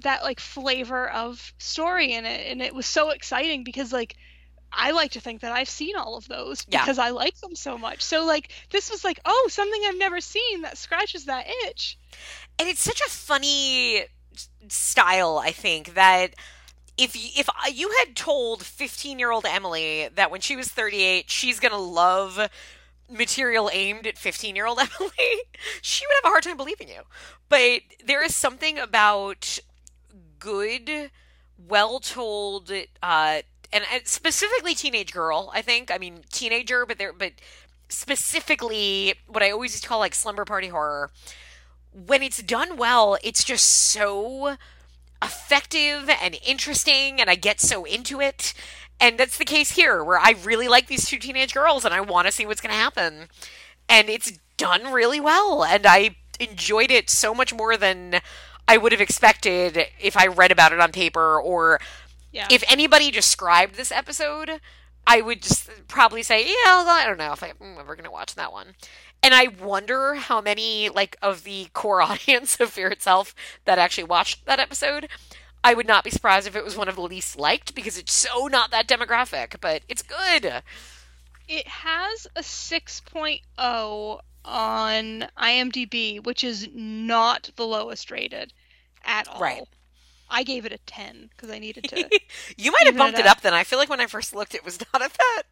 that 0.03 0.23
like 0.23 0.39
flavor 0.39 1.09
of 1.09 1.53
story 1.57 2.13
in 2.13 2.25
it, 2.25 2.51
and 2.51 2.61
it 2.61 2.73
was 2.75 2.85
so 2.85 3.09
exciting 3.11 3.63
because 3.63 3.91
like. 3.93 4.15
I 4.69 4.91
like 4.91 5.11
to 5.11 5.21
think 5.21 5.41
that 5.41 5.53
I've 5.53 5.69
seen 5.69 5.95
all 5.95 6.17
of 6.17 6.27
those 6.27 6.65
Yeah. 6.67 6.81
because 6.81 6.99
I 6.99 7.11
like 7.11 7.39
them 7.39 7.55
so 7.55 7.77
much. 7.77 8.01
So 8.03 8.25
like 8.25 8.51
this 8.69 8.91
was 8.91 9.01
like, 9.05 9.17
oh, 9.23 9.47
something 9.49 9.81
I've 9.87 9.97
never 9.97 10.19
seen 10.19 10.63
that 10.63 10.77
scratches 10.77 11.23
that 11.25 11.47
itch. 11.65 11.97
and 12.59 12.67
it's 12.67 12.81
such 12.81 12.99
a 12.99 13.09
funny 13.09 14.03
style 14.67 15.37
i 15.43 15.51
think 15.51 15.93
that 15.93 16.33
if 16.97 17.15
if 17.15 17.47
you 17.73 17.89
had 18.05 18.15
told 18.15 18.61
15 18.63 19.17
year 19.19 19.31
old 19.31 19.45
emily 19.45 20.09
that 20.15 20.29
when 20.31 20.41
she 20.41 20.55
was 20.57 20.67
38 20.67 21.29
she's 21.31 21.59
gonna 21.61 21.77
love 21.77 22.49
material 23.09 23.69
aimed 23.71 24.05
at 24.05 24.17
15 24.17 24.55
year 24.55 24.65
old 24.65 24.79
emily 24.99 25.43
she 25.81 26.05
would 26.05 26.15
have 26.23 26.29
a 26.29 26.33
hard 26.33 26.43
time 26.43 26.57
believing 26.57 26.89
you 26.89 27.01
but 27.49 27.81
there 28.05 28.21
is 28.23 28.35
something 28.35 28.77
about 28.77 29.59
good 30.39 31.11
well 31.67 31.99
told 31.99 32.71
uh 33.01 33.41
and 33.73 33.83
specifically 34.05 34.73
teenage 34.73 35.11
girl 35.11 35.51
i 35.53 35.61
think 35.61 35.91
i 35.91 35.97
mean 35.97 36.21
teenager 36.31 36.85
but 36.85 36.97
there 36.97 37.11
but 37.11 37.33
specifically 37.89 39.13
what 39.27 39.41
i 39.41 39.49
always 39.49 39.73
used 39.73 39.83
to 39.83 39.89
call 39.89 39.99
like 39.99 40.13
slumber 40.15 40.45
party 40.45 40.67
horror 40.67 41.11
when 42.05 42.21
it's 42.21 42.41
done 42.41 42.77
well, 42.77 43.17
it's 43.23 43.43
just 43.43 43.67
so 43.67 44.57
effective 45.21 46.09
and 46.21 46.37
interesting, 46.45 47.19
and 47.19 47.29
I 47.29 47.35
get 47.35 47.59
so 47.59 47.85
into 47.85 48.21
it. 48.21 48.53
And 48.99 49.17
that's 49.17 49.37
the 49.37 49.45
case 49.45 49.71
here, 49.71 50.03
where 50.03 50.19
I 50.19 50.35
really 50.43 50.67
like 50.67 50.87
these 50.87 51.05
two 51.05 51.19
teenage 51.19 51.53
girls 51.53 51.85
and 51.85 51.93
I 51.93 52.01
want 52.01 52.27
to 52.27 52.31
see 52.31 52.45
what's 52.45 52.61
going 52.61 52.71
to 52.73 52.79
happen. 52.79 53.27
And 53.87 54.09
it's 54.09 54.39
done 54.57 54.91
really 54.91 55.19
well, 55.19 55.63
and 55.63 55.85
I 55.85 56.15
enjoyed 56.39 56.91
it 56.91 57.09
so 57.09 57.33
much 57.33 57.53
more 57.53 57.77
than 57.77 58.19
I 58.67 58.77
would 58.77 58.91
have 58.91 59.01
expected 59.01 59.87
if 59.99 60.17
I 60.17 60.27
read 60.27 60.51
about 60.51 60.73
it 60.73 60.79
on 60.79 60.91
paper 60.91 61.39
or 61.39 61.79
Yeah. 62.31 62.47
if 62.51 62.63
anybody 62.69 63.11
described 63.11 63.75
this 63.75 63.91
episode, 63.91 64.59
I 65.05 65.21
would 65.21 65.41
just 65.41 65.69
probably 65.87 66.21
say, 66.23 66.45
yeah, 66.47 66.83
I 66.85 67.03
don't 67.07 67.17
know 67.17 67.31
if 67.31 67.41
I'm 67.41 67.55
ever 67.79 67.95
going 67.95 68.03
to 68.05 68.11
watch 68.11 68.35
that 68.35 68.51
one. 68.51 68.75
And 69.23 69.33
I 69.33 69.47
wonder 69.47 70.15
how 70.15 70.41
many 70.41 70.89
like 70.89 71.15
of 71.21 71.43
the 71.43 71.67
core 71.73 72.01
audience 72.09 72.59
of 72.59 72.71
Fear 72.71 72.89
itself 72.89 73.33
that 73.65 73.79
actually 73.79 74.03
watched 74.03 74.45
that 74.45 74.59
episode. 74.59 75.07
I 75.63 75.73
would 75.73 75.87
not 75.87 76.03
be 76.03 76.11
surprised 76.11 76.47
if 76.47 76.55
it 76.55 76.63
was 76.63 76.77
one 76.77 76.87
of 76.87 76.95
the 76.95 77.01
least 77.01 77.37
liked 77.39 77.73
because 77.73 77.97
it's 77.97 78.13
so 78.13 78.47
not 78.47 78.69
that 78.71 78.87
demographic, 78.87 79.55
but 79.59 79.81
it's 79.89 80.03
good. 80.03 80.61
It 81.47 81.67
has 81.67 82.27
a 82.35 82.41
6.0 82.41 84.19
on 84.47 85.27
IMDb, 85.37 86.23
which 86.23 86.43
is 86.43 86.69
not 86.73 87.49
the 87.55 87.65
lowest 87.65 88.09
rated 88.09 88.53
at 89.05 89.27
all. 89.27 89.39
Right. 89.39 89.63
I 90.29 90.43
gave 90.43 90.65
it 90.65 90.73
a 90.73 90.77
10 90.79 91.29
because 91.29 91.49
I 91.49 91.59
needed 91.59 91.85
to. 91.85 92.09
you 92.57 92.71
might 92.71 92.85
have 92.85 92.97
bumped 92.97 93.19
it 93.19 93.25
up. 93.25 93.37
up 93.37 93.41
then. 93.41 93.53
I 93.53 93.63
feel 93.63 93.79
like 93.79 93.89
when 93.89 94.01
I 94.01 94.07
first 94.07 94.35
looked, 94.35 94.55
it 94.55 94.65
was 94.65 94.79
not 94.93 95.01
at 95.01 95.13
that. 95.13 95.43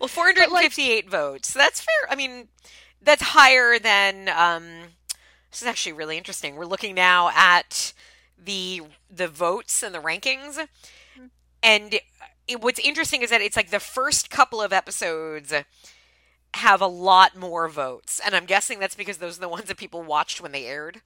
Well, 0.00 0.08
458 0.08 1.10
votes. 1.10 1.52
That's 1.52 1.80
fair. 1.80 2.10
I 2.10 2.14
mean, 2.14 2.48
that's 3.00 3.22
higher 3.22 3.78
than. 3.78 4.28
Um, 4.28 4.90
this 5.50 5.60
is 5.60 5.68
actually 5.68 5.92
really 5.92 6.16
interesting. 6.16 6.56
We're 6.56 6.64
looking 6.64 6.94
now 6.94 7.30
at 7.34 7.92
the 8.42 8.82
the 9.10 9.28
votes 9.28 9.82
and 9.82 9.94
the 9.94 9.98
rankings, 9.98 10.66
and 11.62 12.00
it, 12.48 12.60
what's 12.60 12.78
interesting 12.78 13.22
is 13.22 13.30
that 13.30 13.42
it's 13.42 13.56
like 13.56 13.70
the 13.70 13.80
first 13.80 14.30
couple 14.30 14.62
of 14.62 14.72
episodes 14.72 15.52
have 16.54 16.80
a 16.80 16.86
lot 16.86 17.36
more 17.36 17.68
votes, 17.68 18.20
and 18.24 18.34
I'm 18.34 18.46
guessing 18.46 18.78
that's 18.78 18.94
because 18.94 19.18
those 19.18 19.38
are 19.38 19.42
the 19.42 19.48
ones 19.48 19.64
that 19.66 19.76
people 19.78 20.02
watched 20.02 20.40
when 20.40 20.52
they 20.52 20.66
aired. 20.66 21.00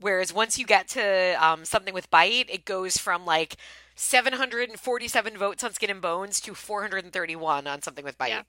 Whereas 0.00 0.32
once 0.32 0.58
you 0.58 0.66
get 0.66 0.88
to 0.88 1.36
um, 1.44 1.64
something 1.64 1.94
with 1.94 2.10
bite, 2.10 2.48
it 2.50 2.64
goes 2.64 2.96
from 2.98 3.24
like 3.24 3.56
747 3.94 5.38
votes 5.38 5.62
on 5.62 5.72
Skin 5.72 5.90
and 5.90 6.00
Bones 6.00 6.40
to 6.40 6.54
431 6.54 7.66
on 7.66 7.82
something 7.82 8.04
with 8.04 8.18
bite, 8.18 8.32
Yeah. 8.32 8.42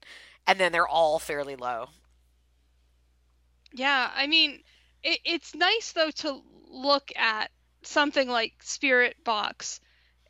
and 0.47 0.59
then 0.59 0.71
they're 0.71 0.87
all 0.87 1.19
fairly 1.19 1.55
low. 1.55 1.89
yeah, 3.73 4.11
I 4.15 4.27
mean, 4.27 4.61
it, 5.03 5.19
it's 5.25 5.55
nice 5.55 5.91
though 5.93 6.11
to 6.11 6.41
look 6.69 7.11
at 7.15 7.51
something 7.83 8.29
like 8.29 8.53
Spirit 8.61 9.15
Box 9.23 9.79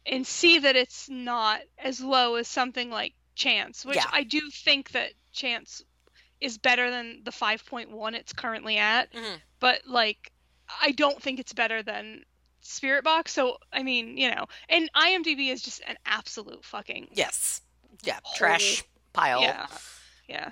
and 0.05 0.25
see 0.27 0.59
that 0.59 0.75
it's 0.75 1.09
not 1.09 1.61
as 1.77 2.01
low 2.01 2.35
as 2.35 2.47
something 2.47 2.89
like 2.89 3.13
Chance, 3.35 3.85
which 3.85 3.97
Yeah. 3.97 4.09
I 4.11 4.23
do 4.23 4.49
think 4.49 4.91
that 4.91 5.13
Chance 5.31 5.83
is 6.41 6.57
better 6.57 6.89
than 6.91 7.21
the 7.23 7.31
5.1 7.31 8.13
it's 8.15 8.33
currently 8.33 8.77
at. 8.77 9.11
Mhm. 9.13 9.41
but 9.59 9.81
like 9.87 10.31
I 10.81 10.91
don't 10.91 11.21
think 11.21 11.39
it's 11.39 11.53
better 11.53 11.83
than 11.83 12.23
Spirit 12.61 13.03
Box. 13.03 13.33
So 13.33 13.57
I 13.71 13.83
mean, 13.83 14.17
you 14.17 14.31
know, 14.31 14.45
and 14.69 14.89
IMDb 14.95 15.49
is 15.49 15.61
just 15.61 15.81
an 15.87 15.97
absolute 16.05 16.63
fucking 16.65 17.09
Yes, 17.13 17.61
yeah, 18.03 18.19
Whole- 18.23 18.35
trash 18.35 18.83
pile. 19.13 19.41
yeah, 19.41 19.67
yeah. 20.27 20.51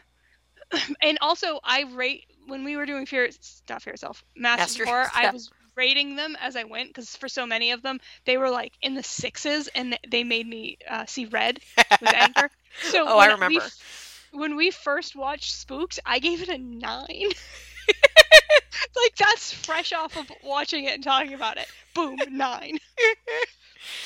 and 1.02 1.18
also, 1.22 1.60
I 1.64 1.82
rate 1.84 2.26
when 2.48 2.64
we 2.64 2.78
were 2.78 2.86
doing 2.86 3.06
Fear, 3.06 3.30
not 3.70 3.82
Fear 3.82 3.94
Itself, 3.94 4.24
Master- 4.36 4.86
Horror. 4.86 5.10
yeah. 5.16 5.30
I 5.30 5.32
was 5.32 5.52
rating 5.76 6.16
them 6.16 6.36
as 6.40 6.56
I 6.56 6.64
went 6.64 6.90
because 6.90 7.16
for 7.16 7.28
so 7.30 7.46
many 7.46 7.72
of 7.72 7.82
them, 7.82 8.00
they 8.26 8.38
were 8.38 8.50
like 8.50 8.74
in 8.82 8.96
the 8.96 9.04
sixes, 9.04 9.68
and 9.70 9.98
they 10.10 10.24
made 10.24 10.48
me 10.48 10.78
uh, 10.90 11.06
see 11.06 11.26
red 11.26 11.60
with 12.00 12.14
anger. 12.14 12.50
So 12.82 13.06
Oh, 13.08 13.18
I 13.20 13.28
when 13.28 13.46
we 13.46 13.58
remember. 13.58 13.66
f- 13.66 14.28
when 14.32 14.56
we 14.56 14.72
first 14.72 15.16
watched 15.16 15.54
Spooks, 15.54 16.00
I 16.06 16.20
gave 16.20 16.42
it 16.42 16.50
a 16.50 16.58
nine. 16.58 17.32
like 18.96 19.16
that's 19.18 19.54
fresh 19.54 19.94
off 19.94 20.16
of 20.18 20.32
watching 20.44 20.86
it 20.86 20.94
and 20.96 21.04
talking 21.04 21.34
about 21.34 21.58
it. 21.58 21.68
Boom, 21.94 22.18
nine. 22.30 22.78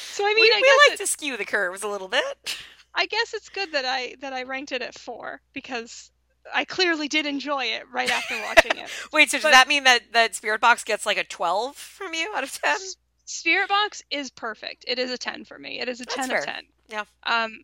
So 0.10 0.26
I 0.26 0.34
mean, 0.34 0.52
we 0.52 0.52
I 0.52 0.62
we 0.62 0.68
guess 0.68 0.80
like 0.90 0.96
it- 0.96 0.98
to 0.98 1.08
skew 1.08 1.38
the 1.38 1.46
curves 1.46 1.84
a 1.84 1.88
little 1.88 2.08
bit. 2.08 2.58
I 2.94 3.06
guess 3.06 3.34
it's 3.34 3.50
good 3.50 3.72
that 3.74 3.86
I 3.86 4.16
that 4.22 4.34
I 4.34 4.44
ranked 4.44 4.72
it 4.72 4.82
at 4.82 4.98
four 4.98 5.42
because 5.54 6.12
I 6.54 6.66
clearly 6.66 7.08
did 7.08 7.26
enjoy 7.26 7.66
it 7.66 7.84
right 7.92 8.10
after 8.10 8.40
watching 8.42 8.78
it. 8.78 8.90
Wait, 9.14 9.30
so 9.32 9.38
does 9.38 9.44
But- 9.44 9.52
that 9.52 9.68
mean 9.68 9.84
that 9.86 10.12
that 10.14 10.36
Spirit 10.36 10.62
Box 10.62 10.84
gets 10.84 11.06
like 11.06 11.18
a 11.18 11.24
12 11.24 11.76
from 11.76 12.14
you 12.14 12.32
out 12.36 12.44
of 12.44 12.52
10? 12.62 12.78
Spirit 13.26 13.70
Box 13.70 14.04
is 14.12 14.30
perfect. 14.30 14.86
It 14.88 15.00
is 15.00 15.10
a 15.12 15.18
ten 15.18 15.46
for 15.46 15.58
me. 15.58 15.80
It 15.80 15.90
is 15.90 16.00
a 16.02 16.04
That's 16.06 16.16
ten 16.16 16.30
fair. 16.30 16.40
of 16.40 16.46
ten. 16.46 16.64
Yeah. 16.90 17.04
Um, 17.24 17.62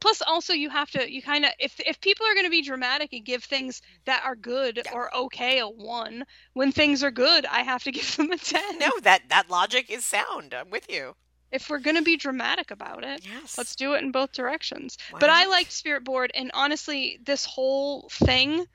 plus 0.00 0.20
also 0.20 0.52
you 0.52 0.68
have 0.68 0.90
to 0.90 1.10
you 1.10 1.22
kind 1.22 1.44
of 1.44 1.52
if 1.60 1.78
if 1.78 2.00
people 2.00 2.26
are 2.26 2.34
going 2.34 2.44
to 2.46 2.50
be 2.50 2.62
dramatic 2.62 3.12
and 3.12 3.24
give 3.24 3.44
things 3.44 3.82
that 4.04 4.22
are 4.24 4.34
good 4.34 4.82
Yeah. 4.84 4.92
or 4.92 5.14
okay 5.16 5.60
a 5.60 5.68
one, 5.68 6.24
when 6.54 6.72
things 6.72 7.04
are 7.04 7.12
good, 7.12 7.46
I 7.46 7.60
have 7.60 7.84
to 7.84 7.92
give 7.98 8.16
them 8.16 8.32
a 8.32 8.36
ten. 8.36 8.78
No, 8.80 8.90
that 9.02 9.28
that 9.28 9.48
logic 9.48 9.90
is 9.90 10.04
sound. 10.04 10.52
I'm 10.54 10.70
with 10.70 10.90
you. 10.90 11.14
If 11.52 11.70
we're 11.70 11.78
going 11.78 11.96
to 11.96 12.02
be 12.02 12.16
dramatic 12.16 12.70
about 12.70 13.04
it, 13.04 13.24
Yes. 13.24 13.56
let's 13.56 13.76
do 13.76 13.94
it 13.94 14.02
in 14.02 14.10
both 14.10 14.32
directions. 14.32 14.98
Why 15.10 15.20
But 15.20 15.30
I 15.30 15.46
liked 15.46 15.72
Spirit 15.72 16.04
Board, 16.04 16.32
and 16.34 16.50
honestly, 16.54 17.18
this 17.24 17.44
whole 17.44 18.08
thing 18.10 18.66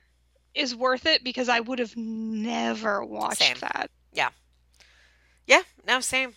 is 0.55 0.75
worth 0.75 1.05
it 1.05 1.23
because 1.23 1.49
I 1.49 1.59
would 1.59 1.79
have 1.79 1.95
never 1.97 3.03
watched 3.05 3.39
Same. 3.39 3.57
that. 3.59 3.89
Yeah. 4.13 4.29
Yeah, 5.47 5.61
no, 5.85 5.99
same. 5.99 6.33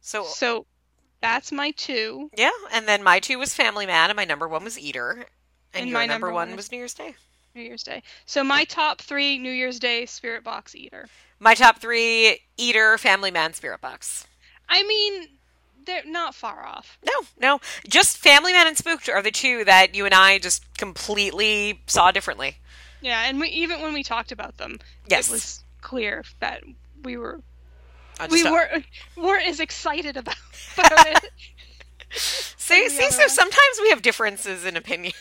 So 0.00 0.24
So 0.24 0.66
that's 1.20 1.52
my 1.52 1.70
two. 1.72 2.30
yeah, 2.36 2.50
and 2.72 2.86
then 2.86 3.02
my 3.02 3.20
two 3.20 3.38
was 3.38 3.54
Family 3.54 3.86
Man, 3.86 4.10
and 4.10 4.16
my 4.16 4.24
number 4.24 4.48
one 4.48 4.64
was 4.64 4.78
Eater, 4.78 5.10
and, 5.12 5.26
And 5.82 5.88
your 5.90 5.98
my 5.98 6.06
number, 6.06 6.26
number 6.28 6.34
one 6.34 6.48
one 6.48 6.56
was 6.56 6.70
New 6.70 6.78
Year's 6.78 6.94
Day. 6.94 7.14
New 7.54 7.62
Year's 7.62 7.82
Day. 7.82 8.02
So 8.26 8.42
my 8.44 8.64
top 8.64 9.00
three 9.00 9.38
New 9.38 9.52
Year's 9.52 9.78
Day 9.78 10.06
Spirit 10.06 10.42
Box 10.44 10.74
Eater. 10.74 11.08
My 11.38 11.54
top 11.54 11.78
three: 11.78 12.40
Eater, 12.56 12.98
Family 12.98 13.30
Man, 13.30 13.52
Spirit 13.54 13.80
Box. 13.80 14.26
I 14.68 14.82
mean, 14.82 15.28
they're 15.84 16.04
not 16.06 16.34
far 16.34 16.64
off. 16.66 16.98
No, 17.04 17.12
no, 17.38 17.60
just 17.88 18.18
Family 18.18 18.52
Man 18.52 18.66
and 18.66 18.76
Spooked 18.76 19.08
are 19.08 19.22
the 19.22 19.30
two 19.30 19.64
that 19.64 19.94
you 19.94 20.04
and 20.06 20.14
I 20.14 20.38
just 20.38 20.64
completely 20.78 21.80
saw 21.86 22.10
differently. 22.10 22.56
Yeah, 23.00 23.24
and 23.28 23.38
we, 23.38 23.48
even 23.48 23.82
when 23.82 23.92
we 23.92 24.02
talked 24.02 24.32
about 24.32 24.56
them, 24.56 24.78
Yes. 25.08 25.28
it 25.28 25.32
was 25.32 25.64
clear 25.82 26.24
that 26.40 26.62
we 27.02 27.16
were 27.18 27.40
we 28.30 28.40
just- 28.42 28.50
weren't 28.50 28.84
weren't 29.16 29.46
as 29.46 29.60
excited 29.60 30.16
about, 30.16 30.36
about 30.78 31.06
it. 31.08 31.30
see, 32.16 32.88
see. 32.88 33.10
So 33.10 33.26
sometimes 33.28 33.78
we 33.82 33.90
have 33.90 34.00
differences 34.02 34.64
in 34.64 34.76
opinions. 34.76 35.14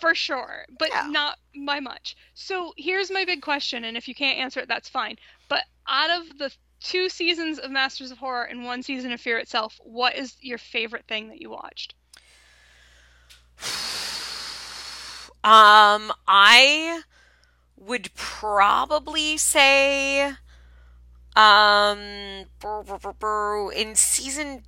For 0.00 0.14
sure, 0.16 0.64
but 0.78 0.88
Yeah. 0.88 1.06
not 1.10 1.38
by 1.66 1.78
much. 1.80 2.16
So 2.34 2.72
here's 2.76 3.10
my 3.10 3.24
big 3.24 3.40
question, 3.42 3.84
and 3.84 3.96
if 3.96 4.08
you 4.08 4.14
can't 4.16 4.38
answer 4.38 4.58
it, 4.60 4.66
that's 4.68 4.88
fine. 4.88 5.16
But 5.48 5.64
out 5.86 6.10
of 6.10 6.38
the 6.38 6.50
two 6.82 7.08
seasons 7.08 7.58
of 7.58 7.70
Masters 7.70 8.10
of 8.10 8.18
Horror 8.18 8.44
and 8.44 8.64
one 8.64 8.82
season 8.82 9.12
of 9.12 9.20
Fear 9.20 9.38
itself, 9.38 9.80
what 9.82 10.16
is 10.16 10.36
your 10.40 10.58
favorite 10.58 11.06
thing 11.06 11.28
that 11.28 11.40
you 11.40 11.50
watched? 11.50 11.94
Um, 15.44 16.12
I 16.28 17.02
would 17.76 18.14
probably 18.14 19.36
say, 19.36 20.34
um, 21.34 21.98
in 23.74 23.94
season. 23.96 24.62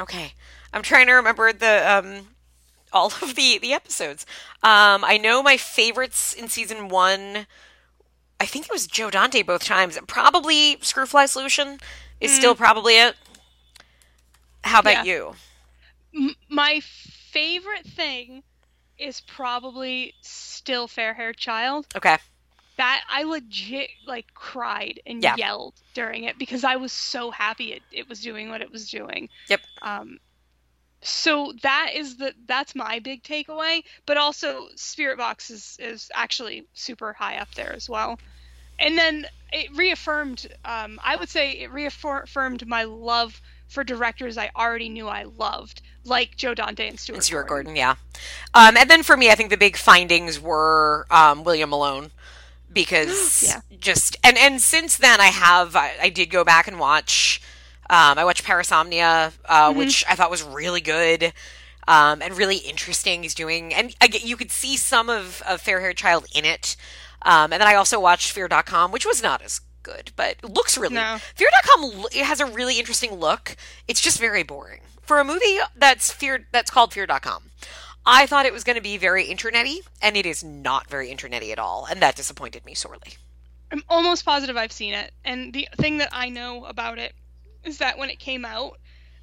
Okay, 0.00 0.32
I'm 0.72 0.80
trying 0.82 1.08
to 1.08 1.12
remember 1.12 1.52
the 1.52 1.90
um 1.90 2.28
all 2.90 3.12
of 3.20 3.34
the 3.34 3.58
the 3.58 3.74
episodes. 3.74 4.24
Um, 4.62 5.04
I 5.04 5.18
know 5.18 5.42
my 5.42 5.56
favorites 5.58 6.32
in 6.32 6.48
season 6.48 6.88
one. 6.88 7.46
I 8.40 8.46
think 8.46 8.66
it 8.66 8.72
was 8.72 8.86
Joe 8.86 9.10
Dante 9.10 9.42
both 9.42 9.64
times. 9.64 9.98
Probably 10.06 10.76
Screwfly 10.76 11.28
Solution 11.28 11.78
is 12.20 12.34
still 12.34 12.54
probably 12.54 12.98
it. 12.98 13.14
How 14.64 14.80
about 14.80 15.04
Yeah. 15.06 15.12
you? 15.12 15.36
M- 16.14 16.36
my 16.48 16.80
favorite 16.80 17.86
thing 17.86 18.42
is 18.98 19.20
probably 19.22 20.14
still 20.20 20.86
Fair 20.88 21.14
Haired 21.14 21.36
Child. 21.36 21.86
Okay. 21.96 22.16
That 22.76 23.04
I 23.08 23.22
legit 23.24 23.90
like 24.06 24.32
cried 24.34 25.00
and 25.06 25.22
Yeah. 25.22 25.36
yelled 25.36 25.74
during 25.94 26.24
it 26.24 26.38
because 26.38 26.64
I 26.64 26.76
was 26.76 26.92
so 26.92 27.30
happy 27.30 27.72
it, 27.72 27.82
it 27.92 28.08
was 28.08 28.20
doing 28.20 28.48
what 28.50 28.62
it 28.62 28.70
was 28.70 28.90
doing. 28.90 29.28
Yep. 29.48 29.60
Um, 29.82 30.18
so 31.04 31.52
that 31.62 31.90
is 31.94 32.16
the 32.16 32.34
that's 32.46 32.74
my 32.74 32.98
big 32.98 33.22
takeaway. 33.22 33.82
But 34.06 34.16
also 34.16 34.68
Spirit 34.74 35.18
Box 35.18 35.50
is 35.50 35.76
is 35.78 36.10
actually 36.14 36.66
super 36.74 37.12
high 37.12 37.36
up 37.36 37.54
there 37.54 37.72
as 37.72 37.88
well. 37.88 38.18
And 38.78 38.98
then 38.98 39.26
it 39.52 39.74
reaffirmed. 39.76 40.48
Um, 40.64 40.98
I 41.04 41.16
would 41.16 41.28
say 41.28 41.52
it 41.52 41.70
reaffirmed 41.70 42.66
my 42.66 42.84
love 42.84 43.40
for 43.68 43.84
directors 43.84 44.36
I 44.38 44.50
already 44.56 44.88
knew 44.88 45.06
I 45.06 45.24
loved, 45.24 45.82
like 46.04 46.36
Joe 46.36 46.54
Dante 46.54 46.88
and 46.88 46.98
Stuart. 46.98 47.16
And 47.16 47.24
Stuart 47.24 47.46
Gordon. 47.48 47.74
Gordon, 47.74 47.76
yeah. 47.76 47.94
Um, 48.54 48.76
and 48.76 48.88
then 48.90 49.02
for 49.02 49.16
me, 49.16 49.30
I 49.30 49.34
think 49.34 49.50
the 49.50 49.56
big 49.56 49.76
findings 49.76 50.40
were 50.40 51.06
um, 51.10 51.44
William 51.44 51.70
Malone 51.70 52.10
because 52.72 53.42
Yeah. 53.46 53.60
just 53.78 54.16
and 54.24 54.36
and 54.38 54.60
since 54.60 54.96
then 54.96 55.20
I 55.20 55.26
have 55.26 55.76
I, 55.76 55.92
I 56.02 56.08
did 56.08 56.30
go 56.30 56.44
back 56.44 56.66
and 56.66 56.78
watch 56.80 57.40
um, 57.90 58.18
I 58.18 58.24
watched 58.24 58.44
Parasomnia, 58.44 59.32
uh, 59.44 59.68
Mm-hmm. 59.70 59.78
which 59.78 60.04
I 60.08 60.14
thought 60.14 60.30
was 60.30 60.42
really 60.42 60.80
good. 60.80 61.32
Um, 61.86 62.22
and 62.22 62.34
really 62.38 62.56
interesting. 62.56 63.22
He's 63.24 63.34
doing, 63.34 63.74
and 63.74 63.94
again, 64.00 64.22
you 64.24 64.38
could 64.38 64.50
see 64.50 64.78
some 64.78 65.10
of, 65.10 65.42
of 65.46 65.60
Fair 65.60 65.80
Haired 65.80 65.98
Child 65.98 66.24
in 66.34 66.46
it. 66.46 66.76
Um, 67.20 67.52
and 67.52 67.60
then 67.60 67.68
I 67.68 67.74
also 67.74 68.00
watched 68.00 68.32
Fear.com, 68.32 68.90
which 68.90 69.04
was 69.04 69.22
not 69.22 69.42
as 69.42 69.60
good, 69.82 70.10
but 70.16 70.36
looks 70.42 70.78
really. 70.78 70.94
No. 70.94 71.18
Fear.com 71.34 72.06
it 72.12 72.24
has 72.24 72.40
a 72.40 72.46
really 72.46 72.78
interesting 72.78 73.12
look. 73.16 73.54
It's 73.86 74.00
just 74.00 74.18
very 74.18 74.42
boring 74.42 74.80
for 75.02 75.20
a 75.20 75.24
movie 75.24 75.58
that's 75.76 76.10
fear 76.10 76.46
that's 76.52 76.70
called 76.70 76.94
Fear.com. 76.94 77.50
I 78.06 78.24
thought 78.24 78.46
it 78.46 78.52
was 78.54 78.64
going 78.64 78.76
to 78.76 78.82
be 78.82 78.96
very 78.96 79.26
internety, 79.26 79.80
and 80.00 80.16
it 80.16 80.24
is 80.24 80.42
not 80.42 80.88
very 80.88 81.08
internety 81.14 81.52
at 81.52 81.58
all, 81.58 81.86
and 81.90 82.00
that 82.00 82.16
disappointed 82.16 82.64
me 82.64 82.72
sorely. 82.74 83.18
I'm 83.70 83.82
almost 83.90 84.24
positive 84.24 84.56
I've 84.56 84.72
seen 84.72 84.94
it. 84.94 85.12
And 85.22 85.52
the 85.52 85.68
thing 85.76 85.98
that 85.98 86.08
I 86.12 86.30
know 86.30 86.64
about 86.64 86.98
it 86.98 87.12
is 87.64 87.78
that 87.78 87.98
when 87.98 88.10
it 88.10 88.18
came 88.18 88.44
out, 88.44 88.78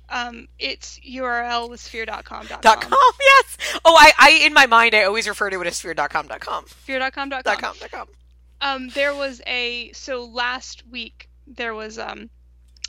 um, 0.10 0.48
its 0.60 1.00
URL 1.00 1.70
was 1.70 1.82
sphere.com. 1.82 2.48
Dot 2.48 2.82
com, 2.82 3.14
yes. 3.20 3.58
Oh, 3.86 3.96
I, 3.98 4.12
I 4.20 4.32
in 4.46 4.54
my 4.54 4.66
mind 4.66 4.94
I 4.94 5.04
always 5.04 5.28
refer 5.28 5.50
to 5.50 5.62
it 5.62 5.68
as 5.68 5.80
Fear.com. 5.80 6.28
Dot 6.28 6.42
com. 6.42 6.66
Sphere.com. 6.68 7.30
Dot 7.30 7.46
com. 7.46 7.76
Dot 7.80 7.92
com. 7.92 8.08
Um, 8.60 8.90
there 8.90 9.16
was 9.16 9.42
a 9.48 9.92
so 9.94 10.26
last 10.26 10.84
week 10.92 11.30
there 11.48 11.74
was 11.74 11.98
um 11.98 12.30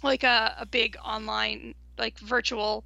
like 0.02 0.24
a, 0.24 0.56
a 0.58 0.66
big 0.66 0.96
online 1.02 1.74
like 1.96 2.18
virtual 2.18 2.84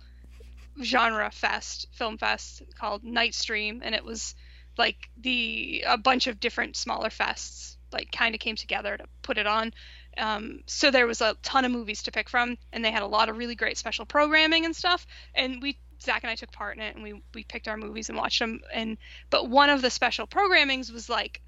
genre 0.83 1.31
fest 1.31 1.87
film 1.93 2.19
fest 2.19 2.63
called 2.79 3.03
Nightstream 3.03 3.81
and 3.83 3.95
it 3.95 4.05
was 4.05 4.35
like 4.77 5.09
the 5.19 5.83
a 5.87 5.97
bunch 5.97 6.27
of 6.27 6.39
different 6.39 6.77
smaller 6.77 7.09
fests 7.09 7.77
like 7.93 8.13
kind 8.13 8.35
of 8.35 8.41
came 8.41 8.57
together 8.57 8.97
to 8.97 9.05
put 9.23 9.39
it 9.39 9.47
on 9.47 9.73
um, 10.19 10.61
so 10.67 10.91
there 10.91 11.07
was 11.07 11.21
a 11.21 11.35
ton 11.43 11.65
of 11.65 11.71
movies 11.71 12.03
to 12.05 12.13
pick 12.13 12.29
from 12.29 12.57
and 12.73 12.85
they 12.85 12.91
had 12.91 13.03
a 13.03 13.07
lot 13.07 13.29
of 13.29 13.37
really 13.37 13.55
great 13.55 13.79
special 13.79 14.05
programming 14.05 14.65
and 14.65 14.75
stuff 14.75 15.07
and 15.35 15.63
we 15.63 15.79
Zach 16.01 16.23
and 16.23 16.31
I 16.31 16.35
took 16.35 16.53
part 16.53 16.77
in 16.77 16.83
it 16.83 16.95
and 16.95 17.03
we 17.03 17.23
we 17.35 17.45
picked 17.45 17.69
our 17.69 17.77
movies 17.77 18.09
and 18.09 18.19
watched 18.19 18.39
them 18.39 18.61
and 18.73 18.99
but 19.31 19.49
one 19.49 19.71
of 19.71 19.83
the 19.83 19.91
special 19.91 20.27
programmings 20.27 20.93
was 20.93 21.09
like 21.09 21.41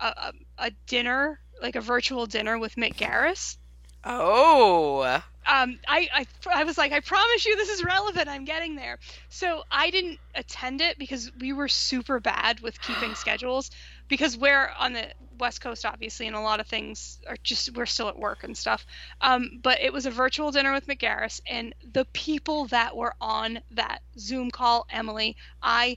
a, 0.00 0.06
a, 0.06 0.32
a 0.58 0.70
dinner, 0.86 1.40
like 1.62 1.76
a 1.76 1.80
virtual 1.80 2.26
dinner 2.26 2.58
with 2.58 2.76
Mick 2.76 2.94
Garris. 2.94 3.56
Oh. 4.04 5.02
Um, 5.46 5.78
I, 5.88 6.08
I, 6.12 6.26
I 6.46 6.64
was 6.64 6.78
like, 6.78 6.92
I 6.92 7.00
promise 7.00 7.46
you 7.46 7.56
this 7.56 7.70
is 7.70 7.82
relevant. 7.82 8.28
I'm 8.28 8.44
getting 8.44 8.76
there. 8.76 8.98
So 9.28 9.62
I 9.70 9.90
didn't 9.90 10.18
attend 10.34 10.80
it 10.80 10.98
because 10.98 11.32
we 11.40 11.52
were 11.52 11.68
super 11.68 12.20
bad 12.20 12.60
with 12.60 12.80
keeping 12.80 13.14
schedules 13.14 13.70
because 14.08 14.36
we're 14.36 14.70
on 14.78 14.92
the 14.92 15.06
West 15.38 15.60
Coast, 15.60 15.84
obviously, 15.86 16.26
and 16.26 16.36
a 16.36 16.40
lot 16.40 16.60
of 16.60 16.66
things 16.66 17.18
are 17.28 17.36
just, 17.42 17.76
we're 17.76 17.86
still 17.86 18.08
at 18.08 18.18
work 18.18 18.44
and 18.44 18.56
stuff. 18.56 18.86
Um, 19.20 19.60
but 19.62 19.80
it 19.80 19.92
was 19.92 20.06
a 20.06 20.10
virtual 20.10 20.50
dinner 20.50 20.72
with 20.72 20.86
Mick 20.86 21.00
Garris, 21.00 21.40
and 21.46 21.74
the 21.92 22.04
people 22.06 22.66
that 22.66 22.96
were 22.96 23.14
on 23.20 23.60
that 23.70 24.00
Zoom 24.18 24.50
call, 24.50 24.86
Emily, 24.90 25.36
I 25.62 25.96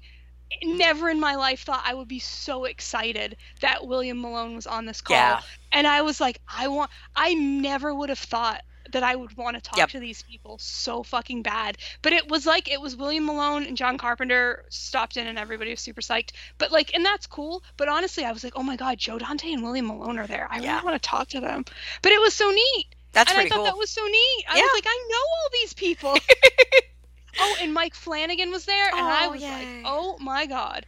never 0.64 1.10
in 1.10 1.20
my 1.20 1.36
life 1.36 1.64
thought 1.64 1.84
I 1.86 1.94
would 1.94 2.08
be 2.08 2.20
so 2.20 2.66
excited 2.66 3.38
that 3.62 3.88
William 3.88 4.22
Malone 4.22 4.56
was 4.56 4.68
on 4.68 4.86
this 4.86 5.02
call. 5.02 5.16
Yeah. 5.16 5.42
And 5.72 5.88
I 5.88 6.02
was 6.02 6.20
like, 6.20 6.40
I 6.48 6.68
want, 6.68 6.92
I 7.16 7.34
never 7.34 7.96
would 7.96 8.10
have 8.10 8.20
thought 8.20 8.62
that 8.92 9.04
I 9.04 9.16
would 9.16 9.36
want 9.38 9.56
to 9.56 9.62
talk 9.62 9.78
Yep. 9.78 9.90
to 9.90 10.00
these 10.00 10.22
people 10.24 10.58
so 10.60 11.04
fucking 11.04 11.42
bad. 11.44 11.78
But 12.02 12.14
it 12.14 12.28
was 12.30 12.46
like, 12.46 12.70
it 12.72 12.80
was 12.82 12.96
William 12.96 13.26
Malone 13.26 13.66
and 13.66 13.78
John 13.78 13.98
Carpenter 13.98 14.66
stopped 14.70 15.18
in 15.18 15.28
and 15.28 15.38
everybody 15.40 15.72
was 15.72 15.80
super 15.82 16.02
psyched. 16.02 16.32
But 16.58 16.72
like, 16.72 16.94
and 16.94 17.06
that's 17.06 17.28
cool. 17.28 17.64
But 17.78 17.88
honestly, 17.90 18.24
I 18.26 18.32
was 18.32 18.44
like, 18.44 18.54
oh 18.56 18.64
my 18.64 18.76
God, 18.76 18.98
Joe 18.98 19.18
Dante 19.20 19.52
and 19.52 19.64
William 19.64 19.88
Malone 19.88 20.18
are 20.20 20.28
there. 20.28 20.48
I 20.50 20.60
Yeah. 20.60 20.74
really 20.76 20.86
want 20.86 21.02
to 21.02 21.08
talk 21.10 21.28
to 21.30 21.40
them. 21.42 21.66
But 22.02 22.12
it 22.12 22.22
was 22.22 22.34
so 22.34 22.50
neat. 22.50 22.86
That's 23.14 23.30
and 23.30 23.38
I 23.38 23.42
pretty 23.42 23.50
thought 23.50 23.58
cool. 23.58 23.66
that 23.66 23.78
was 23.78 23.90
so 23.90 24.04
neat. 24.06 24.46
I 24.50 24.56
Yeah. 24.58 24.62
was 24.64 24.72
like, 24.74 24.86
I 24.88 25.08
know 25.10 25.18
all 25.18 25.50
these 25.54 25.74
people. 25.74 26.18
oh, 27.40 27.56
and 27.60 27.74
Mike 27.74 27.94
Flanagan 27.96 28.52
was 28.52 28.66
there, 28.66 28.88
and 28.90 29.00
I 29.00 29.26
Oh, 29.28 29.32
was 29.32 29.42
yay. 29.42 29.50
like, 29.50 29.68
oh 29.86 30.18
my 30.20 30.46
God. 30.46 30.86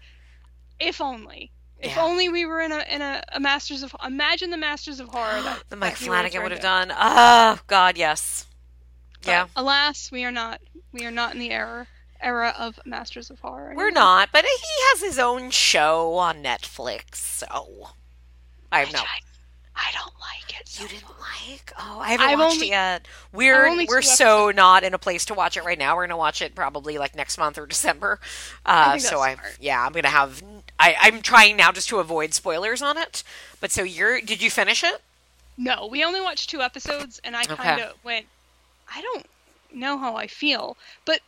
If 0.79 1.01
only. 1.01 1.51
If 1.83 1.95
Yeah. 1.95 2.03
only 2.03 2.29
we 2.29 2.45
were 2.45 2.61
in 2.61 2.71
a 2.71 2.83
in 2.89 3.01
a, 3.01 3.21
a 3.33 3.39
Masters 3.39 3.83
of 3.83 3.95
Imagine 4.05 4.49
the 4.49 4.57
Masters 4.57 4.99
of 4.99 5.09
Horror 5.09 5.41
that 5.41 5.63
the 5.69 5.75
Mike 5.75 5.97
that 5.97 6.05
Flanagan 6.05 6.41
would 6.43 6.51
have 6.51 6.61
done. 6.61 6.91
Oh 6.97 7.59
God, 7.67 7.97
yes. 7.97 8.47
But 9.21 9.27
Yeah. 9.29 9.47
Alas, 9.55 10.11
we 10.11 10.23
are 10.25 10.31
not. 10.31 10.61
We 10.91 11.05
are 11.05 11.11
not 11.11 11.33
in 11.33 11.39
the 11.39 11.51
era 11.51 11.87
era 12.21 12.53
of 12.57 12.79
Masters 12.85 13.29
of 13.29 13.39
Horror. 13.39 13.73
We're 13.75 13.91
not, 13.91 14.29
but 14.31 14.45
he 14.45 14.51
has 14.91 15.01
his 15.01 15.19
own 15.19 15.49
show 15.51 16.15
on 16.15 16.41
Netflix, 16.41 17.15
so 17.15 17.89
I 18.71 18.79
have 18.79 18.87
Which. 18.89 18.97
I, 19.01 19.19
I 19.75 19.91
don't 19.93 20.13
like 20.19 20.61
it. 20.61 20.67
So 20.69 20.83
You 20.83 20.89
didn't 20.89 21.09
like? 21.19 21.73
Oh, 21.77 21.99
I 21.99 22.11
haven't 22.11 22.27
I've 22.27 22.39
watched 22.39 22.53
only- 22.55 22.67
it 22.67 22.71
yet. 22.71 23.07
We're 23.33 23.85
we're 23.87 24.01
so 24.01 24.51
not 24.51 24.83
in 24.83 24.93
a 24.93 24.97
place 24.99 25.25
to 25.25 25.33
watch 25.33 25.57
it 25.57 25.65
right 25.65 25.77
now. 25.77 25.95
We're 25.97 26.05
gonna 26.07 26.15
watch 26.17 26.41
it 26.41 26.55
probably 26.55 26.97
like 26.97 27.13
next 27.15 27.37
month 27.37 27.57
or 27.57 27.65
December. 27.75 28.19
Uh, 28.65 28.91
think 28.91 29.01
so 29.03 29.19
I 29.19 29.35
yeah, 29.59 29.83
I'm 29.85 29.91
gonna 29.91 30.07
have. 30.07 30.41
I 30.83 30.95
I'm 30.99 31.21
trying 31.21 31.55
now 31.55 31.71
just 31.71 31.89
to 31.89 31.99
avoid 31.99 32.33
spoilers 32.33 32.81
on 32.81 32.97
it. 32.97 33.23
But 33.61 33.71
so 33.71 33.83
you're 33.83 34.19
did 34.21 34.41
you 34.41 34.51
finish 34.51 34.83
it? 34.83 35.01
No, 35.57 35.87
we 35.87 36.03
only 36.03 36.19
watched 36.19 36.49
two 36.49 36.61
episodes, 36.61 37.21
and 37.23 37.35
I 37.35 37.43
kind 37.43 37.81
of 37.81 37.93
went. 38.03 38.25
I 38.93 39.01
don't 39.01 39.25
know 39.73 39.97
how 39.97 40.15
I 40.15 40.27
feel, 40.27 40.77
but 41.05 41.21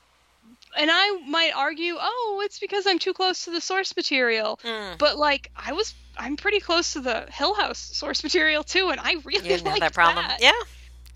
and 0.77 0.89
I 0.91 1.19
might 1.27 1.51
argue, 1.55 1.95
oh, 1.99 2.41
it's 2.43 2.59
because 2.59 2.85
I'm 2.85 2.99
too 2.99 3.13
close 3.13 3.45
to 3.45 3.51
the 3.51 3.61
source 3.61 3.95
material. 3.95 4.59
Mm. 4.63 4.97
But 4.97 5.17
like, 5.17 5.49
I 5.55 5.71
was, 5.71 5.93
I'm 6.17 6.35
pretty 6.35 6.59
close 6.59 6.93
to 6.93 6.99
the 6.99 7.25
Hill 7.31 7.53
House 7.53 7.79
source 7.79 8.23
material 8.23 8.63
too, 8.63 8.89
and 8.89 8.99
I 8.99 9.15
really 9.23 9.49
have 9.49 9.63
that 9.63 9.93
problem. 9.93 10.25
that. 10.27 10.41
Yeah. 10.41 10.51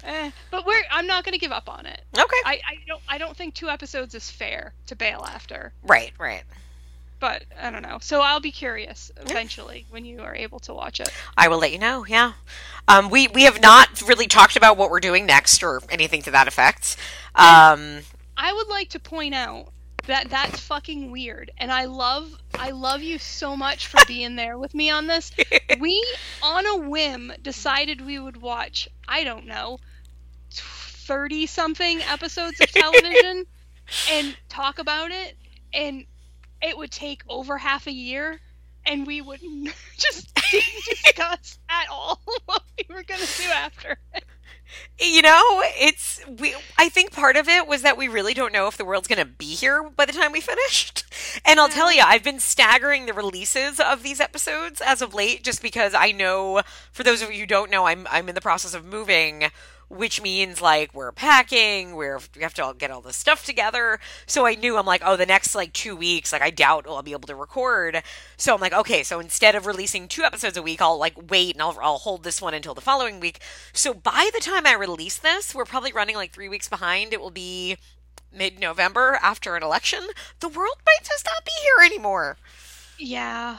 Eh, 0.05 0.31
but 0.49 0.65
we're, 0.65 0.81
I'm 0.89 1.07
not 1.07 1.25
gonna 1.25 1.37
give 1.37 1.51
up 1.51 1.67
on 1.67 1.85
it. 1.85 2.01
Okay. 2.17 2.41
I, 2.45 2.61
I 2.65 2.77
don't, 2.87 3.01
I 3.09 3.17
don't 3.17 3.35
think 3.35 3.53
two 3.53 3.69
episodes 3.69 4.15
is 4.15 4.29
fair 4.31 4.73
to 4.87 4.95
bail 4.95 5.25
after. 5.27 5.73
right. 5.83 6.13
Right. 6.17 6.43
But 7.19 7.43
I 7.61 7.69
don't 7.69 7.81
know. 7.81 7.97
So 8.01 8.21
I'll 8.21 8.39
be 8.39 8.51
curious 8.51 9.11
eventually 9.17 9.85
when 9.89 10.05
you 10.05 10.21
are 10.21 10.35
able 10.35 10.59
to 10.61 10.73
watch 10.73 10.99
it. 10.99 11.09
I 11.37 11.47
will 11.47 11.57
let 11.57 11.71
you 11.71 11.79
know. 11.79 12.05
Yeah, 12.05 12.33
um, 12.87 13.09
we 13.09 13.27
we 13.27 13.43
have 13.43 13.61
not 13.61 14.01
really 14.07 14.27
talked 14.27 14.55
about 14.55 14.77
what 14.77 14.89
we're 14.89 14.99
doing 14.99 15.25
next 15.25 15.63
or 15.63 15.81
anything 15.89 16.21
to 16.23 16.31
that 16.31 16.47
effect. 16.47 16.97
Um, 17.35 17.99
I 18.37 18.53
would 18.53 18.67
like 18.67 18.89
to 18.89 18.99
point 18.99 19.35
out 19.35 19.67
that 20.07 20.29
that's 20.29 20.59
fucking 20.59 21.11
weird, 21.11 21.51
and 21.57 21.71
I 21.71 21.85
love 21.85 22.35
I 22.57 22.71
love 22.71 23.01
you 23.01 23.19
so 23.19 23.55
much 23.55 23.87
for 23.87 23.99
being 24.07 24.35
there 24.35 24.57
with 24.57 24.73
me 24.73 24.89
on 24.89 25.07
this. 25.07 25.31
We 25.79 26.03
on 26.41 26.65
a 26.65 26.77
whim 26.89 27.31
decided 27.43 28.01
we 28.01 28.17
would 28.17 28.41
watch 28.41 28.89
I 29.07 29.23
don't 29.23 29.45
know 29.45 29.77
thirty 30.51 31.45
something 31.45 32.01
episodes 32.01 32.59
of 32.59 32.71
television 32.71 33.45
and 34.11 34.35
talk 34.49 34.79
about 34.79 35.11
it, 35.11 35.37
and 35.73 36.05
it 36.61 36.77
would 36.77 36.91
take 36.91 37.23
over 37.29 37.57
half 37.57 37.87
a 37.87 37.93
year 37.93 38.39
and 38.85 39.05
we 39.05 39.21
wouldn't 39.21 39.73
just 39.97 40.33
didn't 40.51 40.85
discuss 40.85 41.59
at 41.69 41.87
all 41.89 42.21
what 42.45 42.63
we 42.77 42.93
were 42.93 43.03
gonna 43.03 43.25
do 43.37 43.43
after. 43.43 43.97
you 44.99 45.21
know, 45.21 45.61
it's 45.79 46.21
we. 46.27 46.55
I 46.77 46.89
think 46.89 47.11
part 47.11 47.35
of 47.35 47.47
it 47.47 47.67
was 47.67 47.81
that 47.81 47.97
we 47.97 48.07
really 48.07 48.33
don't 48.33 48.53
know 48.53 48.67
if 48.67 48.77
the 48.77 48.85
world's 48.85 49.07
going 49.07 49.19
to 49.19 49.25
be 49.25 49.55
here 49.55 49.89
by 49.95 50.05
the 50.05 50.13
time 50.13 50.31
we 50.31 50.41
finished. 50.41 51.05
And 51.45 51.59
I'll 51.59 51.69
tell 51.69 51.91
you, 51.91 52.01
I've 52.05 52.23
been 52.23 52.39
staggering 52.39 53.05
the 53.05 53.13
releases 53.13 53.79
of 53.79 54.03
these 54.03 54.19
episodes 54.19 54.81
as 54.81 55.01
of 55.01 55.13
late, 55.13 55.43
just 55.43 55.61
because 55.61 55.93
I 55.93 56.11
know. 56.11 56.61
For 56.91 57.03
those 57.03 57.21
of 57.21 57.31
you 57.31 57.41
who 57.41 57.45
don't 57.45 57.71
know, 57.71 57.85
I'm 57.85 58.07
I'm 58.11 58.29
in 58.29 58.35
the 58.35 58.41
process 58.41 58.73
of 58.73 58.85
moving 58.85 59.49
which 59.89 60.21
means 60.21 60.61
like 60.61 60.93
we're 60.93 61.11
packing, 61.11 61.95
we're 61.95 62.19
we 62.35 62.43
have 62.43 62.53
to 62.53 62.63
all 62.63 62.73
get 62.73 62.91
all 62.91 63.01
this 63.01 63.17
stuff 63.17 63.45
together. 63.45 63.99
So 64.27 64.45
I 64.45 64.55
knew 64.55 64.77
I'm 64.77 64.85
like, 64.85 65.01
oh, 65.03 65.15
the 65.15 65.25
next 65.25 65.55
like 65.55 65.73
two 65.73 65.95
weeks, 65.95 66.31
like 66.31 66.41
I 66.41 66.51
doubt 66.51 66.85
I'll 66.87 67.01
be 67.01 67.11
able 67.11 67.27
to 67.27 67.35
record. 67.35 68.03
So 68.37 68.53
I'm 68.53 68.61
like, 68.61 68.73
okay, 68.73 69.03
so 69.03 69.19
instead 69.19 69.55
of 69.55 69.65
releasing 69.65 70.07
two 70.07 70.23
episodes 70.23 70.57
a 70.57 70.61
week, 70.61 70.81
I'll 70.81 70.97
like 70.97 71.31
wait 71.31 71.55
and 71.55 71.61
I'll 71.61 71.77
I'll 71.81 71.97
hold 71.97 72.23
this 72.23 72.41
one 72.41 72.53
until 72.53 72.75
the 72.75 72.81
following 72.81 73.19
week. 73.19 73.39
So 73.73 73.93
by 73.93 74.29
the 74.33 74.39
time 74.39 74.65
I 74.67 74.73
release 74.73 75.17
this, 75.17 75.55
we're 75.55 75.65
probably 75.65 75.91
running 75.91 76.15
like 76.15 76.31
three 76.31 76.49
weeks 76.49 76.69
behind. 76.69 77.11
It 77.11 77.19
will 77.19 77.31
be 77.31 77.77
mid 78.31 78.59
November 78.59 79.17
after 79.21 79.55
an 79.55 79.63
election. 79.63 80.07
The 80.39 80.49
world 80.49 80.77
might 80.85 81.03
just 81.03 81.25
not 81.25 81.43
be 81.45 81.51
here 81.61 81.85
anymore. 81.85 82.37
Yeah. 82.97 83.57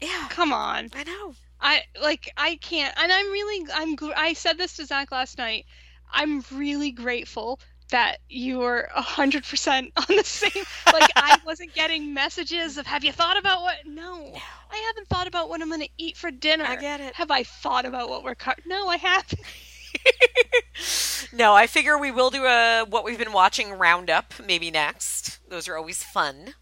Yeah. 0.00 0.28
Come 0.30 0.52
on. 0.52 0.90
I 0.94 1.02
know. 1.04 1.34
I 1.60 1.82
like 2.00 2.32
I 2.36 2.56
can't, 2.56 2.94
and 2.96 3.12
I'm 3.12 3.30
really 3.30 3.66
I'm 3.72 3.96
I 4.16 4.32
said 4.34 4.58
this 4.58 4.76
to 4.76 4.86
Zach 4.86 5.12
last 5.12 5.38
night. 5.38 5.66
I'm 6.12 6.44
really 6.52 6.92
grateful 6.92 7.58
that 7.90 8.18
you 8.28 8.58
were 8.58 8.88
hundred 8.94 9.44
percent 9.44 9.92
on 9.96 10.16
the 10.16 10.24
same. 10.24 10.64
Like 10.92 11.10
I 11.16 11.38
wasn't 11.46 11.74
getting 11.74 12.14
messages 12.14 12.78
of 12.78 12.86
Have 12.86 13.04
you 13.04 13.12
thought 13.12 13.38
about 13.38 13.62
what? 13.62 13.76
No, 13.86 14.18
No. 14.18 14.40
I 14.70 14.76
haven't 14.88 15.08
thought 15.08 15.26
about 15.26 15.48
what 15.48 15.62
I'm 15.62 15.70
gonna 15.70 15.86
eat 15.98 16.16
for 16.16 16.30
dinner. 16.30 16.64
I 16.64 16.76
get 16.76 17.00
it. 17.00 17.14
Have 17.14 17.30
I 17.30 17.44
thought 17.44 17.84
about 17.84 18.08
what 18.08 18.24
we're 18.24 18.34
cut? 18.34 18.60
No, 18.66 18.88
I 18.88 18.96
haven't. 18.96 19.40
no, 21.32 21.54
I 21.54 21.66
figure 21.66 21.98
we 21.98 22.10
will 22.10 22.30
do 22.30 22.44
a 22.44 22.84
what 22.88 23.04
we've 23.04 23.18
been 23.18 23.32
watching 23.32 23.72
roundup 23.72 24.34
maybe 24.44 24.70
next. 24.70 25.38
Those 25.48 25.68
are 25.68 25.76
always 25.76 26.02
fun. 26.02 26.54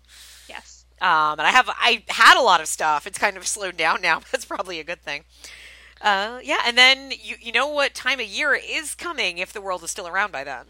Um, 1.02 1.40
and 1.40 1.42
I 1.42 1.50
have 1.50 1.68
I 1.68 2.04
had 2.08 2.38
a 2.38 2.42
lot 2.42 2.60
of 2.60 2.68
stuff. 2.68 3.08
It's 3.08 3.18
kind 3.18 3.36
of 3.36 3.46
slowed 3.46 3.76
down 3.76 4.00
now. 4.00 4.18
But 4.20 4.28
that's 4.30 4.44
probably 4.44 4.78
a 4.78 4.84
good 4.84 5.02
thing. 5.02 5.24
Uh, 6.00 6.38
yeah, 6.42 6.60
and 6.64 6.78
then 6.78 7.10
you 7.10 7.34
you 7.40 7.50
know 7.52 7.66
what 7.66 7.92
time 7.92 8.20
of 8.20 8.26
year 8.26 8.54
is 8.54 8.94
coming 8.94 9.38
if 9.38 9.52
the 9.52 9.60
world 9.60 9.82
is 9.82 9.90
still 9.90 10.06
around 10.06 10.30
by 10.32 10.44
then. 10.44 10.66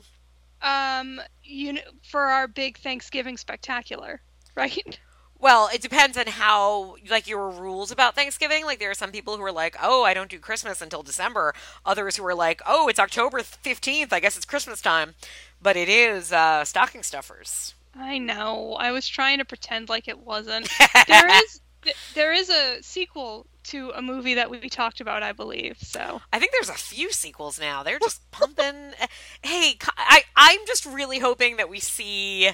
Um, 0.62 1.20
you 1.43 1.74
know, 1.74 1.83
for 2.03 2.22
our 2.22 2.49
big 2.49 2.78
Thanksgiving 2.78 3.37
spectacular, 3.37 4.22
right? 4.55 4.99
Well, 5.39 5.68
it 5.74 5.83
depends 5.83 6.16
on 6.16 6.28
how 6.28 6.97
like 7.11 7.26
your 7.28 7.51
rules 7.51 7.91
about 7.91 8.14
Thanksgiving. 8.14 8.64
Like 8.64 8.78
there 8.78 8.91
are 8.91 8.95
some 8.95 9.12
people 9.12 9.37
who 9.37 9.45
are 9.45 9.53
like, 9.53 9.76
"Oh, 9.83 10.03
I 10.03 10.14
don't 10.14 10.30
do 10.30 10.39
Christmas 10.39 10.80
until 10.80 11.03
December." 11.03 11.53
Others 11.85 12.16
who 12.16 12.24
are 12.24 12.35
like, 12.35 12.62
"Oh, 12.66 12.89
it's 12.89 12.99
October 13.01 13.41
15th. 13.41 14.14
I 14.14 14.20
guess 14.20 14.37
it's 14.39 14.47
Christmas 14.47 14.80
time." 14.80 15.14
But 15.61 15.76
it 15.76 15.91
is 15.91 16.33
uh, 16.33 16.64
stocking 16.64 17.03
stuffers. 17.03 17.74
I 17.95 18.18
know. 18.18 18.74
I 18.78 18.93
was 18.93 19.07
trying 19.07 19.38
to 19.38 19.45
pretend 19.45 19.88
like 19.88 20.09
it 20.09 20.18
wasn't. 20.18 20.68
there 21.07 21.28
is 21.45 21.61
th- 21.82 21.97
there 22.14 22.32
is 22.32 22.49
a 22.49 22.82
sequel 22.82 23.47
to 23.64 23.93
a 23.95 24.03
movie 24.03 24.34
that 24.34 24.51
we 24.51 24.68
talked 24.68 25.01
about, 25.01 25.22
I 25.22 25.32
believe. 25.32 25.78
So 25.80 26.20
I 26.32 26.38
think 26.38 26.53
there's 26.53 26.68
a 26.68 26.74
few 26.74 27.12
sequels 27.12 27.61
now. 27.61 27.82
They're 27.82 27.99
just 27.99 28.30
pumping. 28.30 28.93
Hey, 29.43 29.76
I 29.97 30.22
I'm 30.36 30.61
just 30.66 30.86
really 30.86 31.18
hoping 31.18 31.57
that 31.57 31.68
we 31.68 31.80
see 31.80 32.51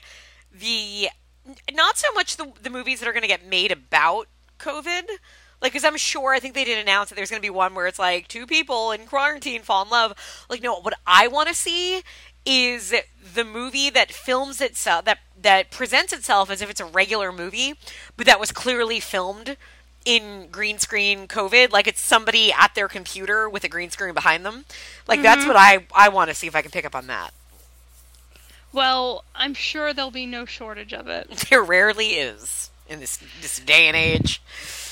the 0.53 1.09
not 1.75 1.97
so 1.97 2.13
much 2.15 2.37
the 2.37 2.53
the 2.63 2.71
movies 2.71 3.01
that 3.01 3.09
are 3.09 3.13
going 3.13 3.23
to 3.23 3.29
get 3.29 3.47
made 3.47 3.73
about 3.73 4.27
COVID. 4.59 5.05
Like, 5.61 5.73
because 5.73 5.85
I'm 5.85 5.97
sure, 5.97 6.33
I 6.33 6.39
think 6.39 6.55
they 6.55 6.63
did 6.63 6.79
announce 6.79 7.09
that 7.09 7.17
there's 7.17 7.31
going 7.31 7.43
to 7.43 7.47
be 7.47 7.51
one 7.51 7.75
where 7.75 7.89
it's 7.89 7.99
like 7.99 8.29
two 8.29 8.47
people 8.47 8.93
in 8.93 9.07
quarantine 9.07 9.63
fall 9.63 9.83
in 9.83 9.91
love. 9.91 10.15
Like, 10.49 10.63
no, 10.63 10.79
what 10.81 10.95
I 11.05 11.27
want 11.27 11.49
to 11.49 11.55
see 11.55 12.03
is 12.45 12.95
the 13.35 13.45
movie 13.45 13.91
that 13.91 14.13
films 14.13 14.61
itself, 14.61 15.05
that 15.05 15.19
that 15.41 15.71
presents 15.71 16.13
itself 16.13 16.51
as 16.51 16.61
if 16.63 16.71
it's 16.71 16.81
a 16.81 16.85
regular 16.85 17.31
movie, 17.31 17.75
but 18.17 18.27
that 18.27 18.41
was 18.41 18.51
clearly 18.53 19.01
filmed 19.01 19.57
in 20.05 20.49
green 20.51 20.79
screen 20.79 21.29
COVID, 21.29 21.71
like 21.71 21.87
it's 21.87 22.01
somebody 22.01 22.53
at 22.53 22.75
their 22.75 22.89
computer 22.89 23.49
with 23.49 23.63
a 23.65 23.69
green 23.69 23.91
screen 23.91 24.15
behind 24.15 24.45
them. 24.45 24.65
Like 25.07 25.23
that's 25.23 25.41
mm-hmm. 25.41 25.49
what 25.49 25.57
I 25.57 25.87
I 25.95 26.09
want 26.09 26.31
to 26.31 26.35
see 26.35 26.47
if 26.47 26.57
I 26.57 26.63
can 26.63 26.71
pick 26.71 26.87
up 26.87 26.95
on 26.95 27.07
that. 27.09 27.33
well, 28.73 29.25
I'm 29.35 29.55
sure 29.55 29.93
there'll 29.93 30.11
be 30.11 30.27
no 30.27 30.45
shortage 30.45 30.93
of 30.93 31.09
it. 31.09 31.47
There 31.51 31.63
rarely 31.63 32.15
is 32.15 32.71
in 32.89 33.01
this 33.01 33.19
this 33.41 33.61
day 33.61 33.87
and 33.87 33.97
age. 33.97 34.41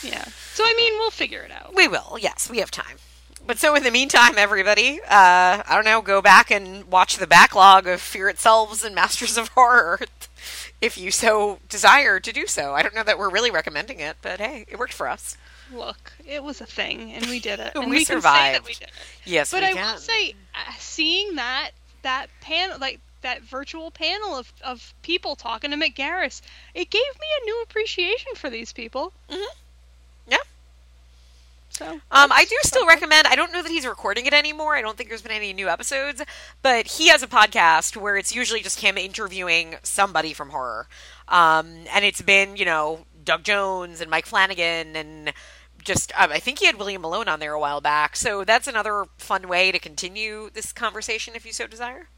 Yeah. 0.02 0.24
So 0.52 0.64
I 0.64 0.74
mean, 0.76 0.92
we'll 0.98 1.10
figure 1.10 1.42
it 1.42 1.50
out. 1.50 1.74
We 1.74 1.88
will, 1.88 2.18
yes, 2.20 2.50
we 2.50 2.58
have 2.58 2.70
time. 2.70 2.98
But 3.46 3.58
so 3.58 3.74
in 3.76 3.82
the 3.84 3.90
meantime, 3.90 4.34
everybody, 4.36 5.00
uh, 5.02 5.06
I 5.08 5.64
don't 5.70 5.84
know, 5.84 6.02
go 6.02 6.20
back 6.20 6.50
and 6.50 6.84
watch 6.90 7.16
the 7.18 7.26
backlog 7.26 7.86
of 7.86 8.00
Fear 8.00 8.28
Itself 8.30 8.84
and 8.84 8.94
Masters 8.94 9.36
of 9.36 9.48
Horror 9.48 10.00
if 10.80 10.98
you 10.98 11.10
so 11.10 11.60
desire 11.68 12.18
to 12.20 12.32
do 12.32 12.46
so. 12.46 12.74
I 12.74 12.82
don't 12.82 12.94
know 12.94 13.04
that 13.04 13.18
we're 13.18 13.30
really 13.30 13.50
recommending 13.50 14.00
it, 14.00 14.16
but 14.20 14.40
hey, 14.40 14.64
it 14.68 14.78
worked 14.78 14.92
for 14.92 15.08
us. 15.08 15.36
Look, 15.72 16.12
it 16.26 16.42
was 16.42 16.60
a 16.60 16.66
thing, 16.66 17.12
and 17.12 17.26
we 17.26 17.40
did 17.40 17.58
it. 17.60 17.72
We 17.74 17.80
And 17.82 17.90
we, 17.90 18.04
survived. 18.04 18.56
that 18.56 18.64
we 18.66 18.74
did 18.74 18.84
it. 18.88 18.92
Yes, 19.24 19.50
But 19.52 19.64
I 19.64 19.72
can. 19.72 19.92
will 19.94 20.00
say, 20.00 20.34
uh, 20.54 20.72
seeing 20.78 21.36
that 21.36 21.70
that 22.02 22.26
panel, 22.40 22.78
like 22.78 23.00
that 23.22 23.42
virtual 23.42 23.90
panel 23.90 24.36
of, 24.36 24.52
of 24.62 24.94
people 25.02 25.34
talking 25.34 25.70
to 25.72 25.76
Mick 25.76 25.94
Garris, 25.96 26.40
it 26.74 26.90
gave 26.90 27.02
me 27.20 27.26
a 27.42 27.44
new 27.46 27.62
appreciation 27.62 28.34
for 28.36 28.48
these 28.50 28.72
people. 28.72 29.12
Mhm. 29.28 29.44
So 31.76 32.00
Um, 32.10 32.32
I 32.32 32.44
do 32.46 32.56
still 32.62 32.86
recommend. 32.86 33.26
I 33.26 33.34
don't 33.36 33.52
know 33.52 33.62
that 33.62 33.70
he's 33.70 33.86
recording 33.86 34.24
it 34.26 34.32
anymore. 34.32 34.74
I 34.76 34.80
don't 34.80 34.96
think 34.96 35.10
there's 35.10 35.22
been 35.22 35.32
any 35.32 35.52
new 35.52 35.68
episodes, 35.68 36.22
but 36.62 36.86
he 36.86 37.08
has 37.08 37.22
a 37.22 37.26
podcast 37.26 37.96
where 37.96 38.16
it's 38.16 38.34
usually 38.34 38.60
just 38.62 38.80
him 38.80 38.96
interviewing 38.96 39.76
somebody 39.82 40.32
from 40.32 40.50
horror. 40.50 40.88
Um, 41.28 41.84
and 41.94 42.04
it's 42.04 42.22
been, 42.22 42.56
you 42.56 42.64
know, 42.64 43.04
Doug 43.24 43.42
Jones 43.44 44.00
and 44.00 44.10
Mike 44.10 44.24
Flanagan 44.26 44.96
and 44.96 45.32
just 45.84 46.12
um, 46.18 46.32
I 46.32 46.38
think 46.38 46.60
he 46.60 46.66
had 46.66 46.76
William 46.76 47.02
Malone 47.02 47.28
on 47.28 47.40
there 47.40 47.52
a 47.52 47.60
while 47.60 47.80
back. 47.80 48.16
So 48.16 48.42
that's 48.44 48.66
another 48.66 49.04
fun 49.18 49.46
way 49.46 49.70
to 49.70 49.78
continue 49.78 50.50
this 50.52 50.72
conversation 50.72 51.34
if 51.36 51.44
you 51.44 51.52
so 51.52 51.66
desire. 51.66 52.08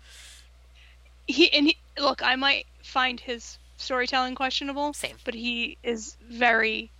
he 1.26 1.52
and 1.52 1.66
he, 1.66 1.76
look, 1.98 2.22
I 2.22 2.36
might 2.36 2.66
find 2.82 3.18
his 3.20 3.59
storytelling 3.76 4.34
questionable. 4.36 4.92
Same. 4.94 5.16
But 5.24 5.34
he 5.34 5.76
is 5.82 6.16
very 6.22 6.90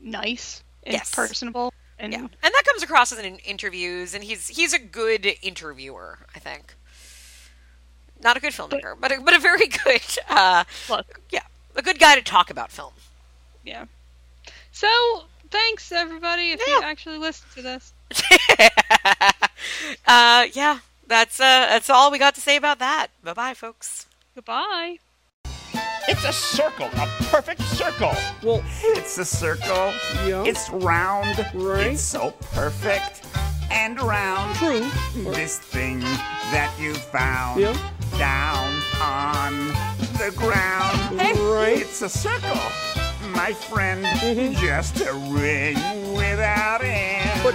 nice 0.00 0.62
and 0.84 0.94
Yes. 0.94 1.14
personable. 1.14 1.72
And 1.98 2.12
Yeah, 2.12 2.20
and 2.20 2.28
that 2.42 2.62
comes 2.64 2.82
across 2.82 3.12
as 3.12 3.18
in 3.18 3.36
interviews, 3.38 4.14
and 4.14 4.22
he's 4.24 4.48
he's 4.48 4.72
a 4.72 4.78
good 4.78 5.26
interviewer. 5.42 6.20
I 6.34 6.38
think. 6.38 6.74
Not 8.20 8.36
a 8.36 8.40
good 8.40 8.52
filmmaker, 8.52 8.94
but 8.98 9.12
a, 9.12 9.20
but 9.20 9.34
a 9.34 9.38
very 9.38 9.66
good, 9.84 10.02
uh, 10.28 10.64
look, 10.88 11.20
yeah, 11.30 11.42
a 11.76 11.82
good 11.82 12.00
guy 12.00 12.16
to 12.16 12.22
talk 12.22 12.50
about 12.50 12.72
film. 12.72 12.92
yeah. 13.64 13.84
So 14.72 14.88
thanks 15.50 15.92
everybody 15.92 16.52
if 16.52 16.60
you 16.66 16.80
actually 16.84 17.18
listen 17.18 17.46
to 17.54 17.62
this. 17.62 17.92
uh, 20.06 20.46
yeah, 20.52 20.78
that's 21.06 21.40
uh, 21.40 21.66
that's 21.70 21.90
all 21.90 22.10
we 22.10 22.18
got 22.18 22.34
to 22.36 22.40
say 22.40 22.56
about 22.56 22.78
that. 22.80 23.08
Bye 23.22 23.34
bye, 23.34 23.54
folks. 23.54 24.06
Goodbye. 24.34 24.98
It's 26.10 26.24
a 26.24 26.32
circle, 26.32 26.86
a 26.86 27.06
perfect 27.30 27.60
circle. 27.62 28.14
Well, 28.42 28.62
It's 28.82 29.18
a 29.18 29.24
circle. 29.24 29.92
Yeah. 30.26 30.42
It's 30.44 30.70
round. 30.70 31.38
Right. 31.54 31.88
It's 31.88 32.02
so 32.02 32.30
perfect 32.54 33.26
and 33.70 34.00
round. 34.00 34.56
true. 34.56 34.88
This 35.32 35.58
thing 35.58 36.00
that 36.00 36.72
you 36.80 36.94
found 36.94 37.60
Yeah. 37.60 37.76
down 38.16 38.80
on 39.02 39.68
the 40.18 40.32
ground. 40.34 41.20
Right. 41.20 41.78
It's 41.82 42.00
a 42.02 42.08
circle, 42.08 42.58
my 43.34 43.52
friend. 43.52 44.04
Mhm. 44.06 44.56
Just 44.58 45.00
a 45.00 45.12
ring 45.12 45.76
without 46.14 46.82
end. 46.82 47.42
But 47.42 47.54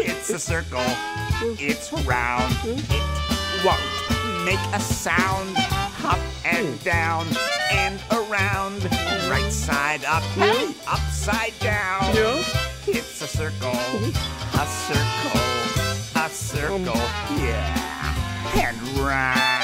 It's 0.00 0.30
a 0.30 0.38
circle. 0.38 0.84
It's 1.58 1.92
round. 2.04 2.56
It 2.64 3.04
won't 3.64 4.44
make 4.44 4.58
a 4.72 4.80
sound. 4.80 5.56
Up 6.04 6.18
and 6.44 6.82
down. 6.84 7.26
and 7.72 8.00
around, 8.12 8.84
right 9.30 9.52
side 9.52 10.04
up, 10.04 10.22
hey, 10.34 10.74
upside 10.86 11.58
down. 11.60 12.14
Yeah. 12.14 12.42
It's 12.86 13.22
a 13.22 13.26
circle, 13.26 13.70
a 13.70 14.66
circle, 14.66 15.40
a 16.16 16.28
circle, 16.28 16.96
um. 16.96 17.38
yeah, 17.38 18.54
and 18.56 18.98
round. 18.98 19.59